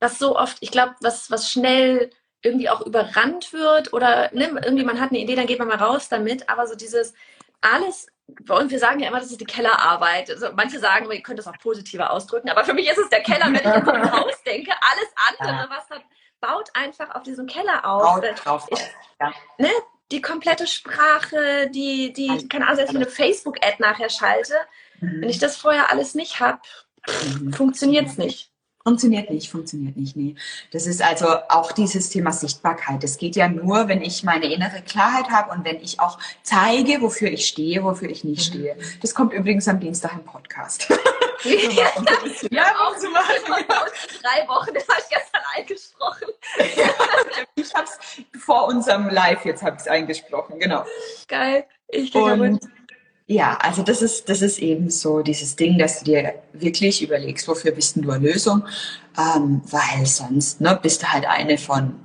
was 0.00 0.18
so 0.18 0.36
oft, 0.36 0.58
ich 0.60 0.70
glaube, 0.70 0.94
was, 1.00 1.30
was 1.30 1.50
schnell 1.50 2.10
irgendwie 2.42 2.68
auch 2.68 2.80
überrannt 2.80 3.52
wird 3.52 3.92
oder 3.92 4.30
ne, 4.32 4.60
irgendwie 4.64 4.84
man 4.84 5.00
hat 5.00 5.10
eine 5.10 5.20
Idee, 5.20 5.36
dann 5.36 5.46
geht 5.46 5.58
man 5.58 5.68
mal 5.68 5.76
raus 5.76 6.08
damit. 6.08 6.48
Aber 6.48 6.66
so 6.66 6.74
dieses 6.74 7.14
alles, 7.60 8.08
und 8.48 8.70
wir 8.70 8.78
sagen 8.78 9.00
ja 9.00 9.08
immer, 9.08 9.20
das 9.20 9.30
ist 9.30 9.40
die 9.40 9.46
Kellerarbeit. 9.46 10.30
Also 10.30 10.48
manche 10.54 10.78
sagen, 10.78 11.10
ihr 11.10 11.22
könnt 11.22 11.38
das 11.38 11.46
auch 11.46 11.58
positiver 11.58 12.10
ausdrücken, 12.10 12.50
aber 12.50 12.64
für 12.64 12.74
mich 12.74 12.88
ist 12.88 12.98
es 12.98 13.08
der 13.10 13.22
Keller, 13.22 13.46
wenn 13.46 13.54
ich 13.56 13.66
an 13.66 13.88
ein 13.88 14.12
Haus 14.20 14.42
denke. 14.44 14.72
Alles 14.72 15.48
andere, 15.48 15.70
was 15.70 15.88
hat, 15.90 16.02
baut 16.40 16.70
einfach 16.74 17.14
auf 17.14 17.22
diesem 17.22 17.46
Keller 17.46 17.86
auf. 17.86 18.20
Baut 18.20 18.44
drauf 18.44 18.66
ich, 18.70 18.80
ja. 19.20 19.32
ne, 19.58 19.70
die 20.10 20.20
komplette 20.20 20.66
Sprache, 20.66 21.70
die, 21.70 22.12
die, 22.12 22.48
keine 22.48 22.66
Ahnung, 22.66 22.76
selbst 22.76 22.92
ich 22.92 22.96
eine 22.96 23.06
Facebook-Ad 23.06 23.76
nachher 23.78 24.10
schalte, 24.10 24.54
mhm. 25.00 25.22
wenn 25.22 25.28
ich 25.28 25.38
das 25.38 25.56
vorher 25.56 25.90
alles 25.90 26.14
nicht 26.14 26.40
habe, 26.40 26.60
mhm. 27.06 27.52
funktioniert 27.52 28.06
es 28.06 28.18
nicht. 28.18 28.52
Funktioniert 28.84 29.30
nicht, 29.30 29.48
funktioniert 29.48 29.96
nicht, 29.96 30.16
nee. 30.16 30.34
Das 30.72 30.88
ist 30.88 31.02
also 31.02 31.28
auch 31.48 31.70
dieses 31.70 32.08
Thema 32.08 32.32
Sichtbarkeit. 32.32 33.04
Das 33.04 33.16
geht 33.16 33.36
ja 33.36 33.46
nur, 33.46 33.86
wenn 33.86 34.02
ich 34.02 34.24
meine 34.24 34.52
innere 34.52 34.82
Klarheit 34.82 35.30
habe 35.30 35.52
und 35.52 35.64
wenn 35.64 35.76
ich 35.76 36.00
auch 36.00 36.18
zeige, 36.42 37.00
wofür 37.00 37.30
ich 37.30 37.46
stehe, 37.46 37.84
wofür 37.84 38.10
ich 38.10 38.24
nicht 38.24 38.52
mhm. 38.52 38.58
stehe. 38.58 38.76
Das 39.00 39.14
kommt 39.14 39.34
übrigens 39.34 39.68
am 39.68 39.78
Dienstag 39.78 40.14
im 40.14 40.24
Podcast. 40.24 40.88
ja, 41.44 41.92
ja 42.50 42.74
auch 42.80 42.96
zu 42.96 43.08
machen. 43.10 43.34
Drei 43.46 44.48
Wochen, 44.48 44.74
das 44.74 44.88
habe 44.88 45.00
ich 45.00 45.16
gestern 45.16 45.42
eingesprochen. 45.54 46.28
ich 47.54 47.74
habe 47.74 47.84
es 47.84 48.40
vor 48.40 48.66
unserem 48.66 49.08
Live 49.10 49.44
jetzt 49.44 49.62
habe 49.62 49.76
ich 49.80 49.88
eingesprochen, 49.88 50.58
genau. 50.58 50.84
Geil. 51.28 51.66
Ich 51.86 52.10
gehe 52.10 52.58
ja, 53.26 53.56
also 53.60 53.82
das 53.82 54.02
ist, 54.02 54.28
das 54.28 54.42
ist 54.42 54.58
eben 54.58 54.90
so 54.90 55.20
dieses 55.20 55.56
Ding, 55.56 55.78
dass 55.78 56.00
du 56.00 56.06
dir 56.06 56.42
wirklich 56.52 57.02
überlegst, 57.02 57.46
wofür 57.48 57.72
bist 57.72 57.96
du 57.96 58.10
eine 58.10 58.18
Lösung, 58.18 58.64
ähm, 59.18 59.62
weil 59.66 60.06
sonst 60.06 60.60
ne, 60.60 60.78
bist 60.82 61.02
du 61.02 61.12
halt 61.12 61.26
eine 61.26 61.58
von 61.58 61.98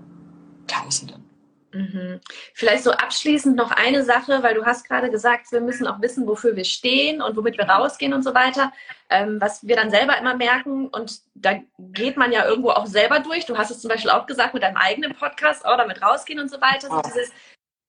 Tausenden. 0.67 1.27
Mhm. 1.73 2.21
Vielleicht 2.53 2.83
so 2.83 2.91
abschließend 2.91 3.55
noch 3.55 3.71
eine 3.71 4.03
Sache, 4.03 4.41
weil 4.41 4.55
du 4.55 4.65
hast 4.65 4.87
gerade 4.87 5.11
gesagt, 5.11 5.51
wir 5.51 5.61
müssen 5.61 5.85
auch 5.85 6.01
wissen, 6.01 6.25
wofür 6.27 6.55
wir 6.55 6.65
stehen 6.65 7.21
und 7.21 7.35
womit 7.35 7.57
wir 7.57 7.65
rausgehen 7.65 8.13
und 8.13 8.23
so 8.23 8.33
weiter. 8.33 8.71
Ähm, 9.09 9.39
was 9.39 9.67
wir 9.67 9.75
dann 9.75 9.89
selber 9.89 10.17
immer 10.17 10.35
merken 10.35 10.87
und 10.87 11.21
da 11.35 11.59
geht 11.77 12.17
man 12.17 12.31
ja 12.31 12.45
irgendwo 12.45 12.69
auch 12.69 12.85
selber 12.85 13.19
durch. 13.19 13.45
Du 13.45 13.57
hast 13.57 13.71
es 13.71 13.79
zum 13.79 13.89
Beispiel 13.89 14.11
auch 14.11 14.25
gesagt 14.25 14.53
mit 14.53 14.63
deinem 14.63 14.77
eigenen 14.77 15.13
Podcast, 15.13 15.65
auch 15.65 15.77
damit 15.77 16.01
rausgehen 16.01 16.39
und 16.39 16.49
so 16.49 16.61
weiter. 16.61 16.89
So 16.89 17.01
dieses, 17.01 17.31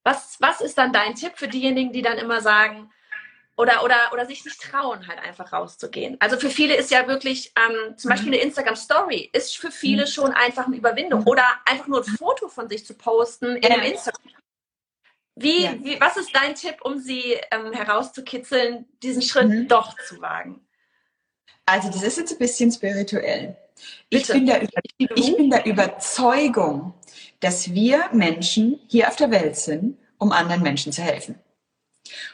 was, 0.03 0.37
was 0.39 0.61
ist 0.61 0.77
dann 0.77 0.93
dein 0.93 1.15
Tipp 1.15 1.33
für 1.35 1.47
diejenigen, 1.47 1.91
die 1.91 2.01
dann 2.01 2.17
immer 2.17 2.41
sagen, 2.41 2.91
oder, 3.59 3.83
oder, 3.83 3.97
oder 4.13 4.25
sich 4.25 4.45
nicht 4.45 4.61
trauen, 4.61 5.05
halt 5.05 5.19
einfach 5.19 5.51
rauszugehen. 5.51 6.15
Also 6.21 6.37
für 6.37 6.49
viele 6.49 6.75
ist 6.75 6.91
ja 6.91 7.05
wirklich, 7.09 7.51
ähm, 7.57 7.97
zum 7.97 8.07
Beispiel 8.07 8.29
eine 8.29 8.41
Instagram 8.41 8.77
Story 8.77 9.29
ist 9.33 9.57
für 9.57 9.69
viele 9.69 10.03
mhm. 10.03 10.07
schon 10.07 10.31
einfach 10.31 10.67
eine 10.67 10.77
Überwindung. 10.77 11.23
Oder 11.25 11.43
einfach 11.65 11.87
nur 11.87 11.99
ein 11.99 12.05
Foto 12.05 12.47
von 12.47 12.69
sich 12.69 12.85
zu 12.85 12.93
posten 12.93 13.57
in 13.57 13.65
einem 13.69 13.83
Instagram. 13.83 14.31
Wie, 15.35 15.63
ja. 15.63 15.73
wie, 15.81 15.99
was 15.99 16.15
ist 16.15 16.33
dein 16.33 16.55
Tipp, 16.55 16.77
um 16.83 16.99
sie 16.99 17.35
ähm, 17.51 17.73
herauszukitzeln, 17.73 18.85
diesen 19.03 19.21
Schritt 19.21 19.49
mhm. 19.49 19.67
doch 19.67 19.93
zu 20.07 20.21
wagen? 20.21 20.65
Also 21.65 21.89
das 21.89 22.03
ist 22.03 22.17
jetzt 22.17 22.31
ein 22.31 22.39
bisschen 22.39 22.71
spirituell. 22.71 23.57
Ich 24.07 24.25
bin, 24.27 24.45
der, 24.45 24.63
ich 24.97 25.35
bin 25.35 25.49
der 25.49 25.65
Überzeugung, 25.65 26.93
dass 27.41 27.73
wir 27.73 28.07
Menschen 28.13 28.79
hier 28.87 29.09
auf 29.09 29.17
der 29.17 29.31
Welt 29.31 29.57
sind, 29.57 29.97
um 30.17 30.31
anderen 30.31 30.63
Menschen 30.63 30.93
zu 30.93 31.01
helfen. 31.01 31.35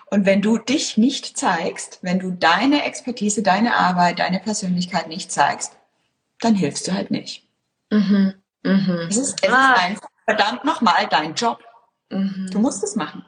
Und 0.08 0.26
wenn 0.26 0.42
du 0.42 0.58
dich 0.58 0.98
nicht 0.98 1.38
zeigst, 1.38 2.00
wenn 2.02 2.20
du 2.20 2.32
deine 2.32 2.84
Expertise, 2.86 3.42
deine 3.42 3.76
Arbeit, 3.76 4.20
deine 4.20 4.40
Persönlichkeit 4.40 5.08
nicht 5.08 5.32
zeigst, 5.32 5.78
dann 6.40 6.56
hilfst 6.56 6.88
du 6.88 6.94
halt 6.94 7.12
nicht. 7.12 7.48
Mhm. 7.90 8.36
Mhm. 8.64 9.08
Es 9.10 9.18
ist, 9.18 9.44
es 9.44 9.52
ah. 9.52 9.74
ist 9.74 9.82
einfach 9.82 10.10
verdammt 10.26 10.64
nochmal 10.64 11.08
dein 11.10 11.34
Job. 11.34 11.64
Mhm. 12.10 12.50
Du 12.52 12.60
musst 12.60 12.84
es 12.84 12.96
machen. 12.96 13.26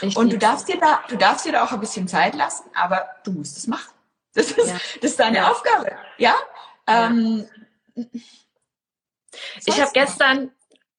Ich 0.00 0.16
und 0.16 0.32
du 0.32 0.38
darfst 0.38 0.68
dir 0.68 0.78
da, 0.78 1.00
du 1.08 1.16
darfst 1.16 1.44
dir 1.44 1.52
da 1.52 1.64
auch 1.64 1.72
ein 1.72 1.80
bisschen 1.80 2.06
Zeit 2.06 2.34
lassen, 2.34 2.64
aber 2.74 3.08
du 3.24 3.32
musst 3.32 3.56
es 3.56 3.66
machen. 3.66 3.92
Das 4.34 4.50
ist, 4.50 4.68
ja. 4.68 4.74
das 5.00 5.10
ist 5.10 5.20
deine 5.20 5.38
ja. 5.38 5.50
Aufgabe. 5.50 5.92
Ja. 6.18 6.34
ja. 6.88 7.06
Ähm, 7.08 7.48
ich 9.64 9.80
habe 9.80 9.90
gestern, 9.92 10.50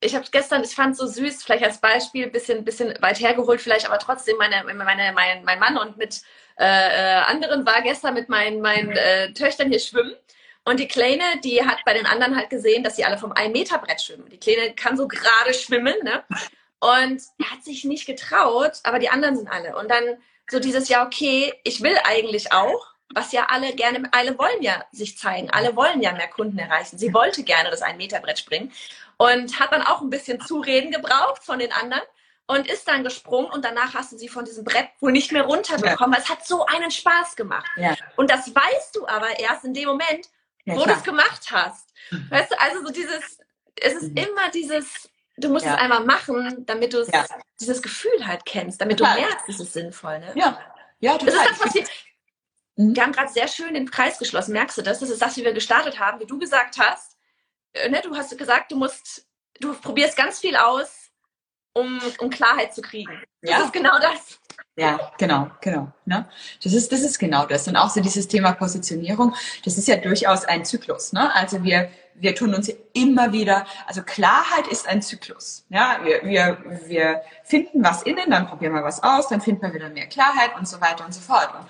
ich 0.06 0.16
habe 0.16 0.26
gestern, 0.32 0.64
ich 0.64 0.76
fand 0.76 0.93
es 0.93 0.99
so 0.99 1.08
süß, 1.08 1.43
vielleicht 1.43 1.64
als 1.64 1.80
Beispiel, 1.80 2.28
bisschen, 2.28 2.64
bisschen 2.64 2.93
weit 3.01 3.20
hergeholt, 3.20 3.62
vielleicht, 3.62 3.86
aber 3.88 3.99
trotzdem, 3.99 4.38
meine, 4.38 4.64
meine, 4.64 5.12
mein, 5.14 5.43
mein 5.43 5.60
Mann 5.60 5.78
und 5.78 5.97
mit 5.97 6.22
äh, 6.58 6.64
äh, 6.66 7.22
anderen 7.24 7.66
war 7.66 7.82
gestern 7.82 8.14
mit 8.14 8.30
meinen, 8.30 8.62
meinen 8.62 8.91
äh, 8.91 9.34
Töchtern 9.34 9.70
hier 9.70 9.80
schwimmen. 9.80 10.16
Und 10.64 10.80
die 10.80 10.88
Kleine, 10.88 11.24
die 11.43 11.64
hat 11.64 11.78
bei 11.86 11.93
den 11.93 12.06
anderen 12.06 12.36
halt 12.36 12.49
gesehen, 12.49 12.84
dass 12.84 12.95
sie 12.95 13.06
alle 13.06 13.18
vom 13.18 13.34
1-Meter-Brett 13.34 14.01
schwimmen. 14.01 14.30
Die 14.30 14.39
Kleine 14.39 14.74
kann 14.74 14.97
so 14.97 15.08
gerade 15.08 15.53
schwimmen, 15.53 15.95
ne? 16.03 16.24
Und 16.80 17.22
hat 17.43 17.64
sich 17.64 17.84
nicht 17.84 18.06
getraut, 18.06 18.80
aber 18.84 18.99
die 18.99 19.10
anderen 19.10 19.36
sind 19.36 19.47
alle. 19.47 19.76
Und 19.76 19.89
dann 19.89 20.18
so 20.49 20.60
dieses, 20.60 20.89
ja, 20.89 21.06
okay, 21.06 21.53
ich 21.64 21.82
will 21.82 21.95
eigentlich 22.03 22.51
auch, 22.51 22.88
was 23.14 23.32
ja 23.32 23.47
alle 23.49 23.74
gerne, 23.74 24.10
alle 24.12 24.38
wollen 24.38 24.62
ja 24.62 24.84
sich 24.91 25.18
zeigen, 25.18 25.49
alle 25.51 25.76
wollen 25.76 26.01
ja 26.01 26.14
mehr 26.14 26.28
Kunden 26.28 26.58
erreichen. 26.58 26.97
Sie 26.97 27.14
wollte 27.14 27.43
gerne 27.43 27.70
das 27.70 27.84
1-Meter-Brett 27.84 28.39
springen 28.39 28.72
und 29.18 29.59
hat 29.59 29.72
dann 29.72 29.82
auch 29.82 30.01
ein 30.01 30.09
bisschen 30.09 30.41
Zureden 30.41 30.91
gebraucht 30.91 31.43
von 31.43 31.59
den 31.59 31.72
anderen 31.72 32.03
und 32.47 32.70
ist 32.70 32.88
dann 32.88 33.03
gesprungen 33.03 33.49
und 33.49 33.66
danach 33.66 33.93
hast 33.93 34.11
du 34.11 34.18
sie 34.18 34.28
von 34.28 34.45
diesem 34.45 34.63
Brett 34.63 34.89
wohl 34.99 35.11
nicht 35.11 35.32
mehr 35.32 35.43
runterbekommen, 35.43 36.13
ja. 36.13 36.18
weil 36.18 36.24
es 36.24 36.30
hat 36.30 36.45
so 36.45 36.66
einen 36.66 36.91
Spaß 36.91 37.36
gemacht. 37.36 37.70
Ja. 37.76 37.95
Und 38.18 38.30
das 38.30 38.53
weißt 38.53 38.95
du 38.95 39.07
aber 39.07 39.39
erst 39.39 39.66
in 39.66 39.74
dem 39.74 39.88
Moment, 39.88 40.30
ja, 40.66 40.76
wo 40.76 40.86
du 40.86 40.91
es 40.91 41.03
gemacht 41.03 41.47
hast. 41.51 41.89
Mhm. 42.11 42.30
Weißt 42.30 42.51
du, 42.51 42.59
also 42.59 42.86
so 42.86 42.91
dieses, 42.91 43.39
es 43.76 43.93
ist 43.93 44.11
mhm. 44.11 44.18
immer 44.18 44.49
dieses, 44.53 45.09
du 45.38 45.49
musst 45.49 45.66
es 45.66 45.74
einmal 45.74 46.03
machen, 46.03 46.66
damit 46.66 46.93
du 46.93 47.05
dieses 47.59 47.82
Gefühl 47.82 48.26
halt 48.26 48.45
kennst, 48.45 48.80
damit 48.80 48.99
total. 48.99 49.16
du 49.16 49.22
merkst, 49.22 49.49
es 49.49 49.59
ist 49.59 49.74
sinnvoll. 49.74 50.20
Ne? 50.20 50.32
Ja, 50.36 50.59
ja, 50.99 51.18
total. 51.18 51.26
Das 51.26 51.36
ist 51.36 51.49
das, 51.49 51.66
was 51.66 51.74
wir, 51.74 51.84
mhm. 52.76 52.95
wir 52.95 53.03
haben 53.03 53.11
gerade 53.11 53.32
sehr 53.32 53.47
schön 53.47 53.74
den 53.74 53.89
Kreis 53.89 54.20
geschlossen, 54.20 54.53
merkst 54.53 54.78
du 54.78 54.84
das? 54.84 54.99
Das 54.99 55.09
ist 55.09 55.22
das, 55.22 55.36
wie 55.38 55.43
wir 55.43 55.53
gestartet 55.53 55.99
haben, 55.99 56.20
wie 56.20 56.28
du 56.28 56.38
gesagt 56.38 56.78
hast 56.78 57.14
ne, 57.90 58.02
du 58.04 58.16
hast 58.16 58.38
gesagt, 58.38 58.72
du 58.72 58.78
musst, 58.78 59.26
du 59.60 59.74
probierst 59.74 60.18
ganz 60.18 60.40
viel 60.40 60.56
aus, 60.56 61.12
um, 61.74 62.02
um 62.20 62.30
Klarheit 62.30 62.74
zu 62.74 62.82
kriegen. 62.82 63.22
Das 63.42 63.66
ist 63.66 63.74
genau 63.74 64.00
das. 64.00 64.40
Ja, 64.78 65.12
genau, 65.18 65.50
genau. 65.62 65.92
Ne? 66.06 66.28
Das, 66.62 66.74
ist, 66.74 66.92
das 66.92 67.02
ist 67.02 67.18
genau 67.18 67.46
das. 67.46 67.68
Und 67.68 67.78
auch 67.78 67.90
so 67.90 68.02
dieses 68.02 68.28
Thema 68.28 68.52
Positionierung, 68.54 69.34
das 69.64 69.78
ist 69.78 69.88
ja 69.88 69.96
durchaus 69.96 70.44
ein 70.46 70.66
Zyklus. 70.66 71.14
Ne? 71.14 71.34
Also 71.34 71.64
wir, 71.64 71.90
wir 72.16 72.36
tun 72.36 72.54
uns 72.54 72.70
immer 72.94 73.32
wieder, 73.32 73.66
also 73.88 74.04
Klarheit 74.04 74.68
ist 74.70 74.88
ein 74.88 75.02
Zyklus. 75.02 75.66
Ja? 75.70 76.00
Wir, 76.04 76.24
wir, 76.24 76.58
wir 76.88 77.22
finden 77.44 77.84
was 77.84 78.04
innen, 78.04 78.30
dann 78.30 78.48
probieren 78.48 78.74
wir 78.74 78.84
was 78.84 79.02
aus, 79.02 79.30
dann 79.30 79.40
finden 79.40 79.62
wir 79.62 79.74
wieder 79.74 79.90
mehr 79.90 80.08
Klarheit 80.08 80.58
und 80.58 80.68
so 80.68 80.82
weiter 80.82 81.06
und 81.06 81.14
so 81.14 81.22
fort. 81.22 81.50
Und 81.58 81.68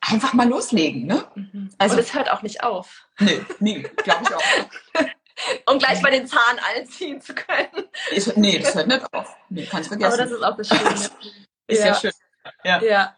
einfach 0.00 0.32
mal 0.32 0.48
loslegen. 0.48 1.06
Ne? 1.06 1.24
Mhm. 1.34 1.70
Also, 1.78 1.94
und 1.94 2.00
es 2.00 2.14
hört 2.14 2.30
auch 2.30 2.42
nicht 2.42 2.64
auf. 2.64 3.06
Nee, 3.20 3.42
nee, 3.60 3.82
glaube 4.02 4.22
ich 4.24 4.34
auch. 4.34 5.04
um 5.66 5.78
gleich 5.78 6.00
mal 6.02 6.10
den 6.10 6.26
Zahn 6.26 6.58
anziehen 6.76 7.20
zu 7.20 7.34
können. 7.34 7.88
Ich, 8.10 8.26
nee, 8.36 8.58
das 8.58 8.74
hört 8.74 8.88
nicht 8.88 9.12
auf. 9.12 9.36
Nee, 9.48 9.66
kannst 9.66 9.88
vergessen. 9.88 10.12
Aber 10.12 10.22
das 10.22 10.30
ist 10.30 10.42
auch 10.42 10.56
das 10.56 10.68
Schöne. 10.68 10.94
ist 11.66 11.80
ja. 11.80 11.86
ja 11.86 11.94
schön. 11.94 12.12
Ja. 12.64 12.82
ja. 12.82 13.16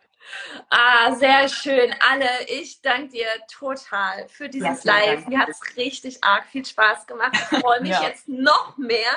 Ah, 0.70 1.14
sehr 1.14 1.48
schön. 1.48 1.94
Anne, 2.00 2.28
ich 2.46 2.80
danke 2.80 3.08
dir 3.08 3.26
total 3.50 4.28
für 4.28 4.48
dieses 4.48 4.84
ja, 4.84 4.94
Live. 4.94 5.26
Mir 5.26 5.40
hat 5.40 5.48
es 5.48 5.60
richtig 5.76 6.22
arg 6.22 6.46
viel 6.46 6.64
Spaß 6.64 7.06
gemacht. 7.06 7.32
Ich 7.34 7.58
freue 7.58 7.80
mich 7.80 7.90
ja. 8.00 8.02
jetzt 8.02 8.28
noch 8.28 8.76
mehr, 8.78 9.12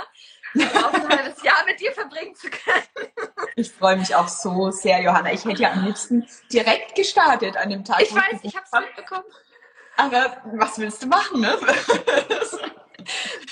auch 0.56 0.94
ein 0.94 1.08
halbes 1.08 1.42
Jahr 1.44 1.64
mit 1.66 1.80
dir 1.80 1.92
verbringen 1.94 2.36
zu 2.36 2.50
können. 2.50 2.84
Ich 3.58 3.72
freue 3.72 3.96
mich 3.96 4.14
auch 4.14 4.28
so 4.28 4.70
sehr, 4.70 5.02
Johanna. 5.02 5.32
Ich 5.32 5.46
hätte 5.46 5.62
ja 5.62 5.72
am 5.72 5.86
liebsten 5.86 6.28
direkt 6.52 6.94
gestartet 6.94 7.56
an 7.56 7.70
dem 7.70 7.86
Tag. 7.86 8.02
Ich 8.02 8.14
weiß, 8.14 8.42
ich 8.44 8.54
habe 8.54 8.66
es 8.70 8.80
mitbekommen. 8.80 9.24
Aber 9.96 10.42
was 10.58 10.78
willst 10.78 11.02
du 11.04 11.08
machen, 11.08 11.40
ne? 11.40 11.58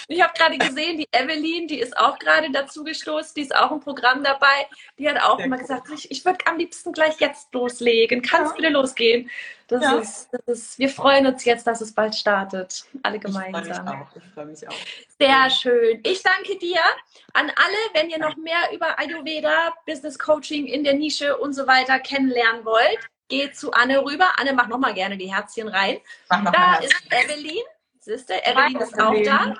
Ich 0.07 0.21
habe 0.21 0.33
gerade 0.35 0.57
gesehen, 0.57 0.97
die 0.97 1.07
Evelyn, 1.11 1.67
die 1.67 1.79
ist 1.79 1.97
auch 1.97 2.19
gerade 2.19 2.51
dazu 2.51 2.83
gestoßen, 2.83 3.33
die 3.35 3.41
ist 3.41 3.55
auch 3.55 3.71
im 3.71 3.79
Programm 3.79 4.23
dabei. 4.23 4.67
Die 4.97 5.09
hat 5.09 5.21
auch 5.21 5.37
Sehr 5.37 5.45
immer 5.45 5.55
cool. 5.55 5.61
gesagt, 5.61 5.89
ich, 5.93 6.11
ich 6.11 6.25
würde 6.25 6.45
am 6.45 6.57
liebsten 6.57 6.91
gleich 6.91 7.19
jetzt 7.19 7.53
loslegen. 7.53 8.21
Kann 8.21 8.43
es 8.43 8.49
ja. 8.49 8.55
bitte 8.55 8.69
losgehen? 8.69 9.29
Das, 9.67 9.81
ja. 9.81 9.97
ist, 9.97 10.29
das 10.31 10.41
ist, 10.45 10.79
wir 10.79 10.89
freuen 10.89 11.25
uns 11.25 11.45
jetzt, 11.45 11.65
dass 11.65 11.81
es 11.81 11.93
bald 11.93 12.15
startet. 12.15 12.85
Alle 13.01 13.17
gemeinsam. 13.19 13.63
Ich 13.63 13.75
freue 13.75 13.97
mich 14.15 14.33
freue 14.33 14.45
mich 14.45 14.67
auch. 14.67 14.73
Sehr 15.17 15.49
schön. 15.49 15.99
Ich 16.03 16.21
danke 16.21 16.57
dir 16.59 16.79
an 17.33 17.49
alle, 17.49 17.77
wenn 17.93 18.09
ihr 18.09 18.19
noch 18.19 18.35
mehr 18.35 18.71
über 18.73 18.99
Ayurveda, 18.99 19.73
Business 19.85 20.19
Coaching 20.19 20.67
in 20.67 20.83
der 20.83 20.93
Nische 20.93 21.37
und 21.37 21.53
so 21.53 21.65
weiter 21.65 21.99
kennenlernen 21.99 22.65
wollt. 22.65 22.99
Geht 23.29 23.57
zu 23.57 23.71
Anne 23.71 24.03
rüber. 24.03 24.27
Anne, 24.37 24.53
mach 24.53 24.67
nochmal 24.67 24.93
gerne 24.93 25.17
die 25.17 25.33
Herzchen 25.33 25.69
rein. 25.69 25.99
Da 26.29 26.75
ist 26.75 26.93
Evelyn. 27.09 27.63
Siehst 28.05 28.29
du, 28.29 28.33
Evelyn 28.33 28.81
ist 28.81 28.99
auch 28.99 29.15
da. 29.23 29.55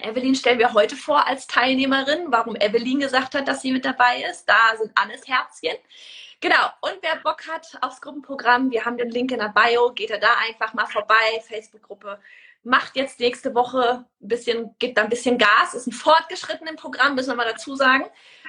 Evelyn 0.00 0.36
stellen 0.36 0.60
wir 0.60 0.74
heute 0.74 0.94
vor 0.94 1.26
als 1.26 1.48
Teilnehmerin. 1.48 2.26
Warum 2.28 2.54
Evelyn 2.54 3.00
gesagt 3.00 3.34
hat, 3.34 3.48
dass 3.48 3.62
sie 3.62 3.72
mit 3.72 3.84
dabei 3.84 4.22
ist, 4.30 4.44
da 4.48 4.76
sind 4.76 4.92
Annes 4.94 5.26
Herzchen. 5.26 5.76
Genau, 6.40 6.68
und 6.82 6.98
wer 7.00 7.16
Bock 7.16 7.48
hat 7.48 7.76
aufs 7.80 8.00
Gruppenprogramm, 8.00 8.70
wir 8.70 8.84
haben 8.84 8.96
den 8.96 9.10
Link 9.10 9.32
in 9.32 9.40
der 9.40 9.48
Bio, 9.48 9.90
geht 9.92 10.10
er 10.10 10.20
da 10.20 10.28
einfach 10.46 10.72
mal 10.72 10.86
vorbei, 10.86 11.42
Facebook-Gruppe. 11.48 12.20
Macht 12.62 12.94
jetzt 12.94 13.18
nächste 13.18 13.56
Woche 13.56 14.04
ein 14.20 14.28
bisschen, 14.28 14.76
gibt 14.78 14.96
da 14.96 15.02
ein 15.02 15.08
bisschen 15.08 15.36
Gas, 15.36 15.74
ist 15.74 15.88
ein 15.88 15.92
fortgeschrittenes 15.92 16.76
Programm, 16.76 17.16
müssen 17.16 17.30
wir 17.30 17.36
mal 17.36 17.50
dazu 17.50 17.74
sagen, 17.74 18.04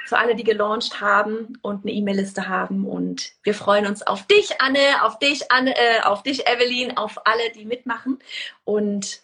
für 0.10 0.18
alle, 0.18 0.36
die 0.36 0.44
gelauncht 0.44 1.00
haben 1.00 1.58
und 1.62 1.86
eine 1.86 1.94
E-Mail-Liste 1.94 2.48
haben. 2.50 2.86
Und 2.86 3.32
wir 3.44 3.54
freuen 3.54 3.86
uns 3.86 4.02
auf 4.02 4.26
dich, 4.26 4.60
Anne, 4.60 5.04
auf 5.04 5.20
dich, 5.20 5.52
Anne, 5.52 5.76
äh, 5.78 6.02
auf 6.02 6.24
dich, 6.24 6.48
Evelyn, 6.48 6.98
auf 6.98 7.26
alle, 7.26 7.52
die 7.56 7.66
mitmachen. 7.66 8.20
Und 8.64 9.22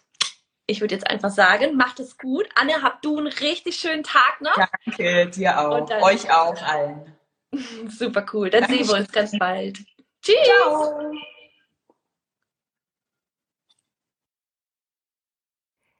ich 0.66 0.80
würde 0.80 0.94
jetzt 0.94 1.08
einfach 1.08 1.30
sagen, 1.30 1.76
macht 1.76 2.00
es 2.00 2.16
gut. 2.18 2.48
Anne, 2.54 2.82
habt 2.82 3.04
du 3.04 3.18
einen 3.18 3.26
richtig 3.26 3.76
schönen 3.76 4.04
Tag 4.04 4.40
noch. 4.40 4.56
Danke, 4.84 5.28
dir 5.28 5.60
auch. 5.60 5.90
Euch 6.02 6.30
auch 6.30 6.60
allen. 6.62 7.12
Super 7.88 8.24
cool. 8.32 8.48
Dann 8.50 8.62
Dankeschön. 8.62 8.84
sehen 8.86 8.94
wir 8.94 9.00
uns 9.00 9.12
ganz 9.12 9.38
bald. 9.38 9.78
Tschüss. 10.22 10.36
Ciao. 10.62 11.12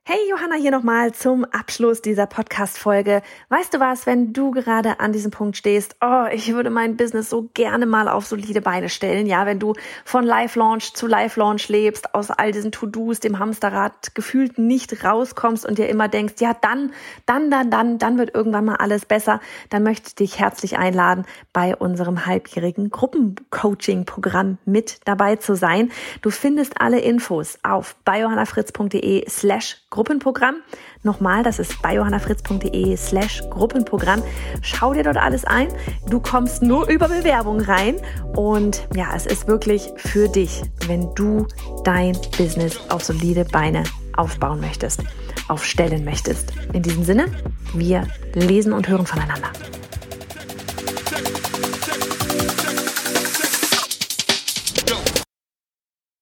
Hey 0.09 0.21
Johanna 0.31 0.55
hier 0.55 0.71
nochmal 0.71 1.13
zum 1.15 1.45
Abschluss 1.45 2.01
dieser 2.01 2.27
Podcast-Folge. 2.27 3.23
Weißt 3.49 3.75
du 3.75 3.81
was, 3.81 4.07
wenn 4.07 4.33
du 4.33 4.53
gerade 4.53 5.01
an 5.01 5.13
diesem 5.13 5.33
Punkt 5.33 5.57
stehst, 5.57 5.97
oh, 6.01 6.27
ich 6.31 6.55
würde 6.55 6.71
mein 6.71 6.97
Business 6.97 7.29
so 7.29 7.51
gerne 7.55 7.87
mal 7.87 8.09
auf 8.09 8.25
solide 8.25 8.61
Beine 8.61 8.89
stellen, 8.89 9.27
ja, 9.27 9.47
wenn 9.47 9.59
du 9.59 9.73
von 10.05 10.25
Live-Launch 10.25 10.95
zu 10.95 11.09
Live-Launch 11.09 11.69
lebst, 11.71 12.15
aus 12.15 12.31
all 12.31 12.53
diesen 12.53 12.71
To-Dos, 12.71 13.19
dem 13.19 13.41
Hamsterrad 13.41 14.15
gefühlt 14.15 14.59
nicht 14.59 15.03
rauskommst 15.03 15.67
und 15.67 15.77
dir 15.77 15.89
immer 15.89 16.07
denkst, 16.07 16.35
ja, 16.39 16.55
dann, 16.55 16.93
dann, 17.27 17.51
dann, 17.51 17.69
dann, 17.73 17.99
dann 17.99 18.17
wird 18.17 18.33
irgendwann 18.33 18.67
mal 18.67 18.77
alles 18.77 19.07
besser, 19.07 19.41
dann 19.71 19.83
möchte 19.83 20.07
ich 20.11 20.15
dich 20.15 20.39
herzlich 20.39 20.79
einladen, 20.79 21.25
bei 21.53 21.75
unserem 21.75 22.27
halbjährigen 22.27 22.91
Gruppencoaching-Programm 22.91 24.59
mit 24.67 25.01
dabei 25.05 25.35
zu 25.35 25.57
sein. 25.57 25.91
Du 26.23 26.31
findest 26.31 26.81
alle 26.81 27.01
Infos 27.01 27.59
auf 27.65 27.97
biohannafritz.de 28.05 29.29
slash 29.29 29.86
Gruppenprogramm. 29.97 30.57
Nochmal, 31.03 31.43
das 31.43 31.59
ist 31.59 31.81
bei 31.81 31.95
johannafritz.de 31.95 32.97
slash 32.99 33.43
Gruppenprogramm. 33.49 34.23
Schau 34.61 34.93
dir 34.93 35.03
dort 35.03 35.17
alles 35.17 35.47
ein. 35.47 35.69
Du 36.11 36.21
kommst 36.21 36.63
nur 36.63 36.87
über 36.91 37.09
Bewerbung 37.09 37.61
rein. 37.61 37.97
Und 38.35 38.87
ja, 38.95 39.09
es 39.17 39.25
ist 39.25 39.49
wirklich 39.49 39.91
für 39.97 40.29
dich, 40.29 40.63
wenn 40.87 41.15
du 41.15 41.47
dein 41.83 42.13
Business 42.37 42.79
auf 42.91 43.05
solide 43.05 43.47
Beine 43.47 43.85
aufbauen 44.19 44.61
möchtest, 44.61 45.03
aufstellen 45.49 46.05
möchtest. 46.05 46.53
In 46.75 46.83
diesem 46.83 47.03
Sinne, 47.03 47.27
wir 47.73 48.07
lesen 48.35 48.75
und 48.75 48.89
hören 48.89 49.07
voneinander. 49.07 49.49